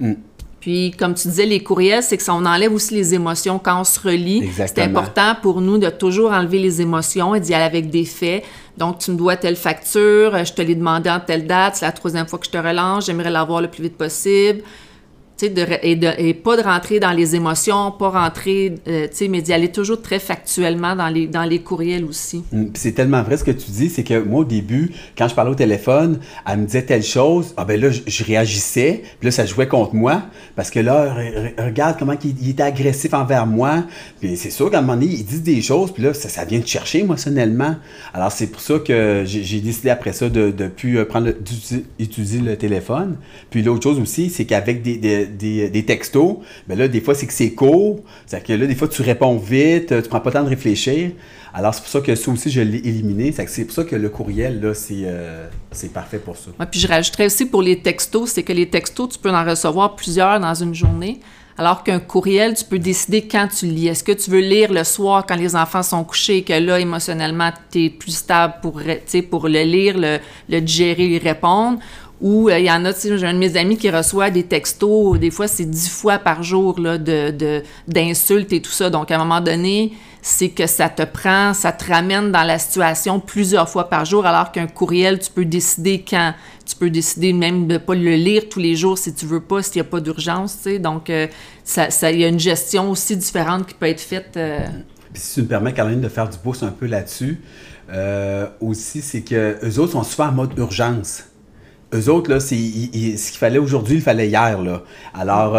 Mm. 0.00 0.14
Puis, 0.60 0.90
comme 0.98 1.14
tu 1.14 1.28
disais, 1.28 1.46
les 1.46 1.62
courriels, 1.62 2.02
c'est 2.02 2.16
que 2.16 2.22
ça, 2.24 2.34
on 2.34 2.44
enlève 2.44 2.72
aussi 2.72 2.92
les 2.92 3.14
émotions 3.14 3.60
quand 3.60 3.80
on 3.80 3.84
se 3.84 4.00
relie. 4.00 4.50
C'est 4.52 4.80
important 4.80 5.36
pour 5.40 5.60
nous 5.60 5.78
de 5.78 5.88
toujours 5.90 6.32
enlever 6.32 6.58
les 6.58 6.82
émotions 6.82 7.36
et 7.36 7.40
d'y 7.40 7.54
aller 7.54 7.64
avec 7.64 7.88
des 7.88 8.04
faits. 8.04 8.42
Donc, 8.76 8.98
tu 8.98 9.12
me 9.12 9.16
dois 9.16 9.36
telle 9.36 9.54
facture, 9.54 10.44
je 10.44 10.52
te 10.52 10.62
l'ai 10.62 10.74
demandé 10.74 11.08
en 11.08 11.20
telle 11.20 11.46
date, 11.46 11.76
c'est 11.76 11.86
la 11.86 11.92
troisième 11.92 12.26
fois 12.26 12.40
que 12.40 12.46
je 12.46 12.50
te 12.50 12.58
relance, 12.58 13.06
j'aimerais 13.06 13.30
l'avoir 13.30 13.62
le 13.62 13.68
plus 13.68 13.84
vite 13.84 13.96
possible 13.96 14.62
et, 15.42 15.96
de, 15.96 16.08
et 16.18 16.34
pas 16.34 16.56
de 16.56 16.62
rentrer 16.62 17.00
dans 17.00 17.12
les 17.12 17.34
émotions, 17.36 17.92
pas 17.92 18.08
rentrer, 18.08 18.74
euh, 18.88 19.06
mais 19.28 19.42
d'y 19.42 19.52
aller 19.52 19.70
toujours 19.70 20.00
très 20.00 20.18
factuellement 20.18 20.96
dans 20.96 21.08
les, 21.08 21.26
dans 21.26 21.44
les 21.44 21.60
courriels 21.60 22.04
aussi. 22.04 22.44
Mm, 22.52 22.66
c'est 22.74 22.92
tellement 22.92 23.22
vrai 23.22 23.36
ce 23.36 23.44
que 23.44 23.50
tu 23.50 23.70
dis, 23.70 23.90
c'est 23.90 24.04
que 24.04 24.22
moi, 24.22 24.40
au 24.40 24.44
début, 24.44 24.92
quand 25.16 25.28
je 25.28 25.34
parlais 25.34 25.50
au 25.50 25.56
téléphone, 25.56 26.20
elle 26.46 26.60
me 26.60 26.66
disait 26.66 26.82
telle 26.82 27.02
chose, 27.02 27.52
ah 27.56 27.64
ben 27.64 27.80
là, 27.80 27.90
je, 27.90 28.24
réagissais, 28.24 29.02
puis 29.20 29.26
là, 29.26 29.30
ça 29.30 29.46
jouait 29.46 29.68
contre 29.68 29.94
moi, 29.94 30.22
parce 30.54 30.70
que 30.70 30.80
là, 30.80 31.14
regarde 31.58 31.96
comment 31.98 32.14
il, 32.24 32.34
il, 32.40 32.50
était 32.50 32.62
agressif 32.62 33.12
envers 33.14 33.46
moi, 33.46 33.84
puis 34.20 34.36
c'est 34.36 34.50
sûr 34.50 34.70
qu'à 34.70 34.78
un 34.78 34.80
moment 34.80 34.94
donné, 34.94 35.12
il 35.12 35.24
dit 35.24 35.40
des 35.40 35.60
choses, 35.60 35.92
puis 35.92 36.02
là, 36.02 36.14
ça, 36.14 36.44
vient 36.44 36.60
de 36.60 36.66
chercher 36.66 37.00
émotionnellement. 37.00 37.76
Alors, 38.14 38.32
c'est 38.32 38.46
pour 38.46 38.60
ça 38.60 38.78
que 38.78 39.24
j'ai 39.26 39.60
décidé 39.60 39.90
après 39.90 40.12
ça 40.12 40.28
de 40.28 40.52
ne 40.56 40.68
plus 40.68 40.98
euh, 40.98 41.04
prendre, 41.04 41.30
d'utiliser 41.98 42.40
le 42.40 42.56
téléphone. 42.56 43.16
Puis 43.50 43.62
l'autre 43.62 43.82
chose 43.82 44.00
aussi, 44.00 44.30
c'est 44.30 44.44
qu'avec 44.44 44.82
des, 44.82 45.25
textos, 45.86 46.36
mais 46.68 46.76
là, 46.76 46.88
des 46.88 47.00
fois, 47.00 47.14
c'est 47.14 47.26
que 47.26 47.32
c'est 47.32 47.52
court. 47.52 48.00
C'est-à-dire 48.26 48.46
que 48.46 48.52
là, 48.52 48.66
des 48.66 48.74
fois, 48.74 48.88
tu 48.88 49.02
réponds 49.02 49.36
vite, 49.36 50.02
tu 50.02 50.08
prends 50.08 50.20
pas 50.20 50.30
le 50.30 50.34
temps 50.34 50.44
de 50.44 50.48
réfléchir. 50.48 51.12
Alors, 51.54 51.72
c'est 51.72 51.80
pour 51.80 51.90
ça 51.90 52.00
que 52.00 52.14
ça 52.14 52.30
aussi, 52.30 52.50
je 52.50 52.60
l'ai 52.60 52.78
éliminé. 52.78 53.32
C'est 53.32 53.64
pour 53.64 53.74
ça 53.74 53.84
que 53.84 53.96
le 53.96 54.08
courriel, 54.10 54.60
là, 54.60 54.74
c'est 54.74 55.04
euh, 55.04 55.48
parfait 55.94 56.18
pour 56.18 56.36
ça. 56.36 56.50
puis 56.70 56.80
je 56.80 56.86
rajouterais 56.86 57.26
aussi 57.26 57.46
pour 57.46 57.62
les 57.62 57.80
textos, 57.80 58.30
c'est 58.30 58.42
que 58.42 58.52
les 58.52 58.68
textos, 58.68 59.08
tu 59.14 59.18
peux 59.18 59.30
en 59.30 59.44
recevoir 59.44 59.96
plusieurs 59.96 60.38
dans 60.38 60.54
une 60.54 60.74
journée. 60.74 61.20
Alors 61.58 61.82
qu'un 61.82 62.00
courriel, 62.00 62.54
tu 62.54 62.64
peux 62.66 62.78
décider 62.78 63.22
quand 63.26 63.48
tu 63.48 63.64
lis. 63.64 63.88
Est-ce 63.88 64.04
que 64.04 64.12
tu 64.12 64.30
veux 64.30 64.40
lire 64.40 64.70
le 64.70 64.84
soir 64.84 65.24
quand 65.26 65.36
les 65.36 65.56
enfants 65.56 65.82
sont 65.82 66.04
couchés, 66.04 66.42
que 66.42 66.52
là, 66.52 66.78
émotionnellement, 66.78 67.50
tu 67.72 67.86
es 67.86 67.90
plus 67.90 68.12
stable 68.14 68.56
pour, 68.60 68.82
pour 69.30 69.48
le 69.48 69.62
lire, 69.62 69.96
le, 69.96 70.18
le 70.50 70.60
digérer, 70.60 71.06
lui 71.06 71.18
répondre? 71.18 71.78
Ou 72.20 72.48
euh, 72.48 72.58
il 72.58 72.64
y 72.64 72.70
en 72.70 72.84
a, 72.86 72.94
tu 72.94 73.00
sais, 73.00 73.18
j'ai 73.18 73.26
un 73.26 73.34
de 73.34 73.38
mes 73.38 73.56
amis 73.56 73.76
qui 73.76 73.90
reçoit 73.90 74.30
des 74.30 74.44
textos, 74.44 75.18
des 75.18 75.30
fois 75.30 75.48
c'est 75.48 75.66
dix 75.66 75.90
fois 75.90 76.18
par 76.18 76.42
jour 76.42 76.80
là, 76.80 76.96
de, 76.96 77.62
d'insultes 77.86 78.52
et 78.52 78.62
tout 78.62 78.70
ça. 78.70 78.88
Donc, 78.88 79.10
à 79.10 79.16
un 79.16 79.18
moment 79.18 79.42
donné, 79.42 79.92
c'est 80.22 80.48
que 80.48 80.66
ça 80.66 80.88
te 80.88 81.02
prend, 81.02 81.52
ça 81.52 81.72
te 81.72 81.92
ramène 81.92 82.32
dans 82.32 82.42
la 82.42 82.58
situation 82.58 83.20
plusieurs 83.20 83.68
fois 83.68 83.90
par 83.90 84.06
jour, 84.06 84.24
alors 84.24 84.50
qu'un 84.50 84.66
courriel, 84.66 85.18
tu 85.18 85.30
peux 85.30 85.44
décider 85.44 86.04
quand, 86.08 86.32
tu 86.64 86.74
peux 86.74 86.88
décider 86.88 87.34
même 87.34 87.66
de 87.66 87.74
ne 87.74 87.78
pas 87.78 87.94
le 87.94 88.14
lire 88.14 88.48
tous 88.48 88.60
les 88.60 88.76
jours 88.76 88.96
si 88.96 89.14
tu 89.14 89.26
veux 89.26 89.40
pas, 89.40 89.62
s'il 89.62 89.82
n'y 89.82 89.86
a 89.86 89.90
pas 89.90 90.00
d'urgence, 90.00 90.56
tu 90.56 90.70
sais. 90.70 90.78
Donc, 90.78 91.10
euh, 91.10 91.26
ça, 91.64 92.10
il 92.10 92.20
y 92.20 92.24
a 92.24 92.28
une 92.28 92.40
gestion 92.40 92.90
aussi 92.90 93.14
différente 93.16 93.66
qui 93.66 93.74
peut 93.74 93.86
être 93.86 94.00
faite. 94.00 94.32
Euh. 94.38 94.60
Si 95.12 95.34
tu 95.34 95.42
me 95.42 95.48
permets, 95.48 95.74
Caroline, 95.74 96.00
de 96.00 96.08
faire 96.08 96.30
du 96.30 96.38
pouce 96.38 96.62
un 96.62 96.72
peu 96.72 96.86
là-dessus, 96.86 97.40
aussi, 98.60 99.02
c'est 99.02 99.20
que 99.20 99.58
eux 99.62 99.78
autres 99.78 99.92
sont 99.92 100.02
souvent 100.02 100.28
en 100.28 100.32
mode 100.32 100.58
urgence. 100.58 101.25
Eux 101.94 102.08
autres, 102.10 102.30
là, 102.30 102.40
c'est, 102.40 102.56
ce 102.56 103.30
qu'il 103.30 103.38
fallait 103.38 103.58
aujourd'hui, 103.58 103.96
il 103.96 104.02
fallait 104.02 104.28
hier. 104.28 104.60
Là. 104.60 104.82
Alors, 105.14 105.56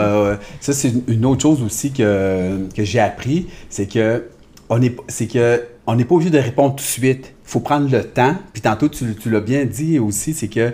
ça, 0.59 0.73
c'est 0.73 0.91
une 1.07 1.25
autre 1.25 1.41
chose 1.41 1.63
aussi 1.63 1.91
que, 1.91 2.67
que 2.75 2.83
j'ai 2.83 2.99
appris, 2.99 3.47
c'est 3.69 3.87
que 3.87 4.25
on 4.69 4.81
est, 4.81 4.95
c'est 5.07 5.27
que 5.27 5.63
on 5.85 5.95
n'est 5.95 6.05
pas 6.05 6.15
obligé 6.15 6.29
de 6.29 6.37
répondre 6.37 6.75
tout 6.75 6.83
de 6.83 6.89
suite. 6.89 7.33
Il 7.45 7.49
faut 7.49 7.61
prendre 7.61 7.89
le 7.89 8.03
temps. 8.03 8.35
Puis 8.51 8.61
tantôt, 8.61 8.89
tu, 8.89 9.05
l'as 9.25 9.39
bien 9.39 9.65
dit 9.65 9.99
aussi, 9.99 10.33
c'est 10.33 10.49
que 10.49 10.73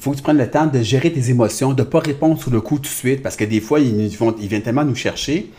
faut 0.00 0.12
que 0.12 0.16
tu 0.16 0.22
prennes 0.22 0.38
le 0.38 0.50
temps 0.50 0.66
de 0.66 0.80
gérer 0.82 1.12
tes 1.12 1.30
émotions, 1.30 1.72
de 1.72 1.82
ne 1.82 1.86
pas 1.86 2.00
répondre 2.00 2.40
sur 2.40 2.50
le 2.50 2.60
coup 2.60 2.76
tout 2.76 2.82
de 2.82 2.86
suite, 2.86 3.22
parce 3.22 3.36
que 3.36 3.44
des 3.44 3.60
fois, 3.60 3.78
ils, 3.80 4.06
ils 4.06 4.48
viennent 4.48 4.62
tellement 4.62 4.84
nous 4.84 4.94
chercher. 4.94 5.50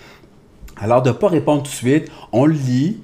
Alors, 0.78 1.02
de 1.02 1.10
ne 1.10 1.14
pas 1.14 1.28
répondre 1.28 1.64
tout 1.64 1.72
de 1.72 1.76
suite, 1.76 2.10
on 2.32 2.46
le 2.46 2.54
lit, 2.54 2.98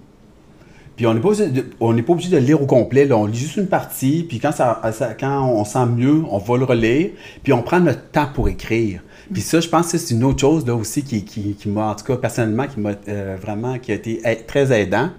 puis 1.00 1.08
on 1.08 1.14
n'est 1.14 1.22
pas, 1.22 1.30
pas, 1.30 2.12
obligé 2.12 2.30
de 2.30 2.36
lire 2.36 2.62
au 2.62 2.66
complet, 2.66 3.10
on 3.14 3.26
lit 3.26 3.38
juste 3.38 3.56
une 3.56 3.68
partie, 3.68 4.26
puis 4.28 4.38
quand, 4.40 4.52
ça, 4.52 4.82
quand 5.18 5.46
on 5.50 5.64
sent 5.64 5.86
mieux, 5.96 6.24
on 6.30 6.40
va 6.40 6.58
le 6.58 6.66
relire, 6.66 7.12
puis 7.42 7.54
on 7.54 7.62
prend 7.62 7.80
le 7.80 7.96
temps 7.96 8.28
pour 8.34 8.50
écrire. 8.50 9.00
Puis 9.32 9.42
ça, 9.42 9.62
je 9.62 9.70
pense 9.70 9.94
que 9.94 9.98
c'est 9.98 10.14
une 10.14 10.26
autre 10.26 10.42
chose 10.42 10.68
là 10.68 10.76
aussi 10.76 11.04
qui, 11.04 11.24
qui, 11.24 11.54
qui 11.54 11.70
m'a, 11.70 11.92
en 11.92 11.96
tout 11.96 12.04
cas 12.04 12.18
personnellement, 12.18 12.68
qui 12.68 12.82
m'a 12.82 12.96
euh, 13.08 13.38
vraiment, 13.42 13.80
qui 13.80 13.94
a 13.94 13.96
été 13.96 14.22
très 14.46 14.78
aidant, 14.78 15.12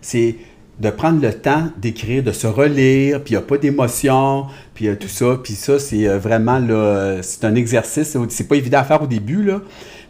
c'est 0.00 0.36
de 0.78 0.90
prendre 0.90 1.22
le 1.22 1.32
temps 1.32 1.70
d'écrire, 1.78 2.22
de 2.22 2.32
se 2.32 2.46
relire, 2.46 3.22
puis 3.22 3.32
il 3.32 3.36
n'y 3.38 3.42
a 3.42 3.46
pas 3.46 3.56
d'émotion, 3.56 4.44
puis 4.74 4.88
tout 4.98 5.08
ça. 5.08 5.38
Puis 5.42 5.54
ça, 5.54 5.78
c'est 5.78 6.06
euh, 6.06 6.18
vraiment, 6.18 6.58
là, 6.58 7.22
c'est 7.22 7.44
un 7.44 7.54
exercice, 7.54 8.16
c'est 8.28 8.48
pas 8.48 8.56
évident 8.56 8.78
à 8.78 8.84
faire 8.84 9.02
au 9.02 9.06
début, 9.06 9.42
là, 9.42 9.62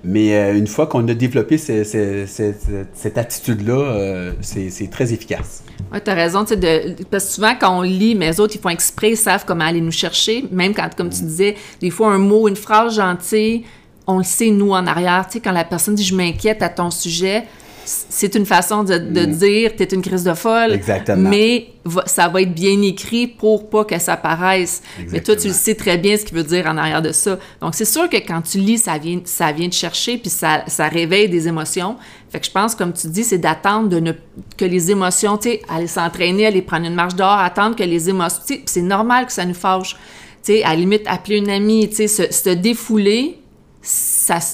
mais 0.03 0.35
euh, 0.35 0.59
une 0.59 0.67
fois 0.67 0.87
qu'on 0.87 1.07
a 1.09 1.15
développé 1.15 1.57
cette 1.57 3.19
attitude-là, 3.19 4.33
c'est 4.41 4.91
très 4.91 5.13
efficace. 5.13 5.63
Oui, 5.93 5.99
tu 6.05 6.11
as 6.11 6.15
raison. 6.15 6.43
De, 6.43 7.03
parce 7.11 7.27
que 7.27 7.31
souvent, 7.33 7.55
quand 7.59 7.79
on 7.79 7.83
lit, 7.83 8.15
mais 8.17 8.31
les 8.31 8.41
autres, 8.41 8.57
ils 8.57 8.61
font 8.61 8.71
exprès, 8.71 9.11
ils 9.11 9.17
savent 9.17 9.45
comment 9.47 9.65
aller 9.65 9.81
nous 9.81 9.93
chercher. 9.93 10.45
Même 10.51 10.75
quand, 10.75 10.89
comme 10.97 11.11
tu 11.11 11.23
disais, 11.23 11.55
des 11.81 11.91
fois, 11.91 12.13
un 12.13 12.19
mot, 12.19 12.49
une 12.49 12.57
phrase 12.57 12.97
gentille, 12.97 13.65
on 14.07 14.19
le 14.19 14.25
sait, 14.25 14.51
nous, 14.51 14.71
en 14.71 14.87
arrière. 14.87 15.27
Tu 15.27 15.35
sais, 15.35 15.41
quand 15.41 15.53
la 15.53 15.65
personne 15.65 15.95
dit 15.95 16.05
«je 16.05 16.15
m'inquiète 16.15 16.63
à 16.63 16.69
ton 16.69 16.91
sujet», 16.91 17.45
c'est 17.87 18.35
une 18.35 18.47
façon 18.47 18.83
de, 18.83 18.99
de 18.99 19.27
mm. 19.27 19.33
dire 19.33 19.77
t'es 19.77 19.85
une 19.85 20.03
crise 20.03 20.25
de 20.25 20.35
folle. 20.35 20.73
Exactement. 20.73 21.31
Mais 21.31 21.69
ça 22.07 22.29
va 22.29 22.43
être 22.43 22.53
bien 22.53 22.83
écrit 22.83 23.29
pour 23.29 23.71
pas 23.71 23.85
que 23.85 23.99
ça 23.99 24.17
paraisse. 24.17 24.83
Mais 25.13 25.21
toi, 25.21 25.37
tu 25.37 25.49
le 25.49 25.55
sais 25.55 25.75
très 25.77 25.99
bien 25.99 26.17
ce 26.17 26.25
qu'il 26.25 26.37
veut 26.37 26.43
dire 26.43 26.67
en 26.67 26.77
arrière 26.77 27.03
de 27.03 27.13
ça. 27.13 27.39
Donc, 27.61 27.75
c'est 27.75 27.85
sûr 27.85 28.11
que 28.11 28.17
quand 28.17 28.43
tu 28.43 28.59
lis, 28.59 28.79
ça 28.79 28.99
vient, 28.99 29.21
ça 29.25 29.53
vient 29.53 29.69
te 29.69 29.75
chercher, 29.75 30.19
puis 30.19 30.31
ça, 30.31 30.65
ça 30.67 30.89
réveille 30.89 31.29
des 31.29 31.47
émotions. 31.47 31.97
Fait 32.31 32.41
que 32.41 32.47
je 32.47 32.51
pense, 32.51 32.75
comme 32.75 32.93
tu 32.93 33.07
dis, 33.09 33.23
c'est 33.23 33.39
d'attendre 33.39 33.89
de 33.89 34.01
ne, 34.01 34.13
que 34.57 34.65
les 34.65 34.91
émotions, 34.91 35.39
tu 35.39 35.51
sais, 35.51 35.63
aller 35.69 35.87
s'entraîner, 35.87 36.47
aller 36.47 36.63
prendre 36.63 36.87
une 36.87 36.95
marche 36.95 37.15
dehors, 37.15 37.39
attendre 37.39 37.77
que 37.77 37.85
les 37.85 38.09
émotions, 38.11 38.43
tu 38.47 38.55
sais, 38.55 38.63
c'est 38.67 38.83
normal 38.83 39.27
que 39.27 39.33
ça 39.33 39.45
nous 39.45 39.55
fâche. 39.55 39.97
Tu 40.45 40.55
sais, 40.55 40.65
à 40.65 40.71
la 40.71 40.77
limite, 40.77 41.03
appeler 41.07 41.37
une 41.37 41.51
amie, 41.51 41.89
tu 41.89 41.97
sais, 41.97 42.09
se, 42.09 42.33
se 42.33 42.51
défouler, 42.51 43.39
ça, 43.81 44.41
tu 44.41 44.47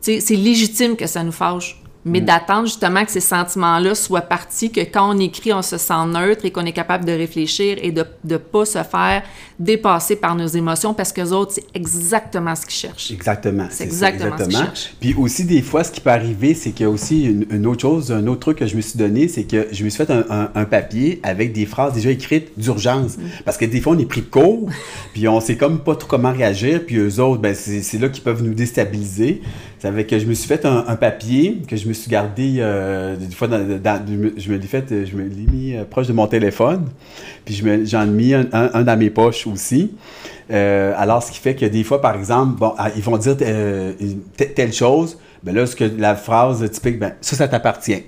sais, 0.00 0.20
c'est 0.20 0.36
légitime 0.36 0.96
que 0.96 1.06
ça 1.06 1.22
nous 1.22 1.32
fâche 1.32 1.79
mais 2.04 2.20
mm. 2.20 2.24
d'attendre 2.24 2.66
justement 2.66 3.04
que 3.04 3.10
ces 3.10 3.20
sentiments-là 3.20 3.94
soient 3.94 4.22
partis, 4.22 4.70
que 4.70 4.80
quand 4.80 5.14
on 5.14 5.18
écrit, 5.18 5.52
on 5.52 5.62
se 5.62 5.76
sent 5.76 6.06
neutre 6.06 6.44
et 6.44 6.50
qu'on 6.50 6.64
est 6.64 6.72
capable 6.72 7.04
de 7.04 7.12
réfléchir 7.12 7.78
et 7.82 7.92
de 7.92 8.04
ne 8.24 8.36
pas 8.36 8.64
se 8.64 8.82
faire 8.82 9.22
dépasser 9.58 10.16
par 10.16 10.34
nos 10.34 10.46
émotions 10.46 10.94
parce 10.94 11.12
que 11.12 11.20
les 11.20 11.32
autres, 11.32 11.52
c'est 11.52 11.66
exactement 11.74 12.54
ce 12.56 12.62
qu'ils 12.62 12.74
cherchent. 12.74 13.10
Exactement. 13.10 13.66
C'est 13.70 13.84
exactement, 13.84 14.38
ce 14.38 14.44
qu'ils 14.44 14.56
cherchent. 14.56 14.94
Puis 15.00 15.14
aussi, 15.14 15.44
des 15.44 15.60
fois, 15.60 15.84
ce 15.84 15.92
qui 15.92 16.00
peut 16.00 16.10
arriver, 16.10 16.54
c'est 16.54 16.70
qu'il 16.70 16.84
y 16.84 16.88
a 16.88 16.90
aussi 16.90 17.24
une, 17.24 17.66
autre 17.66 17.82
chose, 17.82 18.10
un 18.10 18.26
autre 18.26 18.40
truc 18.40 18.58
que 18.58 18.66
je 18.66 18.76
me 18.76 18.80
suis 18.80 18.98
donné, 18.98 19.28
c'est 19.28 19.44
que 19.44 19.68
je 19.70 19.84
me 19.84 19.90
suis 19.90 20.04
fait 20.04 20.10
un, 20.10 20.64
papier 20.64 21.20
avec 21.22 21.52
des 21.52 21.66
phrases 21.66 21.94
déjà 21.94 22.10
écrites 22.10 22.52
d'urgence. 22.56 23.18
Mm. 23.18 23.22
Parce 23.44 23.58
que 23.58 23.64
des 23.64 23.80
fois, 23.80 23.94
on 23.94 23.98
est 23.98 24.06
pris 24.06 24.22
de 24.22 24.26
court, 24.26 24.68
puis 25.12 25.28
on 25.28 25.40
sait 25.40 25.56
comme 25.56 25.80
pas 25.80 25.96
trop 25.96 26.08
comment 26.08 26.32
réagir, 26.32 26.84
puis 26.86 26.96
eux 26.96 27.20
autres, 27.20 27.40
ben, 27.40 27.54
c'est 27.54 27.98
là 27.98 28.08
qu'ils 28.08 28.22
peuvent 28.22 28.42
nous 28.42 28.54
déstabiliser. 28.54 29.42
Ça 29.80 29.90
fait 29.90 30.04
que 30.04 30.18
je 30.18 30.26
me 30.26 30.34
suis 30.34 30.46
fait 30.46 30.66
un, 30.66 30.94
papier 30.96 31.62
que 31.66 31.74
je 31.74 31.88
me 31.88 31.94
suis 31.94 32.10
gardé 32.10 32.56
euh, 32.58 33.16
des 33.16 33.34
fois 33.34 33.48
dans, 33.48 33.58
je 34.36 34.52
me 34.52 34.58
l'ai 34.58 34.66
fait 34.66 35.06
je 35.06 35.16
me 35.16 35.22
l'ai 35.22 35.46
mis 35.50 35.74
euh, 35.74 35.84
proche 35.84 36.06
de 36.06 36.12
mon 36.12 36.26
téléphone 36.26 36.90
puis 37.46 37.62
j'en 37.84 38.02
ai 38.02 38.06
mis 38.06 38.34
un, 38.34 38.44
dans 38.44 38.98
mes 38.98 39.08
poches 39.08 39.46
aussi 39.46 39.92
euh, 40.50 40.92
alors 40.98 41.22
ce 41.22 41.32
qui 41.32 41.38
fait 41.38 41.54
que 41.54 41.64
des 41.64 41.82
fois 41.82 42.02
par 42.02 42.14
exemple 42.14 42.58
bon 42.58 42.74
ah, 42.76 42.90
ils 42.94 43.02
vont 43.02 43.16
dire 43.16 43.38
telle 43.38 44.72
chose 44.74 45.18
ben 45.42 45.54
là 45.54 45.64
ce 45.64 45.74
que 45.74 45.84
la 45.84 46.14
phrase 46.14 46.70
typique 46.70 46.98
ben 46.98 47.14
ça 47.22 47.36
ça 47.36 47.48
t'appartient 47.48 48.02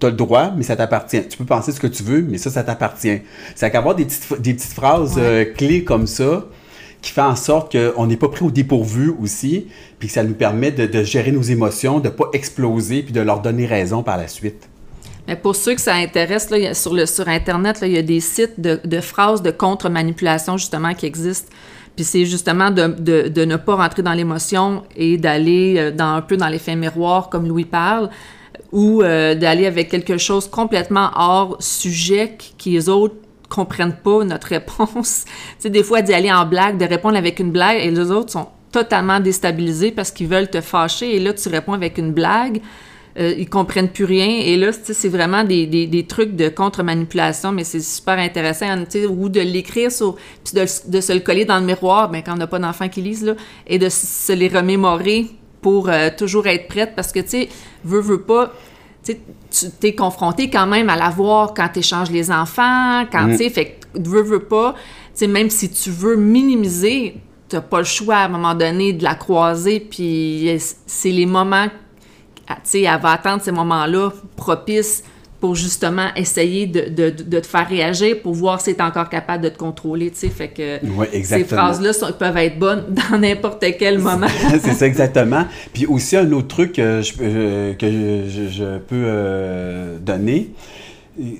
tu 0.00 0.06
as 0.06 0.10
le 0.10 0.16
droit, 0.16 0.52
mais 0.56 0.62
ça 0.62 0.76
t'appartient. 0.76 1.26
Tu 1.26 1.36
peux 1.36 1.44
penser 1.44 1.72
ce 1.72 1.80
que 1.80 1.88
tu 1.88 2.04
veux, 2.04 2.22
mais 2.22 2.38
ça, 2.38 2.50
ça 2.50 2.62
t'appartient. 2.62 3.20
C'est 3.56 3.68
qu'avoir 3.68 3.96
des 3.96 4.04
petites, 4.04 4.40
des 4.40 4.54
petites 4.54 4.72
phrases 4.72 5.20
clés 5.56 5.82
comme 5.82 6.06
ça, 6.06 6.44
qui 7.00 7.12
fait 7.12 7.20
en 7.20 7.36
sorte 7.36 7.76
qu'on 7.76 8.06
n'est 8.06 8.16
pas 8.16 8.28
pris 8.28 8.44
au 8.44 8.50
dépourvu 8.50 9.14
aussi, 9.20 9.66
puis 9.98 10.08
que 10.08 10.14
ça 10.14 10.24
nous 10.24 10.34
permet 10.34 10.70
de, 10.72 11.02
gérer 11.02 11.32
nos 11.32 11.42
émotions, 11.42 12.00
de 12.00 12.08
ne 12.08 12.12
pas 12.12 12.26
exploser, 12.32 13.02
puis 13.02 13.12
de 13.12 13.20
leur 13.20 13.40
donner 13.40 13.66
raison 13.66 14.02
par 14.02 14.16
la 14.16 14.28
suite. 14.28 14.68
Mais 15.26 15.36
pour 15.36 15.54
ceux 15.54 15.74
que 15.74 15.80
ça 15.80 15.94
intéresse, 15.94 16.50
là, 16.50 16.74
sur, 16.74 16.94
le, 16.94 17.06
sur 17.06 17.28
Internet, 17.28 17.80
il 17.82 17.92
y 17.92 17.98
a 17.98 18.02
des 18.02 18.20
sites 18.20 18.58
de, 18.58 19.00
phrases 19.00 19.42
de 19.42 19.50
contre-manipulation 19.50 20.56
justement 20.56 20.94
qui 20.94 21.06
existent. 21.06 21.52
Puis 21.94 22.04
c'est 22.04 22.26
justement 22.26 22.70
de, 22.70 23.28
de, 23.28 23.44
ne 23.44 23.56
pas 23.56 23.74
rentrer 23.74 24.02
dans 24.02 24.12
l'émotion 24.12 24.84
et 24.96 25.18
d'aller 25.18 25.74
euh, 25.76 25.90
dans, 25.90 26.14
un 26.14 26.22
peu 26.22 26.36
dans 26.36 26.46
l'effet 26.46 26.76
miroir, 26.76 27.28
comme 27.28 27.46
Louis 27.48 27.64
parle, 27.64 28.08
ou 28.70 29.02
euh, 29.02 29.34
d'aller 29.34 29.66
avec 29.66 29.88
quelque 29.88 30.16
chose 30.16 30.48
complètement 30.48 31.10
hors 31.16 31.56
sujet 31.60 32.36
qui 32.56 32.70
les 32.70 32.88
autres 32.88 33.16
comprennent 33.48 33.96
pas 33.96 34.24
notre 34.24 34.48
réponse. 34.48 35.24
tu 35.26 35.32
sais, 35.58 35.70
des 35.70 35.82
fois, 35.82 36.02
d'y 36.02 36.12
aller 36.12 36.32
en 36.32 36.46
blague, 36.46 36.78
de 36.78 36.84
répondre 36.84 37.16
avec 37.16 37.40
une 37.40 37.50
blague, 37.50 37.78
et 37.80 37.90
les 37.90 38.10
autres 38.10 38.32
sont 38.32 38.48
totalement 38.72 39.20
déstabilisés 39.20 39.90
parce 39.90 40.10
qu'ils 40.10 40.28
veulent 40.28 40.50
te 40.50 40.60
fâcher, 40.60 41.16
et 41.16 41.20
là, 41.20 41.32
tu 41.32 41.48
réponds 41.48 41.72
avec 41.72 41.98
une 41.98 42.12
blague. 42.12 42.60
Euh, 43.18 43.34
ils 43.36 43.48
comprennent 43.48 43.88
plus 43.88 44.04
rien. 44.04 44.28
Et 44.28 44.56
là, 44.56 44.70
c'est 44.72 45.08
vraiment 45.08 45.42
des, 45.42 45.66
des, 45.66 46.06
trucs 46.06 46.36
de 46.36 46.48
contre-manipulation, 46.48 47.50
mais 47.50 47.64
c'est 47.64 47.80
super 47.80 48.18
intéressant, 48.18 48.66
ou 49.08 49.28
de 49.28 49.40
l'écrire, 49.40 49.90
puis 50.44 50.54
de, 50.54 51.00
se 51.00 51.12
le 51.12 51.20
coller 51.20 51.44
dans 51.44 51.58
le 51.58 51.66
miroir, 51.66 52.10
ben, 52.10 52.22
quand 52.24 52.34
on 52.34 52.36
n'a 52.36 52.46
pas 52.46 52.60
d'enfants 52.60 52.88
qui 52.88 53.02
lisent, 53.02 53.24
là, 53.24 53.34
et 53.66 53.78
de 53.78 53.88
se 53.88 54.32
les 54.32 54.48
remémorer 54.48 55.26
pour 55.60 55.88
euh, 55.88 56.10
toujours 56.16 56.46
être 56.46 56.68
prête, 56.68 56.92
parce 56.94 57.10
que, 57.10 57.18
tu 57.20 57.28
sais, 57.28 57.48
veut, 57.84 58.00
veut 58.00 58.20
pas, 58.20 58.52
tu 59.14 59.70
t'es 59.80 59.94
confronté 59.94 60.50
quand 60.50 60.66
même 60.66 60.90
à 60.90 60.96
la 60.96 61.10
voir 61.10 61.54
quand 61.54 61.68
tu 61.72 61.80
échanges 61.80 62.10
les 62.10 62.30
enfants, 62.30 63.04
quand 63.10 63.26
mm. 63.26 63.30
tu 63.32 63.36
sais, 63.38 63.50
fait 63.50 63.78
que 63.94 64.08
veux, 64.08 64.22
veux 64.22 64.44
pas, 64.44 64.74
tu 64.74 64.80
sais, 65.14 65.26
même 65.26 65.50
si 65.50 65.70
tu 65.70 65.90
veux 65.90 66.16
minimiser, 66.16 67.16
tu 67.48 67.56
n'as 67.56 67.62
pas 67.62 67.78
le 67.78 67.84
choix 67.84 68.16
à 68.16 68.24
un 68.26 68.28
moment 68.28 68.54
donné 68.54 68.92
de 68.92 69.02
la 69.02 69.14
croiser, 69.14 69.80
puis 69.80 70.50
c'est 70.86 71.10
les 71.10 71.26
moments, 71.26 71.68
tu 71.68 72.54
sais, 72.64 72.82
elle 72.82 73.00
va 73.00 73.12
attendre 73.12 73.42
ces 73.42 73.52
moments-là 73.52 74.10
propices 74.36 75.02
pour 75.40 75.54
justement 75.54 76.08
essayer 76.16 76.66
de, 76.66 76.88
de, 76.88 77.10
de, 77.10 77.40
te 77.40 77.46
faire 77.46 77.68
réagir 77.68 78.20
pour 78.22 78.34
voir 78.34 78.60
si 78.60 78.74
tu 78.74 78.80
es 78.80 78.82
encore 78.82 79.08
capable 79.08 79.44
de 79.44 79.48
te 79.48 79.58
contrôler, 79.58 80.10
tu 80.10 80.18
sais, 80.18 80.28
fait 80.28 80.48
que 80.48 80.80
ces 81.22 81.44
phrases-là 81.44 81.92
peuvent 82.18 82.36
être 82.36 82.58
bonnes 82.58 82.84
dans 83.10 83.18
n'importe 83.18 83.64
quel 83.78 83.98
moment. 83.98 84.26
c'est 84.60 84.72
ça, 84.72 84.86
exactement. 84.86 85.44
Puis 85.72 85.86
aussi, 85.86 86.16
un 86.16 86.30
autre 86.32 86.48
truc 86.48 86.72
que 86.72 87.02
je, 87.02 87.12
euh, 87.20 87.74
que 87.74 87.86
je, 87.86 88.48
je 88.48 88.78
peux 88.78 88.96
euh, 88.96 89.98
donner, 90.00 90.50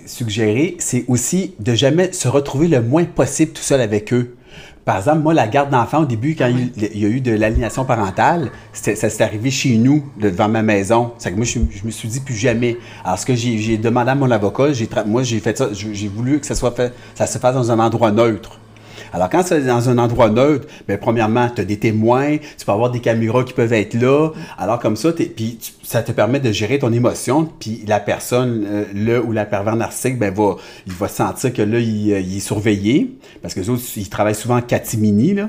suggérer, 0.07 0.77
c'est 0.79 1.05
aussi 1.09 1.55
de 1.59 1.75
jamais 1.75 2.13
se 2.13 2.29
retrouver 2.29 2.69
le 2.69 2.81
moins 2.83 3.05
possible 3.05 3.53
tout 3.53 3.63
seul 3.63 3.81
avec 3.81 4.13
eux. 4.13 4.37
Par 4.85 4.97
exemple, 4.97 5.19
moi, 5.19 5.35
la 5.35 5.47
garde 5.47 5.71
d'enfants, 5.71 6.03
au 6.03 6.07
début, 6.07 6.35
quand 6.35 6.49
il, 6.49 6.99
y 6.99 7.05
a 7.05 7.09
eu 7.09 7.21
de 7.21 7.33
l'aliénation 7.33 7.85
parentale, 7.85 8.51
ça 8.73 8.95
s'est 8.95 9.23
arrivé 9.23 9.51
chez 9.51 9.77
nous, 9.77 10.05
devant 10.19 10.49
ma 10.49 10.63
maison. 10.63 11.13
C'est 11.19 11.31
que 11.31 11.37
moi, 11.37 11.45
je, 11.45 11.59
me 11.85 11.91
suis 11.91 12.09
dit 12.09 12.21
plus 12.21 12.35
jamais. 12.35 12.79
Alors, 13.05 13.19
ce 13.19 13.27
que 13.27 13.35
j'ai 13.35 13.77
demandé 13.77 14.11
à 14.11 14.15
mon 14.15 14.31
avocat, 14.31 14.69
moi, 15.07 15.23
j'ai 15.23 15.41
fait 15.41 15.59
ça, 15.59 15.69
j'ai 15.73 16.09
voulu 16.09 16.41
que 16.41 16.47
ça, 16.47 16.55
soit 16.55 16.71
fait, 16.71 16.95
ça 17.15 17.27
se 17.27 17.39
fasse 17.39 17.55
dans 17.55 17.71
un 17.71 17.79
endroit 17.79 18.11
neutre. 18.13 18.59
Alors, 19.13 19.29
quand 19.31 19.43
c'est 19.43 19.63
dans 19.63 19.89
un 19.89 19.99
endroit 19.99 20.31
neutre, 20.31 20.67
bien, 20.87 20.97
premièrement, 20.97 21.49
tu 21.55 21.61
as 21.61 21.65
des 21.65 21.79
témoins, 21.79 22.37
tu 22.37 22.65
peux 22.65 22.73
avoir 22.73 22.91
des 22.91 23.01
caméras 23.01 23.45
qui 23.45 23.53
peuvent 23.53 23.73
être 23.73 23.95
là. 23.95 24.31
Alors, 24.59 24.79
comme 24.79 24.97
ça, 24.97 25.13
puis 25.13 25.59
ça 25.83 26.03
te 26.03 26.13
permet 26.13 26.41
de 26.41 26.53
gérer 26.53 26.79
ton 26.79 26.93
émotion. 26.93 27.49
Puis 27.59 27.85
la 27.87 28.01
personne, 28.01 28.65
euh, 28.67 28.85
le 28.95 29.25
ou 29.25 29.33
la 29.33 29.45
pervers 29.45 29.77
narcissique, 29.77 30.19
ben, 30.19 30.33
va, 30.33 30.57
il 30.87 30.93
va 30.93 31.09
sentir 31.09 31.53
que 31.53 31.63
là, 31.63 31.79
il, 31.79 32.13
euh, 32.13 32.19
est 32.19 32.41
surveillé. 32.41 33.17
Parce 33.43 33.55
que 33.55 33.61
les 33.61 33.71
autres, 33.71 33.83
ils 33.97 34.09
travaillent 34.09 34.35
souvent 34.35 34.57
en 34.57 34.63
catimini, 34.63 35.35
là. 35.35 35.49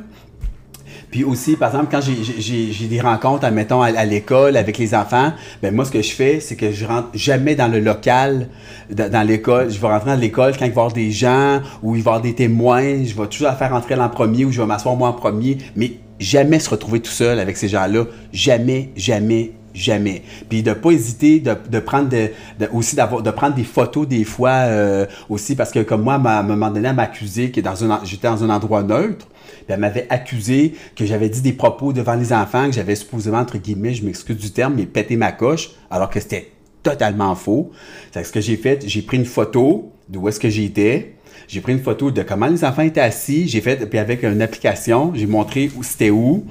Puis 1.11 1.23
aussi, 1.23 1.55
par 1.55 1.69
exemple, 1.73 1.87
quand 1.91 2.01
j'ai 2.01 2.87
des 2.87 3.01
rencontres, 3.01 3.45
admettons, 3.45 3.81
à, 3.81 3.87
à 3.87 4.05
l'école 4.05 4.57
avec 4.57 4.77
les 4.77 4.93
enfants, 4.93 5.33
ben 5.61 5.73
moi, 5.73 5.85
ce 5.85 5.91
que 5.91 6.01
je 6.01 6.11
fais, 6.11 6.39
c'est 6.39 6.55
que 6.55 6.71
je 6.71 6.85
rentre 6.85 7.09
jamais 7.13 7.55
dans 7.55 7.67
le 7.67 7.79
local, 7.79 8.47
dans, 8.89 9.27
l'école. 9.27 9.71
Je 9.71 9.79
vais 9.79 9.87
rentrer 9.87 10.11
dans 10.11 10.19
l'école 10.19 10.53
quand 10.57 10.65
il 10.65 10.71
va 10.71 10.81
y 10.81 10.85
avoir 10.85 10.91
des 10.91 11.11
gens 11.11 11.61
ou 11.81 11.95
il 11.95 12.03
va 12.03 12.11
y 12.11 12.13
avoir 12.13 12.21
des 12.21 12.35
témoins. 12.35 13.03
Je 13.03 13.13
vais 13.19 13.27
toujours 13.27 13.51
faire 13.53 13.71
rentrer 13.71 13.95
en 13.95 14.09
premier 14.09 14.45
ou 14.45 14.51
je 14.51 14.61
vais 14.61 14.67
m'asseoir 14.67 14.95
moi 14.95 15.09
en 15.09 15.13
premier. 15.13 15.57
Mais 15.75 15.93
jamais 16.19 16.59
se 16.59 16.69
retrouver 16.69 16.99
tout 16.99 17.11
seul 17.11 17.39
avec 17.39 17.57
ces 17.57 17.69
gens-là. 17.69 18.05
Jamais, 18.31 18.89
jamais, 18.95 19.53
jamais. 19.73 20.23
Puis 20.49 20.63
de 20.63 20.73
pas 20.73 20.91
hésiter 20.91 21.39
de, 21.39 21.55
de 21.69 21.79
prendre 21.79 22.09
de, 22.09 22.29
aussi 22.73 22.95
d'avoir 22.95 23.23
de 23.23 23.31
prendre 23.31 23.55
des 23.55 23.63
photos 23.63 24.07
des 24.07 24.23
fois 24.23 24.49
euh, 24.49 25.05
aussi 25.29 25.55
parce 25.55 25.71
que 25.71 25.79
comme 25.79 26.03
moi 26.03 26.15
à 26.15 26.39
un 26.39 26.43
moment 26.43 26.69
donné 26.69 26.89
elle 26.89 26.95
m'a 26.95 27.03
accusé 27.03 27.51
que 27.51 27.61
dans 27.61 27.83
un 27.83 28.01
j'étais 28.03 28.27
dans 28.27 28.43
un 28.43 28.49
endroit 28.49 28.83
neutre 28.83 29.27
puis 29.51 29.65
elle 29.67 29.79
m'avait 29.79 30.07
accusé 30.09 30.75
que 30.95 31.05
j'avais 31.05 31.29
dit 31.29 31.41
des 31.41 31.53
propos 31.53 31.93
devant 31.93 32.15
les 32.15 32.33
enfants 32.33 32.67
que 32.67 32.73
j'avais 32.73 32.95
supposément 32.95 33.39
entre 33.39 33.57
guillemets 33.57 33.93
je 33.93 34.05
m'excuse 34.05 34.37
du 34.37 34.51
terme 34.51 34.75
mais 34.75 34.85
pété 34.85 35.15
ma 35.15 35.31
coche 35.31 35.71
alors 35.89 36.09
que 36.09 36.19
c'était 36.19 36.51
totalement 36.83 37.35
faux. 37.35 37.71
C'est 38.11 38.23
ce 38.23 38.31
que 38.31 38.41
j'ai 38.41 38.57
fait, 38.57 38.83
j'ai 38.87 39.01
pris 39.01 39.17
une 39.17 39.25
photo 39.25 39.91
d'où 40.07 40.27
est-ce 40.27 40.39
que 40.39 40.49
j'étais. 40.49 41.15
J'ai 41.47 41.61
pris 41.61 41.73
une 41.73 41.81
photo 41.81 42.11
de 42.11 42.21
comment 42.21 42.47
les 42.47 42.63
enfants 42.63 42.83
étaient 42.83 43.01
assis. 43.01 43.47
J'ai 43.47 43.61
fait, 43.61 43.89
puis 43.89 43.99
avec 43.99 44.23
une 44.23 44.41
application, 44.41 45.13
j'ai 45.15 45.25
montré 45.25 45.71
où 45.75 45.83
c'était 45.83 46.09
où 46.09 46.45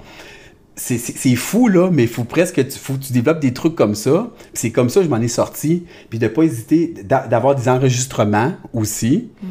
c'est 0.78 1.34
fou, 1.34 1.66
là, 1.66 1.90
mais 1.90 2.04
il 2.04 2.08
faut 2.08 2.24
presque 2.24 2.54
que 2.54 2.60
tu, 2.60 2.78
faut 2.78 2.96
tu 2.96 3.12
développes 3.12 3.40
des 3.40 3.52
trucs 3.52 3.74
comme 3.74 3.94
ça. 3.96 4.30
C'est 4.54 4.70
comme 4.70 4.88
ça 4.88 5.00
que 5.00 5.06
je 5.06 5.10
m'en 5.10 5.20
ai 5.20 5.28
sorti. 5.28 5.84
Puis 6.08 6.20
de 6.20 6.26
ne 6.26 6.30
pas 6.30 6.44
hésiter 6.44 6.94
d'avoir 7.04 7.54
des 7.56 7.68
enregistrements 7.68 8.54
aussi. 8.72 9.28
Mm. 9.42 9.46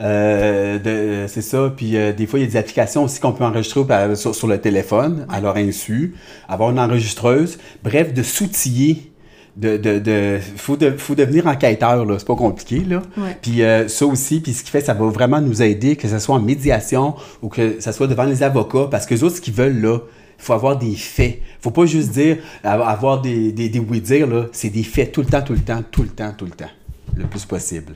Euh, 0.00 1.26
c'est 1.28 1.42
ça. 1.42 1.72
Puis 1.76 1.96
euh, 1.96 2.12
des 2.12 2.26
fois, 2.26 2.38
il 2.38 2.42
y 2.42 2.48
a 2.48 2.50
des 2.50 2.56
applications 2.56 3.04
aussi 3.04 3.20
qu'on 3.20 3.32
peut 3.32 3.44
enregistrer 3.44 3.82
sur, 4.14 4.46
le 4.46 4.58
téléphone, 4.58 5.26
à 5.28 5.40
leur 5.40 5.56
insu. 5.56 6.14
Avoir 6.48 6.70
une 6.70 6.78
enregistreuse. 6.78 7.58
Bref, 7.82 8.14
de 8.14 8.22
s'outiller 8.22 9.12
de, 9.56 9.76
de, 9.76 9.98
de 9.98 10.38
faut, 10.56 10.76
de, 10.76 10.92
faut 10.92 11.16
devenir 11.16 11.46
enquêteur, 11.46 12.04
là. 12.04 12.16
C'est 12.18 12.26
pas 12.26 12.36
compliqué, 12.36 12.80
là. 12.80 13.02
Puis 13.42 13.62
euh, 13.62 13.88
ça 13.88 14.06
aussi, 14.06 14.40
puis 14.40 14.52
ce 14.52 14.62
qui 14.62 14.70
fait, 14.70 14.80
ça 14.80 14.94
va 14.94 15.06
vraiment 15.06 15.40
nous 15.40 15.62
aider, 15.62 15.96
que 15.96 16.06
ce 16.08 16.18
soit 16.18 16.36
en 16.36 16.40
médiation 16.40 17.16
ou 17.42 17.48
que 17.48 17.80
ce 17.80 17.92
soit 17.92 18.06
devant 18.06 18.24
les 18.24 18.42
avocats, 18.42 18.86
parce 18.90 19.04
que 19.04 19.14
les 19.14 19.24
autres, 19.24 19.36
ce 19.36 19.40
qu'ils 19.40 19.54
veulent, 19.54 19.80
là, 19.80 19.98
il 20.38 20.44
faut 20.44 20.52
avoir 20.52 20.78
des 20.78 20.94
faits. 20.94 21.40
faut 21.60 21.72
pas 21.72 21.86
juste 21.86 22.10
dire, 22.10 22.36
avoir 22.62 23.20
des, 23.20 23.50
des, 23.50 23.68
des 23.68 23.80
oui-dire, 23.80 24.28
là. 24.28 24.46
C'est 24.52 24.70
des 24.70 24.84
faits 24.84 25.10
tout 25.10 25.22
le 25.22 25.26
temps, 25.26 25.42
tout 25.42 25.54
le 25.54 25.58
temps, 25.58 25.82
tout 25.90 26.02
le 26.02 26.08
temps, 26.08 26.32
tout 26.36 26.44
le 26.44 26.52
temps. 26.52 26.70
Le 27.16 27.24
plus 27.24 27.44
possible. 27.44 27.94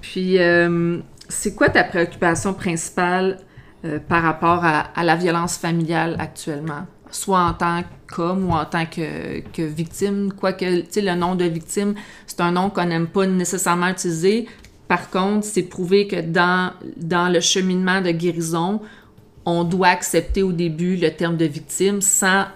Puis, 0.00 0.38
euh, 0.38 0.98
c'est 1.28 1.54
quoi 1.54 1.68
ta 1.68 1.84
préoccupation 1.84 2.54
principale 2.54 3.38
euh, 3.84 3.98
par 3.98 4.22
rapport 4.22 4.64
à, 4.64 5.02
la 5.02 5.16
violence 5.16 5.56
familiale 5.56 6.16
actuellement? 6.18 6.86
soit 7.12 7.40
en 7.40 7.54
tant 7.54 7.82
qu'homme 8.12 8.50
ou 8.50 8.52
en 8.52 8.64
tant 8.64 8.84
que, 8.84 9.40
que 9.52 9.62
victime. 9.62 10.32
Quoique, 10.38 10.80
tu 10.80 10.86
sais, 10.90 11.00
le 11.00 11.14
nom 11.14 11.34
de 11.34 11.44
victime, 11.44 11.94
c'est 12.26 12.40
un 12.40 12.50
nom 12.50 12.68
qu'on 12.68 12.84
n'aime 12.84 13.06
pas 13.06 13.26
nécessairement 13.26 13.88
utiliser. 13.88 14.46
Par 14.88 15.08
contre, 15.08 15.46
c'est 15.46 15.62
prouvé 15.62 16.06
que 16.08 16.20
dans, 16.20 16.72
dans 16.96 17.32
le 17.32 17.40
cheminement 17.40 18.02
de 18.02 18.10
guérison, 18.10 18.82
on 19.46 19.64
doit 19.64 19.88
accepter 19.88 20.42
au 20.42 20.52
début 20.52 20.96
le 20.96 21.10
terme 21.10 21.36
de 21.36 21.46
victime 21.46 22.00
sans 22.00 22.46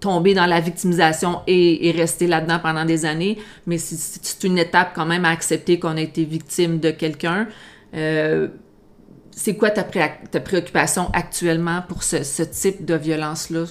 tomber 0.00 0.34
dans 0.34 0.46
la 0.46 0.60
victimisation 0.60 1.40
et, 1.46 1.92
rester 1.96 2.26
là-dedans 2.26 2.58
pendant 2.60 2.84
des 2.84 3.04
années, 3.04 3.38
mais 3.66 3.78
c'est 3.78 4.44
une 4.44 4.58
étape 4.58 4.92
quand 4.94 5.06
même 5.06 5.24
à 5.24 5.30
accepter 5.30 5.78
qu'on 5.78 5.96
a 5.96 6.00
été 6.00 6.24
victime 6.24 6.80
de 6.80 6.90
quelqu'un. 6.90 7.46
Euh, 7.94 8.48
c'est 9.30 9.56
quoi 9.56 9.70
ta, 9.70 9.84
préoccupation 9.84 11.10
actuellement 11.12 11.82
pour 11.86 12.02
ce, 12.02 12.42
type 12.42 12.84
de 12.84 12.94
violence-là? 12.94 13.64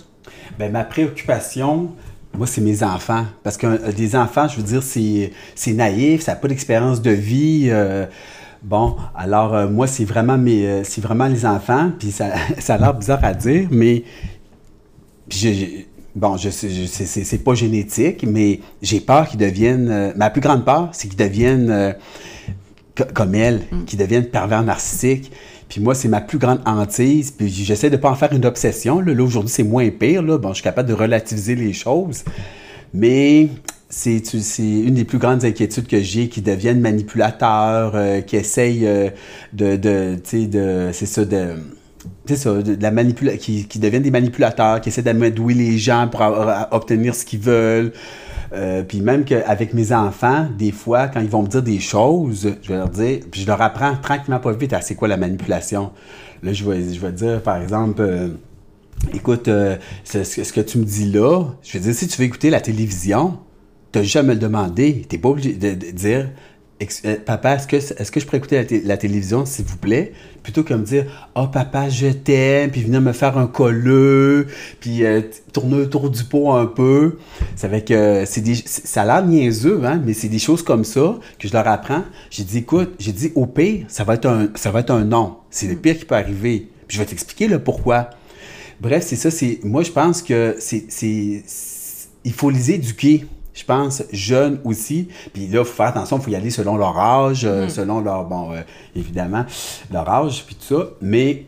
Bien, 0.57 0.69
ma 0.69 0.83
préoccupation, 0.83 1.91
moi, 2.37 2.45
c'est 2.45 2.61
mes 2.61 2.83
enfants. 2.83 3.25
Parce 3.43 3.57
que 3.57 3.67
euh, 3.67 3.91
des 3.91 4.15
enfants, 4.15 4.47
je 4.47 4.57
veux 4.57 4.63
dire, 4.63 4.83
c'est 4.83 5.73
naïf, 5.73 6.21
ça 6.21 6.33
n'a 6.33 6.37
pas 6.37 6.47
d'expérience 6.47 7.01
de 7.01 7.11
vie. 7.11 7.69
Euh, 7.69 8.05
bon, 8.61 8.95
alors 9.15 9.69
moi, 9.69 9.87
c'est 9.87 10.05
vraiment, 10.05 10.37
mes, 10.37 10.83
vraiment 10.99 11.27
les 11.27 11.45
enfants. 11.45 11.91
Puis 11.97 12.11
ça, 12.11 12.31
ça 12.59 12.75
a 12.75 12.77
l'air 12.77 12.93
bizarre 12.93 13.23
à 13.23 13.33
dire, 13.33 13.67
mais 13.71 14.03
bon, 16.15 16.37
je 16.37 16.49
sais, 16.49 16.69
c'est 16.69 17.43
pas 17.43 17.53
génétique, 17.53 18.25
mais 18.27 18.59
j'ai 18.81 18.99
peur 18.99 19.27
qu'ils 19.27 19.39
deviennent. 19.39 20.13
ma 20.15 20.29
plus 20.29 20.41
grande 20.41 20.65
peur, 20.65 20.89
c'est 20.93 21.07
qu'ils 21.07 21.17
deviennent 21.17 21.95
comme 23.13 23.35
elle, 23.35 23.61
mm. 23.71 23.85
qu'ils 23.85 23.99
deviennent 23.99 24.25
pervers 24.25 24.63
narcissiques. 24.63 25.31
Puis 25.67 25.81
moi, 25.81 25.93
c'est 25.93 26.07
ma 26.07 26.21
plus 26.21 26.39
grande 26.39 26.61
hantise. 26.65 27.31
Puis 27.31 27.49
j'essaie 27.49 27.89
de 27.89 27.97
pas 27.97 28.09
en 28.09 28.15
faire 28.15 28.33
une 28.33 28.45
obsession. 28.45 28.99
Là, 28.99 29.23
aujourd'hui, 29.23 29.51
c'est 29.51 29.63
moins 29.63 29.89
pire. 29.89 30.23
Là. 30.23 30.37
Bon, 30.37 30.49
je 30.49 30.55
suis 30.55 30.63
capable 30.63 30.89
de 30.89 30.95
relativiser 30.95 31.55
les 31.55 31.73
choses. 31.73 32.23
Mais 32.93 33.49
c'est 33.87 34.21
une 34.59 34.95
des 34.95 35.05
plus 35.05 35.19
grandes 35.19 35.45
inquiétudes 35.45 35.87
que 35.87 36.01
j'ai, 36.01 36.27
qui 36.27 36.41
deviennent 36.41 36.79
manipulateurs, 36.79 37.91
euh, 37.95 38.21
qui 38.21 38.35
essayent 38.35 38.87
euh, 38.87 39.09
de, 39.53 39.75
de 39.75 40.15
tu 40.15 40.41
sais, 40.41 40.47
de, 40.47 40.89
c'est 40.91 41.05
ça, 41.05 41.23
de, 41.23 41.55
ça, 42.35 42.61
de, 42.61 42.77
la 42.81 42.91
manipula 42.91 43.37
qui, 43.37 43.65
deviennent 43.75 44.03
des 44.03 44.11
manipulateurs, 44.11 44.81
qui 44.81 44.89
essaient 44.89 45.01
d'amadouer 45.01 45.53
les 45.53 45.77
gens 45.77 46.07
pour 46.07 46.21
obtenir 46.71 47.15
ce 47.15 47.25
qu'ils 47.25 47.39
veulent. 47.39 47.91
Euh, 48.51 48.81
puis 48.83 49.01
même 49.01 49.25
qu'avec 49.25 49.73
mes 49.73 49.91
enfants, 49.91 50.47
des 50.57 50.71
fois, 50.71 51.07
quand 51.07 51.19
ils 51.19 51.29
vont 51.29 51.43
me 51.43 51.47
dire 51.47 51.61
des 51.61 51.79
choses, 51.79 52.55
je 52.61 52.67
vais 52.69 52.77
leur 52.77 52.89
dire, 52.89 53.19
puis 53.29 53.41
je 53.41 53.47
leur 53.47 53.61
apprends 53.61 53.95
tranquillement 53.95 54.39
pas 54.39 54.51
vite 54.53 54.73
à 54.73 54.81
c'est 54.81 54.95
quoi 54.95 55.07
la 55.07 55.17
manipulation. 55.17 55.91
Là, 56.41 56.53
je 56.53 56.63
vais, 56.63 56.93
je 56.93 56.99
vais 56.99 57.11
dire, 57.11 57.43
par 57.43 57.61
exemple, 57.61 58.01
euh, 58.01 58.29
écoute, 59.13 59.47
euh, 59.47 59.77
ce, 60.03 60.51
que 60.51 60.61
tu 60.61 60.79
me 60.79 60.85
dis 60.85 61.11
là, 61.11 61.45
je 61.61 61.73
vais 61.73 61.79
dire, 61.79 61.93
si 61.93 62.07
tu 62.07 62.17
veux 62.19 62.25
écouter 62.25 62.49
la 62.49 62.61
télévision, 62.61 63.37
tu 63.91 63.99
n'as 63.99 64.05
jamais 64.05 64.33
le 64.33 64.39
demander. 64.39 65.05
Tu 65.07 65.15
n'es 65.15 65.21
pas 65.21 65.29
obligé 65.29 65.53
de 65.53 65.91
dire, 65.91 66.29
papa, 67.25 67.55
est-ce 67.55 67.67
que, 67.67 67.75
est 67.75 68.11
que 68.11 68.19
je 68.19 68.25
pourrais 68.25 68.37
écouter 68.37 68.81
la, 68.85 68.97
télévision, 68.97 69.45
s'il 69.45 69.65
vous 69.65 69.77
plaît? 69.77 70.13
Plutôt 70.43 70.63
que 70.63 70.73
me 70.73 70.83
dire, 70.83 71.05
oh 71.35 71.47
papa, 71.47 71.89
je 71.89 72.07
t'aime, 72.07 72.71
puis 72.71 72.83
venir 72.83 73.01
me 73.01 73.11
faire 73.11 73.37
un 73.37 73.47
colleux, 73.47 74.47
puis 74.79 75.03
euh, 75.03 75.21
tourner 75.51 75.81
autour 75.81 76.09
du 76.09 76.23
pot 76.23 76.53
un 76.53 76.65
peu. 76.65 77.17
Ça 77.55 77.67
fait 77.67 77.83
que 77.83 78.23
c'est 78.25 78.41
des, 78.41 78.55
ça 78.55 79.01
a 79.01 79.05
l'air 79.05 79.25
niaiseux, 79.25 79.81
hein, 79.83 80.01
mais 80.05 80.13
c'est 80.13 80.29
des 80.29 80.39
choses 80.39 80.63
comme 80.63 80.85
ça 80.85 81.19
que 81.37 81.47
je 81.47 81.53
leur 81.53 81.67
apprends. 81.67 82.03
J'ai 82.29 82.43
dit, 82.43 82.59
écoute, 82.59 82.93
j'ai 82.99 83.11
dit, 83.11 83.31
au 83.35 83.45
pire, 83.45 83.85
ça 83.89 84.03
va 84.03 84.13
être 84.13 84.27
un, 84.27 84.47
ça 84.55 84.71
va 84.71 84.79
être 84.79 84.91
un 84.91 85.03
non. 85.03 85.37
C'est 85.49 85.67
le 85.67 85.75
pire 85.75 85.97
qui 85.97 86.05
peut 86.05 86.15
arriver. 86.15 86.69
Puis 86.87 86.95
je 86.95 87.01
vais 87.01 87.05
t'expliquer 87.05 87.47
le 87.47 87.59
pourquoi. 87.59 88.09
Bref, 88.79 89.03
c'est 89.05 89.17
ça, 89.17 89.29
c'est, 89.29 89.59
moi 89.63 89.83
je 89.83 89.91
pense 89.91 90.21
que 90.21 90.55
c'est, 90.59 90.85
c'est, 90.87 91.43
il 92.23 92.33
faut 92.33 92.49
les 92.49 92.71
éduquer 92.71 93.25
je 93.59 93.65
pense, 93.65 94.03
jeunes 94.13 94.59
aussi. 94.63 95.09
Puis 95.33 95.47
là, 95.47 95.59
il 95.59 95.65
faut 95.65 95.73
faire 95.73 95.87
attention, 95.87 96.17
il 96.17 96.23
faut 96.23 96.31
y 96.31 96.35
aller 96.35 96.49
selon 96.49 96.77
leur 96.77 96.97
âge, 96.97 97.43
euh, 97.43 97.65
mm. 97.65 97.69
selon 97.69 97.99
leur, 97.99 98.23
bon, 98.23 98.53
euh, 98.53 98.61
évidemment, 98.95 99.45
leur 99.91 100.07
âge, 100.09 100.45
puis 100.45 100.55
tout 100.55 100.75
ça. 100.75 100.89
Mais 101.01 101.45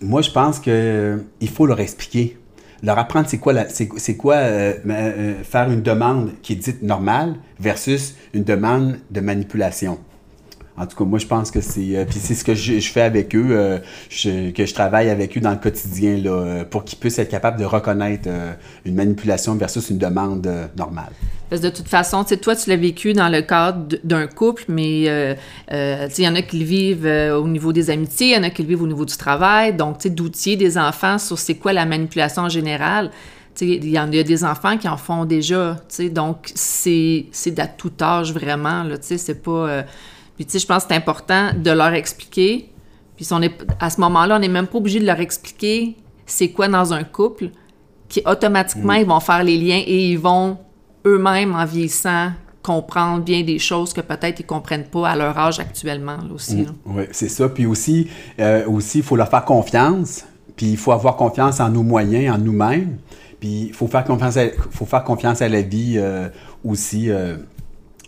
moi, 0.00 0.22
je 0.22 0.30
pense 0.30 0.60
qu'il 0.60 0.72
euh, 0.72 1.18
faut 1.52 1.66
leur 1.66 1.80
expliquer. 1.80 2.38
Leur 2.80 2.96
apprendre 2.96 3.26
c'est 3.28 3.38
quoi, 3.38 3.54
c'est, 3.68 4.16
quoi 4.16 4.36
faire 4.36 5.68
une 5.68 5.82
demande 5.82 6.30
qui 6.42 6.52
est 6.52 6.56
dite 6.56 6.80
normale 6.80 7.34
versus 7.58 8.14
une 8.32 8.44
demande 8.44 9.00
de 9.10 9.20
manipulation. 9.20 9.98
En 10.80 10.86
tout 10.86 10.96
cas, 10.96 11.04
moi, 11.04 11.18
je 11.18 11.26
pense 11.26 11.50
que 11.50 11.60
c'est. 11.60 11.96
Euh, 11.96 12.04
puis 12.04 12.18
c'est 12.20 12.34
ce 12.34 12.44
que 12.44 12.54
je, 12.54 12.78
fais 12.80 13.02
avec 13.02 13.34
eux, 13.34 13.48
euh, 13.50 13.78
que 14.08 14.66
je 14.66 14.74
travaille 14.74 15.10
avec 15.10 15.36
eux 15.36 15.40
dans 15.40 15.50
le 15.50 15.56
quotidien, 15.56 16.16
là, 16.16 16.30
euh, 16.30 16.64
pour 16.64 16.84
qu'ils 16.84 16.98
puissent 16.98 17.18
être 17.18 17.30
capables 17.30 17.58
de 17.58 17.64
reconnaître 17.64 18.28
une 18.84 18.94
manipulation 18.94 19.54
versus 19.56 19.90
une 19.90 19.98
demande 19.98 20.48
normale. 20.76 21.10
Parce 21.50 21.62
que 21.62 21.66
de 21.66 21.72
toute 21.72 21.88
façon, 21.88 22.24
tu 22.24 22.36
toi, 22.38 22.54
tu 22.54 22.68
l'as 22.70 22.76
vécu 22.76 23.12
dans 23.12 23.28
le 23.28 23.40
cadre 23.40 23.96
d'un 24.04 24.26
couple, 24.26 24.64
mais 24.68 25.02
il 25.02 26.18
y 26.18 26.28
en 26.28 26.34
a 26.34 26.42
qui 26.42 26.58
le 26.58 26.64
vivent 26.64 27.06
au 27.06 27.48
niveau 27.48 27.72
des 27.72 27.90
amitiés, 27.90 28.28
il 28.28 28.34
y 28.34 28.38
en 28.38 28.42
a 28.42 28.50
qui 28.50 28.62
le 28.62 28.68
vivent 28.68 28.82
au 28.82 28.86
niveau 28.86 29.04
du 29.04 29.16
travail. 29.16 29.74
Donc, 29.74 29.98
tu 29.98 30.02
sais, 30.04 30.10
d'outiller 30.10 30.56
des 30.56 30.78
enfants 30.78 31.18
sur 31.18 31.38
c'est 31.38 31.54
quoi 31.54 31.72
la 31.72 31.86
manipulation 31.86 32.42
en 32.42 32.48
général. 32.48 33.10
Il 33.60 33.88
y 33.88 33.98
en 33.98 34.12
a 34.12 34.22
des 34.22 34.44
enfants 34.44 34.78
qui 34.78 34.88
en 34.88 34.96
font 34.96 35.24
déjà, 35.24 35.78
donc 36.12 36.52
c'est 36.54 37.26
d'à 37.46 37.66
tout 37.66 37.92
âge 38.00 38.32
vraiment, 38.32 38.84
sais, 39.00 39.18
c'est 39.18 39.42
pas... 39.42 39.84
Puis, 40.38 40.46
tu 40.46 40.52
sais, 40.52 40.58
je 40.60 40.66
pense 40.68 40.84
que 40.84 40.90
c'est 40.90 40.96
important 40.96 41.50
de 41.52 41.70
leur 41.72 41.92
expliquer. 41.94 42.70
Puis, 43.16 43.26
on 43.32 43.42
est, 43.42 43.52
à 43.80 43.90
ce 43.90 44.00
moment-là, 44.00 44.36
on 44.36 44.38
n'est 44.38 44.46
même 44.46 44.68
pas 44.68 44.78
obligé 44.78 45.00
de 45.00 45.04
leur 45.04 45.18
expliquer 45.18 45.96
c'est 46.26 46.50
quoi 46.50 46.68
dans 46.68 46.92
un 46.92 47.02
couple, 47.02 47.50
qui 48.08 48.22
automatiquement, 48.24 48.92
ils 48.92 49.06
vont 49.06 49.18
faire 49.18 49.42
les 49.42 49.56
liens 49.56 49.82
et 49.84 50.10
ils 50.10 50.18
vont 50.18 50.58
eux-mêmes, 51.04 51.54
en 51.54 51.64
vieillissant, 51.64 52.30
comprendre 52.62 53.24
bien 53.24 53.42
des 53.42 53.58
choses 53.58 53.92
que 53.92 54.00
peut-être 54.00 54.38
ils 54.38 54.46
comprennent 54.46 54.84
pas 54.84 55.08
à 55.08 55.16
leur 55.16 55.36
âge 55.36 55.58
actuellement 55.58 56.18
aussi. 56.32 56.58
Mm. 56.58 56.74
Oui, 56.86 57.04
c'est 57.10 57.28
ça. 57.28 57.48
Puis 57.48 57.66
aussi, 57.66 58.08
euh, 58.38 58.64
aussi, 58.68 58.98
il 58.98 59.04
faut 59.04 59.16
leur 59.16 59.28
faire 59.28 59.44
confiance. 59.44 60.24
Puis 60.54 60.66
il 60.66 60.76
faut 60.76 60.92
avoir 60.92 61.16
confiance 61.16 61.58
en 61.58 61.70
nos 61.70 61.82
moyens, 61.82 62.36
en 62.36 62.38
nous-mêmes. 62.38 62.98
Puis 63.40 63.66
il 63.68 63.72
faut 63.72 63.86
faire 63.88 64.04
confiance, 64.04 64.36
à, 64.36 64.46
faut 64.70 64.86
faire 64.86 65.04
confiance 65.04 65.40
à 65.40 65.48
la 65.48 65.62
vie 65.62 65.94
euh, 65.96 66.28
aussi. 66.64 67.10
Euh, 67.10 67.36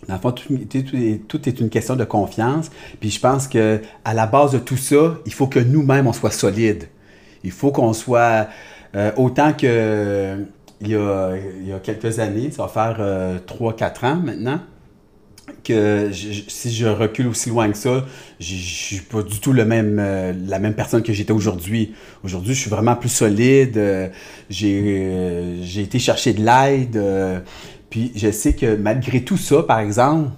dans 0.07 0.15
le 0.15 0.19
fond, 0.19 0.31
tout, 0.31 1.49
est 1.49 1.59
une 1.59 1.69
question 1.69 1.95
de 1.95 2.03
confiance. 2.03 2.71
Puis 2.99 3.11
je 3.11 3.19
pense 3.19 3.47
que 3.47 3.81
à 4.03 4.13
la 4.13 4.25
base 4.25 4.51
de 4.51 4.59
tout 4.59 4.77
ça, 4.77 5.17
il 5.25 5.33
faut 5.33 5.47
que 5.47 5.59
nous-mêmes, 5.59 6.07
on 6.07 6.13
soit 6.13 6.31
solides. 6.31 6.87
Il 7.43 7.51
faut 7.51 7.71
qu'on 7.71 7.93
soit 7.93 8.47
euh, 8.95 9.11
autant 9.17 9.53
que 9.53 10.37
il 10.81 10.87
y, 10.87 10.95
a, 10.95 11.35
il 11.61 11.67
y 11.67 11.73
a 11.73 11.79
quelques 11.79 12.17
années, 12.17 12.49
ça 12.49 12.63
va 12.63 12.67
faire 12.67 13.39
3-4 13.45 14.05
ans 14.05 14.15
maintenant, 14.15 14.59
que 15.63 16.09
si 16.11 16.73
je 16.73 16.87
recule 16.87 17.27
aussi 17.27 17.49
loin 17.49 17.69
que 17.69 17.77
ça, 17.77 18.03
je 18.39 18.55
suis 18.55 19.01
pas 19.01 19.21
du 19.21 19.39
tout 19.39 19.53
le 19.53 19.63
même, 19.63 19.97
la 20.47 20.57
même 20.57 20.73
personne 20.73 21.03
que 21.03 21.13
j'étais 21.13 21.33
aujourd'hui. 21.33 21.93
Aujourd'hui, 22.23 22.55
je 22.55 22.61
suis 22.61 22.69
vraiment 22.71 22.95
plus 22.95 23.09
solide. 23.09 23.79
j'ai 24.49 25.81
été 25.81 25.99
chercher 25.99 26.33
de 26.33 26.43
l'aide. 26.43 26.99
Puis 27.91 28.11
je 28.15 28.31
sais 28.31 28.53
que 28.53 28.75
malgré 28.75 29.23
tout 29.23 29.37
ça, 29.37 29.61
par 29.61 29.79
exemple, 29.79 30.29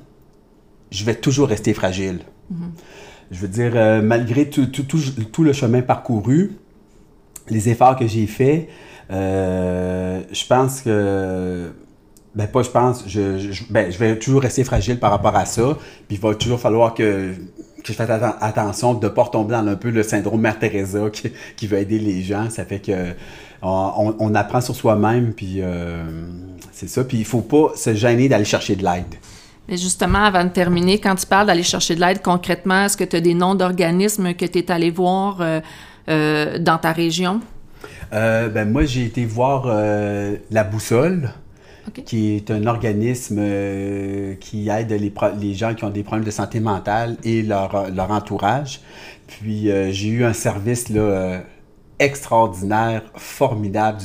je 0.92 1.06
vais 1.06 1.16
toujours 1.16 1.48
rester 1.48 1.74
fragile. 1.74 2.20
Mm-hmm. 2.52 2.58
Je 3.32 3.40
veux 3.40 3.48
dire, 3.48 3.72
euh, 3.76 4.02
malgré 4.02 4.50
tout, 4.50 4.66
tout, 4.66 4.84
tout, 4.84 5.44
le 5.44 5.54
chemin 5.54 5.82
parcouru, 5.82 6.58
les 7.50 7.70
efforts 7.70 7.96
que 7.96 8.08
j'ai 8.08 8.28
faits, 8.28 8.68
euh, 9.12 10.22
je 10.32 10.46
pense 10.46 10.82
que. 10.82 11.72
Ben, 12.36 12.48
pas 12.48 12.64
je 12.64 12.70
pense, 12.70 13.04
je, 13.08 13.38
je, 13.38 13.64
ben, 13.70 13.92
je 13.92 13.98
vais 14.00 14.18
toujours 14.18 14.42
rester 14.42 14.64
fragile 14.64 15.00
par 15.00 15.12
rapport 15.12 15.36
à 15.36 15.46
ça. 15.46 15.78
Puis 16.08 16.18
il 16.18 16.20
va 16.20 16.34
toujours 16.34 16.60
falloir 16.60 16.96
que, 16.96 17.32
que 17.84 17.88
je 17.88 17.94
fasse 17.94 18.10
attention 18.42 18.96
de 18.96 19.06
ne 19.06 19.12
pas 19.12 19.24
retomber 19.24 19.52
dans 19.52 19.68
un 19.68 19.76
peu 19.76 19.92
le 19.92 20.02
syndrome 20.02 20.42
Mère 20.42 20.58
Teresa 20.58 21.12
qui, 21.12 21.32
qui 21.56 21.68
veut 21.68 21.78
aider 21.78 22.00
les 22.00 22.24
gens. 22.24 22.50
Ça 22.50 22.66
fait 22.66 22.80
que 22.80 23.14
on, 23.64 24.16
on 24.20 24.36
apprend 24.36 24.62
sur 24.62 24.76
soi-même, 24.76 25.34
puis 25.34 25.58
euh, 25.60 26.04
c'est 26.72 26.90
ça. 26.90 27.04
Puis 27.04 27.18
il 27.18 27.26
faut 27.26 27.42
pas 27.42 27.72
se 27.76 27.94
gêner 27.94 28.30
d'aller 28.30 28.46
chercher 28.46 28.76
de 28.76 28.84
l'aide. 28.84 29.16
Mais 29.70 29.78
justement, 29.78 30.24
avant 30.24 30.44
de 30.44 30.50
terminer, 30.50 31.00
quand 31.00 31.16
tu 31.16 31.26
parles 31.26 31.48
d'aller 31.48 31.64
chercher 31.64 31.96
de 31.96 32.02
l'aide 32.02 32.22
concrètement, 32.22 32.86
est-ce 32.86 32.98
que 32.98 33.04
tu 33.04 33.16
as 33.16 33.22
des 33.22 33.34
noms 33.34 33.56
d'organismes 33.56 34.34
que 34.34 34.46
tu 34.46 34.60
es 34.60 34.72
allé 34.72 34.90
voir 34.90 35.38
euh, 35.40 35.62
euh, 36.10 36.60
dans 36.60 36.78
ta 36.78 36.92
région? 36.92 37.40
Euh, 38.12 38.50
ben 38.50 38.70
moi, 38.70 38.86
j'ai 38.86 39.06
été 39.06 39.26
voir 39.26 39.68
La 40.52 40.64
Boussole, 40.64 41.30
qui 42.06 42.36
est 42.36 42.52
un 42.52 42.68
organisme 42.68 43.42
qui 44.40 44.70
aide 44.70 44.92
les, 44.92 45.14
les, 45.40 45.54
gens 45.54 45.74
qui 45.74 45.84
ont 45.84 45.90
des 45.90 46.04
problèmes 46.04 46.26
de 46.26 46.32
santé 46.32 46.60
mentale 46.60 47.18
et 47.24 47.42
leur, 47.42 47.90
leur 47.90 48.12
entourage. 48.12 48.82
Puis 49.28 49.70
j'ai 49.92 50.10
eu 50.10 50.26
un 50.26 50.34
service 50.34 50.90
là, 50.90 51.42
extraordinaire, 52.04 53.02
formidable. 53.16 54.00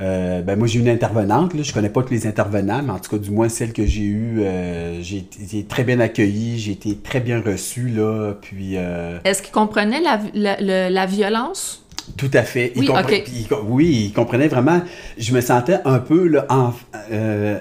Euh, 0.00 0.42
ben 0.42 0.58
moi, 0.58 0.66
j'ai 0.66 0.80
une 0.80 0.88
intervenante. 0.88 1.54
Là. 1.54 1.62
Je 1.62 1.72
connais 1.72 1.88
pas 1.88 2.02
tous 2.02 2.12
les 2.12 2.26
intervenants, 2.26 2.82
mais 2.82 2.92
en 2.92 2.98
tout 2.98 3.10
cas, 3.10 3.18
du 3.18 3.30
moins 3.30 3.48
celle 3.48 3.72
que 3.72 3.86
j'ai 3.86 4.02
eue, 4.02 4.40
euh, 4.40 5.00
j'ai 5.02 5.18
été 5.18 5.64
très 5.64 5.84
bien 5.84 6.00
accueillie, 6.00 6.58
j'ai 6.58 6.72
été 6.72 6.96
très 6.96 7.20
bien 7.20 7.40
reçue. 7.40 7.88
Là, 7.88 8.34
puis, 8.40 8.76
euh, 8.76 9.18
Est-ce 9.24 9.42
qu'il 9.42 9.52
comprenait 9.52 10.00
la, 10.00 10.90
la, 10.90 11.06
violence? 11.06 11.84
Tout 12.16 12.30
à 12.34 12.42
fait. 12.42 12.72
Oui, 12.76 12.88
il, 12.88 13.46
oui, 13.66 14.06
il 14.06 14.12
comprenait 14.12 14.48
vraiment. 14.48 14.82
Je 15.16 15.32
me 15.32 15.40
sentais 15.40 15.78
un 15.84 15.98
peu 15.98 16.26
là, 16.26 16.46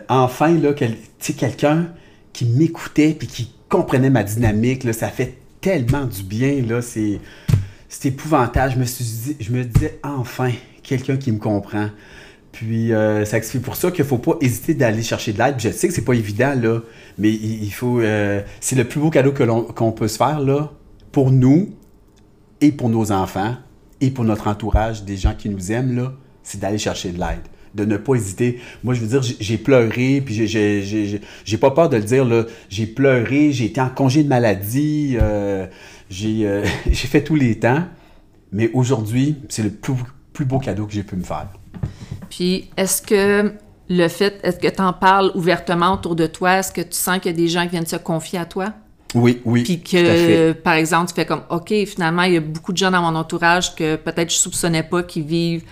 enfin 0.09 0.57
là, 0.57 0.73
quelqu'un 0.73 1.87
qui 2.33 2.45
m'écoutait 2.45 3.15
puis 3.17 3.27
qui 3.27 3.51
comprenait 3.69 4.09
ma 4.09 4.23
dynamique. 4.23 4.83
Là, 4.83 4.91
ça 4.91 5.07
fait 5.07 5.37
tellement 5.61 6.05
du 6.05 6.23
bien. 6.23 6.61
Là, 6.67 6.81
c'est, 6.81 7.19
c'est 7.93 8.09
épouvantable. 8.09 8.73
Je 8.73 8.79
me, 8.79 8.85
suis 8.85 9.05
dit, 9.05 9.35
je 9.39 9.51
me 9.51 9.63
disais 9.63 9.99
enfin 10.03 10.51
quelqu'un 10.81 11.17
qui 11.17 11.31
me 11.31 11.37
comprend. 11.37 11.89
Puis 12.51 12.91
euh, 12.91 13.23
c'est 13.25 13.61
pour 13.61 13.75
ça 13.75 13.91
qu'il 13.91 14.03
faut 14.03 14.17
pas 14.17 14.35
hésiter 14.41 14.73
d'aller 14.73 15.03
chercher 15.03 15.33
de 15.33 15.39
l'aide. 15.39 15.55
Je 15.59 15.69
sais 15.69 15.87
que 15.87 15.93
c'est 15.93 16.03
pas 16.03 16.13
évident, 16.13 16.53
là, 16.59 16.79
mais 17.17 17.31
il, 17.31 17.71
faut. 17.71 17.99
Euh, 17.99 18.41
c'est 18.59 18.75
le 18.75 18.83
plus 18.83 18.99
beau 18.99 19.09
cadeau 19.09 19.31
que 19.31 19.43
qu'on 19.71 19.91
peut 19.91 20.07
se 20.07 20.17
faire, 20.17 20.39
là, 20.39 20.71
pour 21.11 21.31
nous 21.31 21.69
et 22.61 22.71
pour 22.71 22.89
nos 22.89 23.11
enfants 23.11 23.55
et 24.01 24.09
pour 24.11 24.23
notre 24.23 24.47
entourage, 24.47 25.03
des 25.03 25.17
gens 25.17 25.33
qui 25.35 25.49
nous 25.49 25.71
aiment, 25.71 25.95
là, 25.95 26.13
c'est 26.43 26.59
d'aller 26.59 26.77
chercher 26.77 27.11
de 27.11 27.19
l'aide. 27.19 27.41
De 27.73 27.85
ne 27.85 27.97
pas 27.97 28.13
hésiter. 28.15 28.59
Moi, 28.83 28.93
je 28.93 29.01
veux 29.01 29.07
dire, 29.07 29.21
j'ai 29.39 29.57
pleuré, 29.57 30.21
puis 30.23 30.47
j'ai 30.47 31.57
pas 31.57 31.71
peur 31.71 31.89
de 31.89 31.97
le 31.97 32.03
dire, 32.03 32.23
là. 32.25 32.45
J'ai 32.69 32.85
pleuré, 32.85 33.51
j'ai 33.51 33.65
été 33.65 33.81
en 33.81 33.89
congé 33.89 34.23
de 34.23 34.29
maladie, 34.29 35.17
euh, 35.19 35.65
j'ai 36.09 36.63
fait 36.93 37.23
tous 37.23 37.35
les 37.35 37.59
temps. 37.59 37.83
Mais 38.51 38.69
aujourd'hui, 38.73 39.37
c'est 39.49 39.63
le 39.63 39.71
plus, 39.71 39.95
plus 40.31 40.45
beau 40.45 40.59
cadeau 40.59 40.85
que 40.85 40.93
j'ai 40.93 41.03
pu 41.03 41.15
me 41.15 41.23
faire. 41.23 41.47
Puis, 42.29 42.69
est-ce 42.77 43.01
que 43.01 43.53
le 43.89 44.07
fait, 44.07 44.39
est-ce 44.43 44.59
que 44.59 44.67
tu 44.67 44.81
en 44.81 44.93
parles 44.93 45.31
ouvertement 45.35 45.93
autour 45.93 46.15
de 46.15 46.27
toi? 46.27 46.59
Est-ce 46.59 46.71
que 46.71 46.81
tu 46.81 46.93
sens 46.93 47.19
qu'il 47.19 47.31
y 47.31 47.33
a 47.33 47.37
des 47.37 47.47
gens 47.47 47.63
qui 47.63 47.69
viennent 47.69 47.85
se 47.85 47.95
confier 47.95 48.39
à 48.39 48.45
toi? 48.45 48.73
Oui, 49.15 49.41
oui. 49.45 49.63
Puis 49.63 49.81
que, 49.81 50.53
par 50.53 50.73
exemple, 50.73 51.09
tu 51.09 51.15
fais 51.15 51.25
comme, 51.25 51.43
OK, 51.49 51.73
finalement, 51.85 52.23
il 52.23 52.33
y 52.33 52.37
a 52.37 52.41
beaucoup 52.41 52.73
de 52.73 52.77
gens 52.77 52.91
dans 52.91 53.01
mon 53.01 53.17
entourage 53.17 53.75
que 53.75 53.95
peut-être 53.95 54.31
je 54.31 54.37
soupçonnais 54.37 54.83
pas 54.83 55.03
qui 55.03 55.21
vivent 55.21 55.63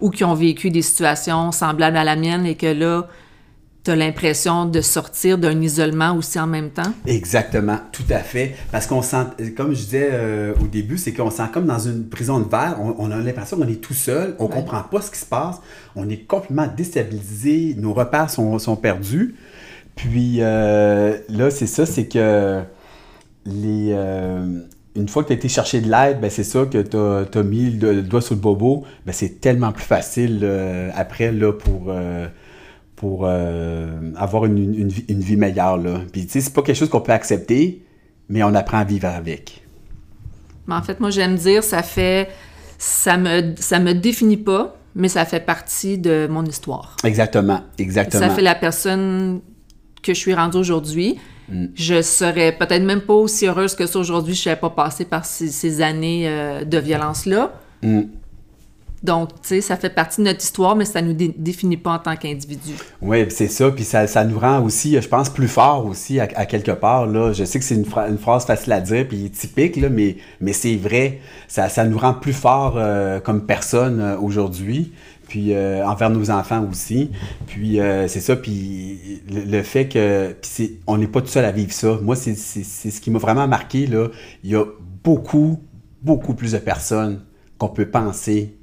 ou 0.00 0.10
qui 0.10 0.24
ont 0.24 0.34
vécu 0.34 0.70
des 0.70 0.82
situations 0.82 1.52
semblables 1.52 1.96
à 1.96 2.04
la 2.04 2.16
mienne 2.16 2.46
et 2.46 2.54
que 2.54 2.66
là, 2.66 3.08
tu 3.86 3.92
as 3.92 3.96
l'impression 3.96 4.66
de 4.66 4.80
sortir 4.80 5.38
d'un 5.38 5.60
isolement 5.62 6.16
aussi 6.16 6.40
en 6.40 6.48
même 6.48 6.70
temps? 6.70 6.92
Exactement, 7.06 7.78
tout 7.92 8.02
à 8.10 8.18
fait. 8.18 8.56
Parce 8.72 8.88
qu'on 8.88 9.00
sent, 9.00 9.26
comme 9.56 9.74
je 9.74 9.84
disais 9.84 10.08
euh, 10.10 10.54
au 10.60 10.66
début, 10.66 10.98
c'est 10.98 11.12
qu'on 11.12 11.30
sent 11.30 11.44
comme 11.52 11.66
dans 11.66 11.78
une 11.78 12.08
prison 12.08 12.40
de 12.40 12.48
verre. 12.48 12.78
On, 12.80 13.12
a 13.12 13.16
l'impression 13.16 13.56
qu'on 13.56 13.68
est 13.68 13.80
tout 13.80 13.94
seul, 13.94 14.34
on 14.40 14.48
ne 14.48 14.52
comprend 14.52 14.82
pas 14.82 15.00
ce 15.00 15.12
qui 15.12 15.20
se 15.20 15.24
passe, 15.24 15.60
on 15.94 16.08
est 16.08 16.26
complètement 16.26 16.66
déstabilisé, 16.66 17.76
nos 17.78 17.94
repères 17.94 18.28
sont, 18.28 18.58
sont 18.58 18.74
perdus. 18.74 19.36
Puis 19.94 20.38
euh, 20.40 21.16
là, 21.28 21.50
c'est 21.50 21.68
ça, 21.68 21.86
c'est 21.86 22.08
que 22.08 22.62
les, 23.44 23.90
euh, 23.92 24.62
une 24.96 25.08
fois 25.08 25.22
que 25.22 25.28
tu 25.28 25.34
as 25.34 25.36
été 25.36 25.48
chercher 25.48 25.80
de 25.80 25.88
l'aide, 25.88 26.18
ben 26.20 26.28
c'est 26.28 26.42
ça 26.42 26.64
que 26.66 26.82
tu 26.82 27.38
as, 27.38 27.42
mis 27.44 27.70
le, 27.70 28.02
doigt 28.02 28.20
sur 28.20 28.34
le 28.34 28.40
bobo, 28.40 28.82
ben 29.06 29.12
c'est 29.12 29.40
tellement 29.40 29.70
plus 29.70 29.84
facile 29.84 30.44
après 30.96 31.30
là, 31.30 31.52
pour 31.52 31.92
pour 32.96 33.24
euh, 33.24 34.10
avoir 34.16 34.46
une, 34.46 34.58
une, 34.58 34.90
une, 35.08 35.20
vie 35.20 35.36
meilleure. 35.36 35.76
Là. 35.76 36.00
Puis, 36.10 36.24
tu 36.24 36.32
sais, 36.32 36.40
c'est 36.40 36.52
pas 36.52 36.62
quelque 36.62 36.76
chose 36.76 36.88
qu'on 36.88 37.02
peut 37.02 37.12
accepter, 37.12 37.84
mais 38.28 38.42
on 38.42 38.54
apprend 38.54 38.78
à 38.78 38.84
vivre 38.84 39.06
avec. 39.06 39.62
Mais 40.66 40.74
en 40.74 40.82
fait, 40.82 40.98
moi, 40.98 41.10
j'aime 41.10 41.36
dire, 41.36 41.62
ça 41.62 41.82
fait. 41.82 42.28
Ça 42.78 43.16
me, 43.16 43.54
ça 43.56 43.78
me 43.78 43.94
définit 43.94 44.36
pas, 44.36 44.76
mais 44.94 45.08
ça 45.08 45.24
fait 45.24 45.40
partie 45.40 45.96
de 45.96 46.26
mon 46.30 46.44
histoire. 46.44 46.96
Exactement, 47.04 47.60
exactement. 47.78 48.22
Ça 48.22 48.28
fait 48.28 48.42
la 48.42 48.54
personne 48.54 49.40
que 50.02 50.12
je 50.12 50.18
suis 50.18 50.34
rendue 50.34 50.58
aujourd'hui. 50.58 51.18
Mm. 51.48 51.66
Je 51.74 52.02
serais 52.02 52.52
peut-être 52.52 52.82
même 52.82 53.00
pas 53.00 53.14
aussi 53.14 53.46
heureuse 53.46 53.74
que 53.74 53.86
ça 53.86 53.98
aujourd'hui 53.98 54.34
je 54.34 54.48
n'avais 54.48 54.60
pas 54.60 54.70
passé 54.70 55.04
par 55.04 55.24
ces, 55.24 55.80
années 55.80 56.28
euh, 56.28 56.64
de 56.64 56.78
violence-là. 56.78 57.52
Mm. 57.82 58.02
Donc, 59.02 59.28
tu 59.42 59.48
sais, 59.48 59.60
ça 59.60 59.76
fait 59.76 59.90
partie 59.90 60.20
de 60.20 60.26
notre 60.26 60.42
histoire, 60.42 60.74
mais 60.74 60.84
ça 60.84 61.02
ne 61.02 61.12
nous 61.12 61.32
définit 61.36 61.76
pas 61.76 61.92
en 61.92 61.98
tant 61.98 62.16
qu'individu. 62.16 62.72
Oui, 63.02 63.26
c'est 63.28 63.48
ça. 63.48 63.70
Puis 63.70 63.84
ça, 63.84 64.24
nous 64.24 64.38
rend 64.38 64.62
aussi, 64.62 65.00
je 65.00 65.08
pense, 65.08 65.28
plus 65.28 65.48
fort 65.48 65.86
aussi 65.86 66.18
à, 66.18 66.26
quelque 66.26 66.72
part. 66.72 67.06
Là. 67.06 67.32
Je 67.32 67.44
sais 67.44 67.58
que 67.58 67.64
c'est 67.64 67.74
une, 67.74 68.18
phrase 68.18 68.46
facile 68.46 68.72
à 68.72 68.80
dire, 68.80 69.06
puis 69.06 69.30
typique, 69.30 69.76
mais, 69.76 70.16
mais 70.40 70.52
c'est 70.52 70.76
vrai. 70.76 71.20
Ça, 71.48 71.84
nous 71.84 71.98
rend 71.98 72.14
plus 72.14 72.32
fort 72.32 72.74
euh, 72.76 73.20
comme 73.20 73.46
personne 73.46 74.00
euh, 74.00 74.18
aujourd'hui 74.18 74.92
puis 75.28 75.54
euh, 75.54 75.84
envers 75.84 76.08
nos 76.08 76.30
enfants 76.30 76.64
aussi. 76.70 77.10
Puis 77.48 77.80
c'est 78.06 78.20
ça, 78.20 78.36
puis 78.36 79.20
le, 79.28 79.60
fait 79.62 79.88
que 79.88 80.36
puis 80.40 80.78
on 80.86 80.98
n'est 80.98 81.08
pas 81.08 81.20
tout 81.20 81.26
seul 81.26 81.44
à 81.44 81.50
vivre 81.50 81.72
ça. 81.72 81.98
Moi, 82.00 82.14
c'est 82.14 82.34
ce 82.36 83.00
qui 83.00 83.10
m'a 83.10 83.18
vraiment 83.18 83.48
marqué. 83.48 83.88
Il 84.44 84.50
y 84.50 84.54
a 84.54 84.64
beaucoup, 85.02 85.60
beaucoup 86.00 86.34
plus 86.34 86.52
de 86.52 86.58
personnes 86.58 87.22
qu'on 87.58 87.68
peut 87.68 87.88
penser 87.88 88.55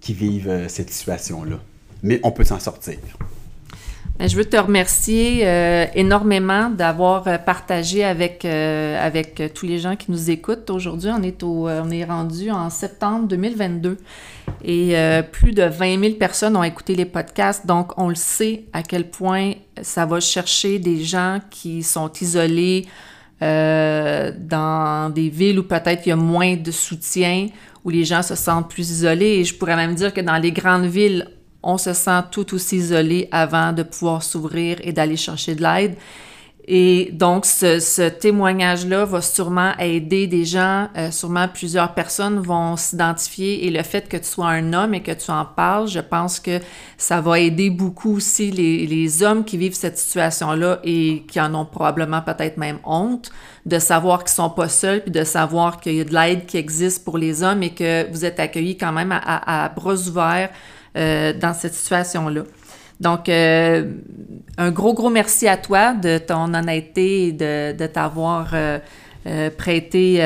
qui 0.00 0.14
vivent 0.14 0.48
euh, 0.48 0.68
cette 0.68 0.90
situation-là. 0.90 1.56
Mais 2.02 2.20
on 2.22 2.30
peut 2.30 2.44
s'en 2.44 2.60
sortir. 2.60 2.98
Ben, 4.18 4.28
je 4.28 4.36
veux 4.36 4.44
te 4.44 4.56
remercier 4.56 5.46
euh, 5.46 5.86
énormément 5.94 6.70
d'avoir 6.70 7.28
euh, 7.28 7.38
partagé 7.38 8.04
avec, 8.04 8.44
avec 8.44 9.42
tous 9.54 9.66
les 9.66 9.78
gens 9.78 9.94
qui 9.96 10.10
nous 10.10 10.30
écoutent. 10.30 10.70
Aujourd'hui, 10.70 11.10
on, 11.10 11.22
est 11.22 11.42
on 11.42 11.90
est 11.90 12.04
rendu 12.04 12.50
en 12.50 12.68
septembre 12.70 13.28
2022 13.28 13.96
et 14.64 14.96
plus 15.30 15.52
de 15.52 15.62
20 15.62 16.00
000 16.00 16.14
personnes 16.14 16.56
ont 16.56 16.64
écouté 16.64 16.96
les 16.96 17.04
podcasts. 17.04 17.64
Donc, 17.64 17.96
on 17.96 18.08
le 18.08 18.16
sait 18.16 18.64
à 18.72 18.82
quel 18.82 19.08
point 19.08 19.52
ça 19.82 20.04
va 20.04 20.18
chercher 20.18 20.80
des 20.80 21.04
gens 21.04 21.38
qui 21.50 21.84
sont 21.84 22.10
isolés 22.20 22.86
dans 23.40 25.12
des 25.14 25.28
villes 25.28 25.58
où 25.58 25.62
peut-être 25.62 26.06
il 26.06 26.08
y 26.10 26.12
a 26.12 26.16
moins 26.16 26.56
de 26.56 26.70
soutien 26.70 27.48
où 27.84 27.90
les 27.90 28.04
gens 28.04 28.22
se 28.22 28.34
sentent 28.34 28.68
plus 28.68 28.90
isolés. 28.90 29.38
Et 29.38 29.44
je 29.44 29.54
pourrais 29.54 29.76
même 29.76 29.94
dire 29.94 30.12
que 30.12 30.20
dans 30.20 30.38
les 30.38 30.52
grandes 30.52 30.86
villes, 30.86 31.28
on 31.62 31.78
se 31.78 31.92
sent 31.92 32.22
tout 32.30 32.54
aussi 32.54 32.76
isolé 32.76 33.28
avant 33.30 33.72
de 33.72 33.82
pouvoir 33.82 34.22
s'ouvrir 34.22 34.78
et 34.82 34.92
d'aller 34.92 35.16
chercher 35.16 35.54
de 35.54 35.62
l'aide. 35.62 35.96
Et 36.70 37.08
donc, 37.14 37.46
ce, 37.46 38.10
témoignage-là 38.10 39.06
va 39.06 39.22
sûrement 39.22 39.72
aider 39.78 40.26
des 40.26 40.44
gens, 40.44 40.88
euh, 40.98 41.10
sûrement 41.10 41.48
plusieurs 41.48 41.94
personnes 41.94 42.40
vont 42.40 42.76
s'identifier 42.76 43.66
et 43.66 43.70
le 43.70 43.82
fait 43.82 44.06
que 44.06 44.18
tu 44.18 44.26
sois 44.26 44.48
un 44.48 44.74
homme 44.74 44.92
et 44.92 45.02
que 45.02 45.12
tu 45.12 45.30
en 45.30 45.46
parles, 45.46 45.88
je 45.88 46.00
pense 46.00 46.38
que 46.38 46.60
ça 46.98 47.22
va 47.22 47.40
aider 47.40 47.70
beaucoup 47.70 48.16
aussi 48.16 48.50
les, 48.50 48.86
les 48.86 49.22
hommes 49.22 49.46
qui 49.46 49.56
vivent 49.56 49.72
cette 49.72 49.96
situation-là 49.96 50.80
et 50.84 51.24
qui 51.26 51.40
en 51.40 51.54
ont 51.54 51.64
probablement 51.64 52.20
peut-être 52.20 52.58
même 52.58 52.80
honte 52.84 53.32
de 53.64 53.78
savoir 53.78 54.24
qu'ils 54.24 54.34
sont 54.34 54.50
pas 54.50 54.68
seuls 54.68 55.00
puis 55.02 55.10
de 55.10 55.24
savoir 55.24 55.80
qu'il 55.80 55.94
y 55.94 56.00
a 56.02 56.04
de 56.04 56.12
l'aide 56.12 56.44
qui 56.44 56.58
existe 56.58 57.02
pour 57.02 57.16
les 57.16 57.42
hommes 57.42 57.62
et 57.62 57.70
que 57.70 58.10
vous 58.10 58.26
êtes 58.26 58.40
accueillis 58.40 58.76
quand 58.76 58.92
même 58.92 59.12
à, 59.12 59.64
à, 59.64 59.68
bras 59.70 59.94
ouverts 59.94 60.50
euh, 60.96 61.32
dans 61.32 61.54
cette 61.54 61.74
situation-là. 61.74 62.42
Donc, 63.00 63.28
euh, 63.28 63.92
un 64.56 64.70
gros, 64.70 64.94
gros 64.94 65.10
merci 65.10 65.46
à 65.46 65.56
toi 65.56 65.92
de 65.94 66.18
ton 66.18 66.52
honnêteté 66.52 67.28
et 67.28 67.32
de, 67.32 67.76
de 67.76 67.86
t'avoir 67.86 68.50
euh, 68.54 68.78
euh 69.26 69.50
prêté 69.56 70.22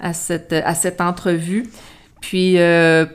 à, 0.00 0.12
cette, 0.12 0.52
à 0.52 0.74
cette 0.74 1.00
entrevue. 1.00 1.68
Puis, 2.20 2.58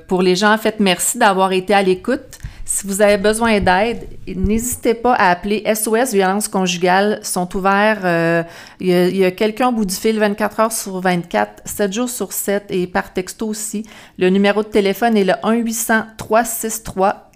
pour 0.08 0.22
les 0.22 0.36
gens, 0.36 0.54
en 0.54 0.58
fait, 0.58 0.80
merci 0.80 1.18
d'avoir 1.18 1.52
été 1.52 1.74
à 1.74 1.82
l'écoute. 1.82 2.40
Si 2.64 2.88
vous 2.88 3.02
avez 3.02 3.18
besoin 3.18 3.60
d'aide, 3.60 4.08
n'hésitez 4.28 4.94
pas 4.94 5.14
à 5.14 5.32
appeler 5.32 5.62
SOS 5.76 6.14
Violence 6.14 6.48
Conjugale. 6.48 7.20
Ils 7.22 7.26
sont 7.26 7.54
ouverts. 7.58 8.46
il 8.80 8.88
y 8.88 9.26
a, 9.26 9.32
quelqu'un 9.32 9.68
au 9.70 9.72
bout 9.74 9.84
du 9.84 9.96
fil 9.96 10.18
24 10.18 10.60
heures 10.62 10.72
sur 10.72 11.02
24, 11.02 11.64
7 11.66 11.92
jours 11.92 12.10
sur 12.10 12.32
7 12.32 12.68
et 12.70 12.88
par 12.88 13.12
texto 13.12 13.48
aussi. 13.48 13.86
Le 14.18 14.30
numéro 14.30 14.64
de 14.64 14.70
téléphone 14.70 15.18
est 15.18 15.26
le 15.26 15.34
1-800-363 15.44 17.32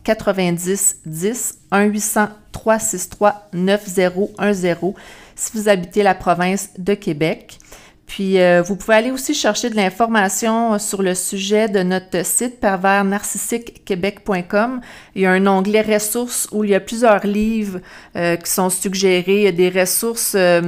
90 1.75 1.75
10 1.75 1.75
1 1.75 1.83
800 1.83 2.29
363 2.51 3.49
9010 3.53 4.93
si 5.35 5.51
vous 5.53 5.67
habitez 5.67 6.03
la 6.03 6.15
province 6.15 6.69
de 6.77 6.93
Québec. 6.93 7.59
Puis, 8.07 8.39
euh, 8.39 8.61
vous 8.61 8.75
pouvez 8.75 8.95
aller 8.95 9.11
aussi 9.11 9.33
chercher 9.33 9.71
de 9.71 9.75
l'information 9.75 10.77
sur 10.77 11.01
le 11.01 11.15
sujet 11.15 11.69
de 11.69 11.81
notre 11.81 12.23
site 12.23 12.59
pervers-narcissique-québec.com. 12.59 14.81
Il 15.15 15.23
y 15.23 15.25
a 15.25 15.31
un 15.31 15.47
onglet 15.47 15.81
ressources 15.81 16.47
où 16.51 16.63
il 16.63 16.69
y 16.69 16.75
a 16.75 16.79
plusieurs 16.79 17.25
livres 17.25 17.79
euh, 18.15 18.35
qui 18.35 18.51
sont 18.51 18.69
suggérés. 18.69 19.37
Il 19.37 19.43
y 19.43 19.47
a 19.47 19.51
des 19.51 19.69
ressources 19.69 20.35
euh, 20.35 20.61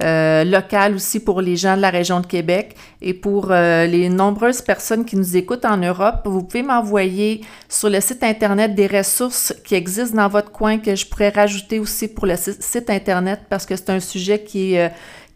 locales 0.00 0.94
aussi 0.94 1.20
pour 1.20 1.40
les 1.40 1.56
gens 1.56 1.76
de 1.76 1.82
la 1.82 1.90
région 1.90 2.20
de 2.20 2.26
Québec. 2.26 2.76
Et 3.00 3.14
pour 3.14 3.50
les 3.52 4.08
nombreuses 4.08 4.62
personnes 4.62 5.04
qui 5.04 5.16
nous 5.16 5.36
écoutent 5.36 5.64
en 5.64 5.76
Europe, 5.76 6.22
vous 6.24 6.42
pouvez 6.42 6.62
m'envoyer 6.62 7.42
sur 7.68 7.90
le 7.90 8.00
site 8.00 8.22
Internet 8.22 8.74
des 8.74 8.86
ressources 8.86 9.54
qui 9.64 9.74
existent 9.74 10.16
dans 10.16 10.28
votre 10.28 10.50
coin 10.50 10.78
que 10.78 10.94
je 10.94 11.06
pourrais 11.06 11.28
rajouter 11.28 11.78
aussi 11.78 12.08
pour 12.08 12.26
le 12.26 12.36
site 12.36 12.90
Internet 12.90 13.40
parce 13.48 13.66
que 13.66 13.76
c'est 13.76 13.90
un 13.90 14.00
sujet 14.00 14.42
qui 14.42 14.74
est 14.74 14.90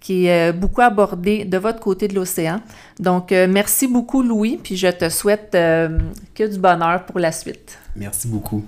est 0.08 0.30
euh, 0.30 0.52
beaucoup 0.52 0.80
abordé 0.80 1.44
de 1.44 1.58
votre 1.58 1.80
côté 1.80 2.08
de 2.08 2.14
l'océan. 2.14 2.60
Donc, 2.98 3.32
euh, 3.32 3.46
merci 3.48 3.86
beaucoup, 3.86 4.22
Louis, 4.22 4.58
puis 4.62 4.76
je 4.76 4.88
te 4.88 5.08
souhaite 5.08 5.54
euh, 5.54 5.98
que 6.34 6.44
du 6.44 6.58
bonheur 6.58 7.04
pour 7.04 7.18
la 7.18 7.32
suite. 7.32 7.78
Merci 7.96 8.28
beaucoup. 8.28 8.64